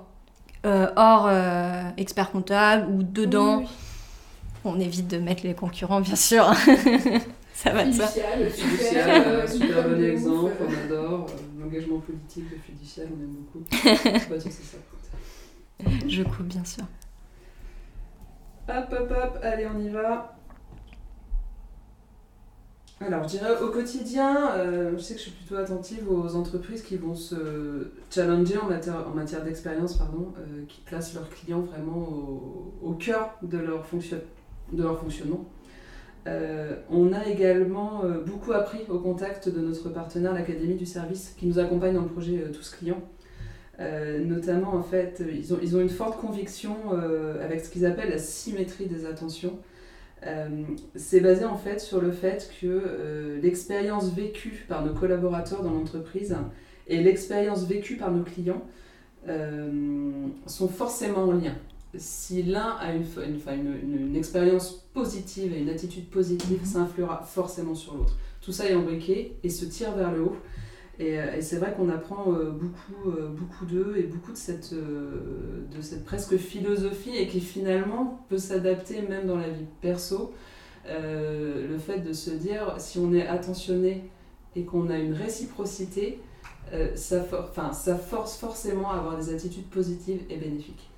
Euh, 0.66 0.88
hors 0.96 1.26
euh, 1.28 1.82
expert 1.98 2.30
comptable 2.30 2.86
ou 2.90 3.02
dedans. 3.02 3.58
Oui, 3.58 3.64
oui. 3.64 3.68
On 4.64 4.80
évite 4.80 5.08
de 5.08 5.18
mettre 5.18 5.44
les 5.44 5.54
concurrents, 5.54 6.00
bien 6.00 6.16
sûr. 6.16 6.44
ça 7.54 7.70
va 7.72 7.84
de 7.84 7.92
ça. 7.92 8.06
Fiducial, 8.06 8.50
Fiducial, 8.50 8.88
super, 8.88 9.26
euh, 9.26 9.40
euh, 9.42 9.46
super 9.46 9.88
bon 9.88 10.02
exemple, 10.02 10.52
on 10.60 10.84
adore. 10.86 11.26
euh, 11.28 11.60
L'engagement 11.62 11.98
politique 11.98 12.50
de 12.50 12.56
Fiducial, 12.56 13.08
on 13.10 13.22
aime 13.22 13.34
beaucoup. 13.34 13.64
Dire 14.38 14.52
ça. 14.52 14.78
Je 16.08 16.22
coupe, 16.22 16.46
bien 16.46 16.64
sûr. 16.64 16.84
Hop, 18.68 18.86
hop, 18.98 19.10
hop, 19.10 19.38
allez, 19.42 19.66
on 19.66 19.78
y 19.78 19.88
va. 19.90 20.30
Alors, 23.00 23.24
je 23.24 23.28
dirais 23.36 23.60
au 23.60 23.68
quotidien, 23.70 24.52
euh, 24.52 24.92
je 24.96 25.02
sais 25.02 25.14
que 25.14 25.18
je 25.20 25.24
suis 25.24 25.32
plutôt 25.32 25.56
attentive 25.56 26.10
aux 26.10 26.36
entreprises 26.36 26.80
qui 26.82 26.96
vont 26.96 27.14
se 27.14 27.90
challenger 28.08 28.56
en 28.56 28.66
matière, 28.68 29.06
en 29.06 29.14
matière 29.14 29.42
d'expérience, 29.44 29.98
pardon, 29.98 30.32
euh, 30.38 30.64
qui 30.68 30.80
placent 30.80 31.12
leurs 31.12 31.28
clients 31.28 31.60
vraiment 31.60 31.98
au, 31.98 32.72
au 32.82 32.92
cœur 32.94 33.34
de 33.42 33.58
leur, 33.58 33.84
fonction, 33.84 34.16
de 34.74 34.82
leur 34.82 34.98
fonctionnement. 34.98 35.48
Euh, 36.26 36.76
on 36.90 37.12
a 37.12 37.26
également 37.26 38.04
euh, 38.04 38.22
beaucoup 38.24 38.52
appris 38.52 38.80
au 38.88 38.98
contact 38.98 39.48
de 39.48 39.60
notre 39.60 39.90
partenaire, 39.90 40.32
l'Académie 40.32 40.76
du 40.76 40.86
service, 40.86 41.34
qui 41.38 41.46
nous 41.46 41.58
accompagne 41.58 41.94
dans 41.94 42.02
le 42.02 42.08
projet 42.08 42.42
euh, 42.44 42.52
Tous 42.52 42.70
Clients. 42.70 43.02
Notamment, 44.24 44.72
en 44.76 44.84
fait, 44.84 45.20
ils 45.28 45.52
ont, 45.52 45.58
ils 45.60 45.76
ont 45.76 45.80
une 45.80 45.88
forte 45.88 46.20
conviction 46.20 46.76
avec 47.42 47.58
ce 47.58 47.68
qu'ils 47.68 47.84
appellent 47.84 48.10
la 48.10 48.18
symétrie 48.18 48.86
des 48.86 49.04
attentions. 49.04 49.58
C'est 50.94 51.18
basé 51.18 51.44
en 51.44 51.56
fait 51.56 51.80
sur 51.80 52.00
le 52.00 52.12
fait 52.12 52.48
que 52.60 53.36
l'expérience 53.42 54.14
vécue 54.14 54.64
par 54.68 54.84
nos 54.84 54.94
collaborateurs 54.94 55.64
dans 55.64 55.72
l'entreprise 55.72 56.36
et 56.86 57.02
l'expérience 57.02 57.66
vécue 57.66 57.96
par 57.96 58.12
nos 58.12 58.22
clients 58.22 58.62
sont 60.46 60.68
forcément 60.68 61.24
en 61.24 61.32
lien. 61.32 61.54
Si 61.98 62.42
l'un 62.42 62.76
a 62.80 62.92
une, 62.94 63.04
une, 63.98 64.16
expérience 64.16 64.86
positive 64.92 65.52
et 65.52 65.60
une 65.60 65.68
attitude 65.68 66.08
positive, 66.10 66.60
Mhm. 66.60 66.66
ça 66.66 66.78
influera 66.80 67.22
forcément 67.22 67.74
sur 67.74 67.94
l'autre. 67.94 68.16
Tout 68.40 68.52
ça 68.52 68.68
est 68.68 68.74
embriqué 68.74 69.36
et 69.42 69.48
se 69.50 69.64
tire 69.64 69.92
vers 69.96 70.12
le 70.12 70.22
haut. 70.22 70.36
Et, 71.00 71.18
euh, 71.18 71.36
et 71.36 71.42
c'est 71.42 71.56
vrai 71.56 71.74
qu'on 71.76 71.88
apprend 71.88 72.32
euh, 72.32 72.50
beaucoup, 72.50 73.10
euh, 73.10 73.28
beaucoup 73.28 73.64
d'eux 73.66 73.94
et 73.96 74.04
beaucoup 74.04 74.30
de 74.32 74.36
cette, 74.36 74.72
de 74.74 75.80
cette 75.80 76.04
presque 76.04 76.36
philosophie 76.36 77.16
et 77.16 77.26
qui 77.26 77.40
finalement 77.40 78.24
peut 78.28 78.38
s'adapter 78.38 79.02
même 79.02 79.26
dans 79.26 79.36
la 79.38 79.48
vie 79.48 79.66
perso. 79.80 80.32
Euh, 80.86 81.66
le 81.66 81.78
fait 81.78 82.00
de 82.00 82.12
se 82.12 82.30
dire 82.30 82.74
si 82.78 82.98
on 82.98 83.12
est 83.14 83.26
attentionné 83.26 84.04
et 84.54 84.64
qu'on 84.64 84.90
a 84.90 84.98
une 84.98 85.14
réciprocité, 85.14 86.20
euh, 86.72 86.94
ça, 86.94 87.22
for- 87.24 87.46
enfin, 87.50 87.72
ça 87.72 87.96
force 87.96 88.36
forcément 88.36 88.90
à 88.92 88.96
avoir 88.98 89.16
des 89.16 89.32
attitudes 89.34 89.66
positives 89.66 90.20
et 90.30 90.36
bénéfiques. 90.36 90.90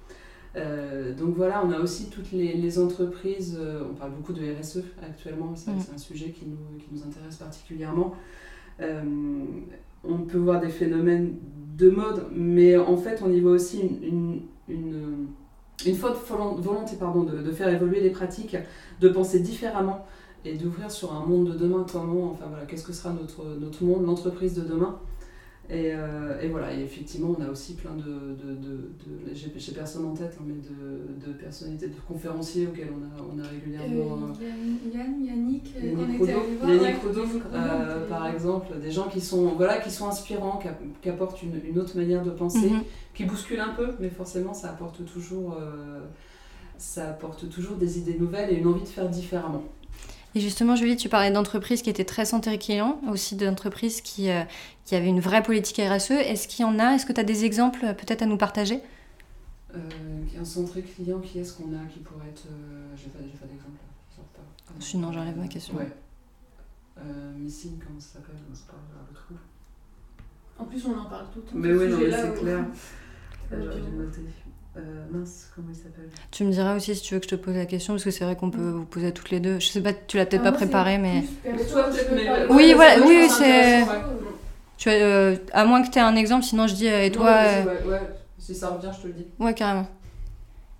Euh, 0.56 1.12
donc 1.14 1.34
voilà, 1.36 1.62
on 1.66 1.70
a 1.70 1.78
aussi 1.80 2.08
toutes 2.08 2.32
les, 2.32 2.54
les 2.54 2.78
entreprises, 2.78 3.58
euh, 3.60 3.82
on 3.90 3.94
parle 3.94 4.12
beaucoup 4.12 4.32
de 4.32 4.40
RSE 4.58 4.78
actuellement, 5.02 5.52
c'est 5.54 5.70
Mm. 5.72 5.80
c'est 5.80 5.94
un 5.94 5.98
sujet 5.98 6.30
qui 6.30 6.46
nous, 6.46 6.78
qui 6.78 6.86
nous 6.92 7.02
intéresse 7.02 7.36
particulièrement. 7.36 8.14
Euh, 8.80 9.02
on 10.04 10.18
peut 10.18 10.38
voir 10.38 10.60
des 10.60 10.68
phénomènes 10.70 11.34
de 11.76 11.90
mode, 11.90 12.24
mais 12.34 12.76
en 12.76 12.96
fait, 12.96 13.20
on 13.24 13.30
y 13.30 13.40
voit 13.40 13.52
aussi 13.52 13.80
une, 13.80 14.40
une, 14.68 15.26
une, 15.84 15.94
volon- 15.94 16.54
volonté 16.58 16.96
pardon, 16.98 17.22
de, 17.24 17.38
de 17.42 17.50
faire 17.52 17.68
évoluer 17.68 18.00
les 18.00 18.10
pratiques, 18.10 18.56
de 19.00 19.08
penser 19.10 19.40
différemment 19.40 20.06
et 20.46 20.54
d'ouvrir 20.56 20.90
sur 20.90 21.12
un 21.12 21.26
monde 21.26 21.52
de 21.52 21.58
demain, 21.58 21.84
comment, 21.90 22.30
enfin 22.30 22.46
voilà, 22.48 22.64
qu'est-ce 22.64 22.84
que 22.86 22.92
sera 22.94 23.12
notre, 23.12 23.44
notre 23.60 23.84
monde, 23.84 24.06
l'entreprise 24.06 24.54
de 24.54 24.62
demain? 24.62 24.96
Et, 25.68 25.90
euh, 25.92 26.40
et, 26.40 26.48
voilà, 26.48 26.72
et 26.72 26.80
effectivement, 26.82 27.34
on 27.36 27.42
a 27.42 27.48
aussi 27.48 27.74
plein 27.74 27.94
de. 27.94 28.02
de, 28.02 28.54
de, 28.54 28.76
de 29.26 29.34
j'ai 29.34 29.72
personne 29.72 30.06
en 30.06 30.14
tête, 30.14 30.36
hein, 30.38 30.44
mais 30.46 30.54
de, 30.54 31.26
de, 31.26 31.32
personnalités, 31.36 31.88
de 31.88 31.94
conférenciers 32.06 32.68
auxquels 32.68 32.90
on 32.92 33.02
a, 33.02 33.26
on 33.34 33.44
a 33.44 33.48
régulièrement. 33.48 34.28
Euh, 34.40 34.94
Yann, 34.94 35.24
Yannick, 35.24 35.74
euh, 35.76 35.86
Yannick 35.86 36.20
Rodo, 36.20 36.32
Yannick 36.68 37.02
Rodo 37.02 37.22
euh, 37.52 38.08
par 38.08 38.28
exemple, 38.28 38.78
des 38.80 38.92
gens 38.92 39.08
qui 39.08 39.20
sont, 39.20 39.54
voilà, 39.56 39.78
qui 39.78 39.90
sont 39.90 40.06
inspirants, 40.06 40.58
qui, 40.58 40.68
qui 41.02 41.08
apportent 41.08 41.42
une, 41.42 41.60
une, 41.68 41.78
autre 41.80 41.96
manière 41.96 42.22
de 42.22 42.30
penser, 42.30 42.70
mm 42.70 42.76
-hmm. 42.76 43.14
qui 43.14 43.24
bousculent 43.24 43.60
un 43.70 43.74
peu, 43.74 43.88
mais 43.98 44.10
forcément, 44.10 44.54
ça 44.54 44.68
apporte 44.70 45.04
toujours. 45.04 45.54
Euh, 45.54 46.00
ça 46.78 47.08
apporte 47.08 47.48
toujours 47.48 47.76
des 47.76 47.98
idées 47.98 48.18
nouvelles 48.18 48.50
et 48.52 48.56
une 48.60 48.66
envie 48.66 48.82
de 48.82 48.94
faire 48.98 49.08
différemment. 49.08 49.64
Et 50.34 50.40
justement, 50.40 50.76
Julie, 50.76 50.96
tu 50.96 51.08
parlais 51.08 51.30
d'entreprises 51.30 51.80
qui 51.82 51.88
étaient 51.88 52.04
très 52.04 52.26
centrées 52.26 52.58
clients, 52.58 53.00
aussi 53.10 53.36
d'entreprises 53.36 54.02
qui, 54.02 54.30
euh, 54.30 54.42
qui 54.84 54.94
avaient 54.94 55.08
une 55.08 55.20
vraie 55.20 55.42
politique 55.42 55.78
RSE. 55.78 56.10
Est-ce 56.10 56.46
qu'il 56.46 56.62
y 56.62 56.68
en 56.68 56.78
a? 56.78 56.94
Est-ce 56.94 57.06
que 57.06 57.12
tu 57.12 57.20
as 57.20 57.24
des 57.24 57.44
exemples 57.44 57.80
peut-être 57.94 58.22
à 58.22 58.26
nous 58.26 58.36
partager? 58.36 58.80
Euh, 59.74 59.78
Un 60.38 60.44
centré 60.44 60.82
client, 60.82 61.20
qui 61.20 61.38
est-ce 61.38 61.54
qu'on 61.54 61.72
a 61.74 61.84
qui 61.90 62.00
pourrait 62.00 62.28
être. 62.28 62.44
Euh, 62.50 62.94
je 62.96 63.04
n'ai 63.04 63.08
pas, 63.10 63.18
pas 63.18 63.46
d'exemple. 63.46 63.78
Sinon, 64.80 65.12
j'enlève 65.12 65.38
ma 65.38 65.48
question. 65.48 65.74
Ouais. 65.76 65.90
Euh, 66.98 67.32
Missing, 67.38 67.78
comment 67.78 68.00
ça 68.00 68.14
s'appelle? 68.14 68.36
C'est 68.52 68.66
pas 68.66 68.74
le 69.08 69.14
trou. 69.14 69.34
En 70.58 70.64
plus, 70.64 70.84
on 70.86 70.98
en 70.98 71.04
parle 71.06 71.26
tout 71.32 71.40
le 71.40 71.44
temps. 71.44 71.52
Mais 71.54 71.72
oui, 71.72 71.92
c'est 72.10 72.40
clair. 72.40 72.64
J'aurais 73.50 73.80
dû 73.80 73.90
noter. 73.90 74.22
Euh, 74.76 75.04
mince, 75.10 75.50
comment 75.54 75.68
il 75.70 75.74
s'appelle? 75.74 76.10
Tu 76.30 76.44
me 76.44 76.50
diras 76.50 76.76
aussi 76.76 76.94
si 76.94 77.02
tu 77.02 77.14
veux 77.14 77.20
que 77.20 77.26
je 77.26 77.30
te 77.30 77.40
pose 77.40 77.54
la 77.54 77.66
question, 77.66 77.94
parce 77.94 78.04
que 78.04 78.10
c'est 78.10 78.24
vrai 78.24 78.36
qu'on 78.36 78.50
peut 78.50 78.70
vous 78.70 78.84
poser 78.84 79.08
à 79.08 79.12
toutes 79.12 79.30
les 79.30 79.40
deux. 79.40 79.58
Je 79.58 79.68
sais 79.68 79.80
pas, 79.80 79.92
tu 79.92 80.16
l'as 80.16 80.26
peut-être 80.26 80.42
ah, 80.44 80.52
pas 80.52 80.58
préparé, 80.58 80.98
mais. 80.98 81.24
Toi, 81.70 81.84
peut-être, 81.84 82.12
mais. 82.12 82.46
Oui, 82.50 82.72
voilà, 82.74 83.06
oui, 83.06 83.28
c'est. 83.30 83.84
Tu 84.76 84.90
as, 84.90 84.92
euh, 84.92 85.36
à 85.52 85.64
moins 85.64 85.82
que 85.82 85.90
tu 85.90 85.98
aies 85.98 86.02
un 86.02 86.16
exemple, 86.16 86.44
sinon 86.44 86.66
je 86.66 86.74
dis, 86.74 86.86
et 86.86 87.10
toi. 87.10 87.24
Non, 87.24 87.48
euh... 87.48 87.64
ouais, 87.64 87.90
ouais, 87.92 88.00
si 88.38 88.54
ça 88.54 88.68
revient, 88.68 88.90
je 88.96 89.02
te 89.02 89.06
le 89.06 89.12
dis. 89.14 89.26
Ouais, 89.38 89.54
carrément. 89.54 89.86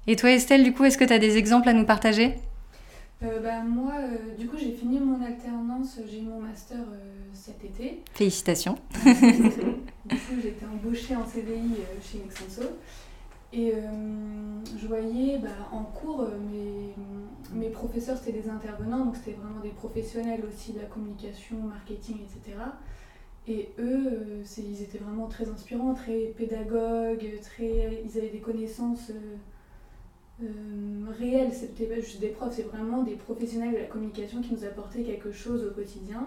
Et 0.07 0.17
toi, 0.17 0.31
Estelle, 0.31 0.63
du 0.63 0.73
coup, 0.73 0.85
est-ce 0.85 0.99
que 0.99 1.05
tu 1.05 1.13
as 1.13 1.19
des 1.19 1.37
exemples 1.37 1.69
à 1.69 1.73
nous 1.73 1.85
partager? 1.85 2.39
Euh, 3.23 3.41
bah, 3.41 3.63
moi, 3.63 3.95
euh, 3.99 4.37
du 4.39 4.47
coup, 4.47 4.57
j'ai 4.59 4.73
fini 4.73 5.01
mon 5.01 5.25
alternance, 5.25 5.99
j'ai 6.09 6.19
eu 6.19 6.23
mon 6.23 6.41
master 6.41 6.79
euh, 6.79 7.31
cet 7.33 7.65
été. 7.65 8.03
Félicitations. 8.13 8.77
du 9.05 9.11
coup, 10.17 10.35
j'ai 10.41 10.49
été 10.49 10.67
embauchée 10.67 11.17
en 11.17 11.27
CDI 11.27 11.77
chez 12.03 12.19
Nexenso. 12.19 12.69
Et 13.53 13.73
euh, 13.73 13.81
je 14.79 14.87
voyais 14.87 15.39
bah, 15.39 15.49
en 15.73 15.85
cours, 15.85 16.27
mes, 16.53 16.95
mes 17.55 17.71
professeurs, 17.71 18.19
c'était 18.19 18.41
des 18.41 18.49
intervenants, 18.49 19.07
donc 19.07 19.17
c'était 19.17 19.37
vraiment 19.37 19.61
des 19.61 19.71
professionnels 19.71 20.43
aussi 20.47 20.73
de 20.73 20.81
la 20.81 20.87
communication, 20.87 21.57
marketing, 21.59 22.19
etc. 22.21 22.59
Et 23.49 23.71
eux, 23.79 24.09
euh, 24.09 24.45
ils 24.59 24.83
étaient 24.83 24.99
vraiment 24.99 25.29
très 25.29 25.49
inspirants, 25.49 25.95
très 25.95 26.35
pédagogues, 26.37 27.31
très, 27.43 28.03
ils 28.05 28.19
avaient 28.19 28.31
des 28.31 28.41
connaissances 28.41 29.11
euh, 29.11 29.37
euh, 30.43 31.07
réelles. 31.19 31.53
C'était 31.53 31.87
pas 31.87 32.01
juste 32.01 32.21
des 32.21 32.29
profs, 32.29 32.55
c'est 32.55 32.65
vraiment 32.65 33.03
des 33.05 33.15
professionnels 33.15 33.73
de 33.73 33.79
la 33.79 33.85
communication 33.85 34.43
qui 34.43 34.53
nous 34.53 34.65
apportaient 34.65 35.03
quelque 35.03 35.31
chose 35.31 35.65
au 35.65 35.71
quotidien. 35.71 36.27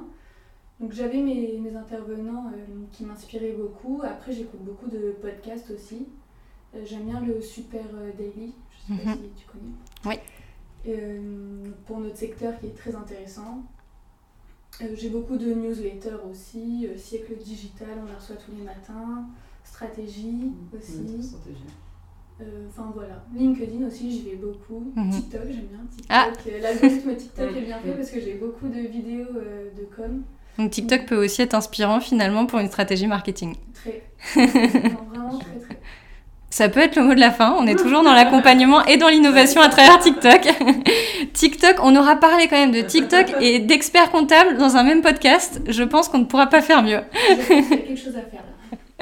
Donc 0.79 0.93
j'avais 0.93 1.21
mes, 1.21 1.57
mes 1.57 1.75
intervenants 1.75 2.47
euh, 2.47 2.85
qui 2.93 3.03
m'inspiraient 3.03 3.51
beaucoup. 3.51 4.01
Après, 4.03 4.31
j'écoute 4.31 4.61
beaucoup 4.61 4.87
de 4.89 5.13
podcasts 5.21 5.71
aussi. 5.71 6.07
Euh, 6.75 6.79
J'aime 6.85 7.05
bien 7.05 7.21
le 7.21 7.41
Super 7.41 7.83
Daily, 8.17 8.53
je 8.87 8.93
sais 8.93 9.01
pas 9.03 9.09
Mhm. 9.11 9.17
si 9.17 9.29
tu 9.43 9.45
connais. 9.47 9.73
Oui. 10.05 10.19
Euh, 10.87 11.71
pour 11.85 11.99
notre 11.99 12.17
secteur 12.17 12.57
qui 12.59 12.67
est 12.67 12.77
très 12.77 12.95
intéressant. 12.95 13.63
Euh, 14.81 14.85
J'ai 14.95 15.09
beaucoup 15.09 15.35
de 15.37 15.53
newsletters 15.53 16.17
aussi, 16.29 16.87
euh, 16.87 16.97
Siècle 16.97 17.33
Digital, 17.43 17.87
on 18.01 18.07
la 18.07 18.15
reçoit 18.15 18.35
tous 18.37 18.51
les 18.57 18.63
matins, 18.63 19.25
Stratégie 19.63 20.51
aussi. 20.75 21.21
Stratégie. 21.23 21.59
Euh, 22.41 22.67
Enfin 22.69 22.89
voilà, 22.95 23.25
LinkedIn 23.35 23.85
aussi, 23.85 24.09
j'y 24.11 24.29
vais 24.29 24.35
beaucoup. 24.37 24.93
Mhm. 24.95 25.11
TikTok, 25.11 25.41
j'aime 25.49 25.65
bien. 25.65 25.79
TikTok, 25.89 26.05
Ah. 26.09 26.31
euh, 26.47 26.61
l'algorithme 26.61 27.15
TikTok 27.15 27.49
est 27.57 27.61
bien 27.61 27.79
fait 27.79 27.91
parce 27.93 28.11
que 28.11 28.19
j'ai 28.21 28.35
beaucoup 28.35 28.67
de 28.69 28.79
vidéos 28.79 29.27
euh, 29.35 29.69
de 29.77 29.83
com. 29.93 30.23
Donc 30.57 30.71
TikTok 30.71 31.05
peut 31.07 31.17
aussi 31.25 31.41
être 31.41 31.53
inspirant 31.55 31.99
finalement 31.99 32.45
pour 32.45 32.59
une 32.59 32.67
stratégie 32.67 33.07
marketing. 33.07 33.55
Très. 33.73 34.03
non, 34.37 35.03
vraiment 35.09 35.37
très 35.39 35.57
très. 35.59 35.79
Ça 36.49 36.67
peut 36.67 36.79
être 36.79 36.95
le 36.95 37.03
mot 37.03 37.13
de 37.13 37.19
la 37.19 37.31
fin. 37.31 37.55
On 37.59 37.67
est 37.67 37.75
toujours 37.75 38.03
dans 38.03 38.13
l'accompagnement 38.13 38.83
et 38.85 38.97
dans 38.97 39.07
l'innovation 39.07 39.61
à 39.61 39.69
travers 39.69 39.99
TikTok. 39.99 40.47
TikTok, 41.33 41.75
on 41.83 41.95
aura 41.95 42.15
parlé 42.15 42.47
quand 42.47 42.57
même 42.57 42.71
de 42.71 42.81
TikTok 42.81 43.27
et 43.39 43.59
d'experts 43.59 44.09
comptables 44.09 44.57
dans 44.57 44.75
un 44.75 44.83
même 44.83 45.01
podcast. 45.01 45.61
Je 45.67 45.83
pense 45.83 46.09
qu'on 46.09 46.19
ne 46.19 46.25
pourra 46.25 46.47
pas 46.47 46.61
faire 46.61 46.81
mieux. 46.81 47.01
Quelque 47.47 47.95
chose 47.95 48.15
à 48.15 48.21
faire. 48.21 48.43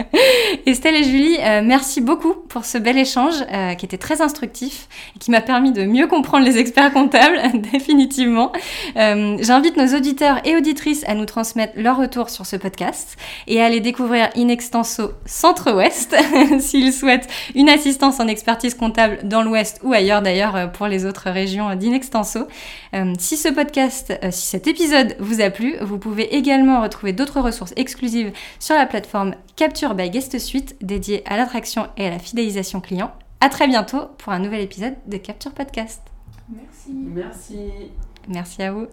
Estelle 0.65 0.95
et 0.95 1.03
Julie, 1.03 1.37
euh, 1.41 1.61
merci 1.63 2.01
beaucoup 2.01 2.33
pour 2.33 2.65
ce 2.65 2.77
bel 2.77 2.97
échange 2.97 3.35
euh, 3.51 3.73
qui 3.75 3.85
était 3.85 3.97
très 3.97 4.21
instructif 4.21 4.87
et 5.15 5.19
qui 5.19 5.31
m'a 5.31 5.41
permis 5.41 5.71
de 5.71 5.83
mieux 5.83 6.07
comprendre 6.07 6.45
les 6.45 6.57
experts 6.57 6.91
comptables, 6.91 7.39
définitivement. 7.71 8.51
Euh, 8.95 9.37
J'invite 9.39 9.77
nos 9.77 9.95
auditeurs 9.95 10.39
et 10.45 10.55
auditrices 10.55 11.03
à 11.07 11.13
nous 11.13 11.25
transmettre 11.25 11.73
leur 11.77 11.97
retour 11.97 12.29
sur 12.29 12.45
ce 12.45 12.55
podcast 12.55 13.17
et 13.47 13.61
à 13.61 13.65
aller 13.65 13.79
découvrir 13.79 14.29
Inextenso 14.35 15.11
Centre-Ouest 15.25 16.15
s'ils 16.59 16.93
souhaitent 16.93 17.27
une 17.55 17.69
assistance 17.69 18.19
en 18.19 18.27
expertise 18.27 18.75
comptable 18.75 19.19
dans 19.23 19.41
l'Ouest 19.41 19.79
ou 19.83 19.93
ailleurs 19.93 20.21
d'ailleurs 20.21 20.71
pour 20.71 20.87
les 20.87 21.05
autres 21.05 21.29
régions 21.29 21.75
d'Inextenso. 21.75 22.47
Si 23.19 23.37
ce 23.37 23.49
podcast, 23.49 24.13
si 24.31 24.47
cet 24.47 24.67
épisode 24.67 25.15
vous 25.19 25.41
a 25.41 25.49
plu, 25.49 25.75
vous 25.81 25.97
pouvez 25.97 26.35
également 26.35 26.81
retrouver 26.81 27.13
d'autres 27.13 27.41
ressources 27.41 27.73
exclusives 27.75 28.31
sur 28.59 28.75
la 28.75 28.85
plateforme 28.85 29.33
Capture 29.55 29.86
by 29.95 30.09
Guest 30.09 30.39
Suite 30.39 30.75
dédiée 30.81 31.23
à 31.25 31.37
l'attraction 31.37 31.87
et 31.97 32.07
à 32.07 32.09
la 32.09 32.19
fidélisation 32.19 32.81
client. 32.81 33.11
À 33.39 33.49
très 33.49 33.67
bientôt 33.67 34.07
pour 34.17 34.33
un 34.33 34.39
nouvel 34.39 34.61
épisode 34.61 34.95
de 35.05 35.17
Capture 35.17 35.51
Podcast. 35.51 36.01
Merci. 36.49 36.91
Merci. 36.93 37.59
Merci 38.27 38.63
à 38.63 38.71
vous. 38.71 38.87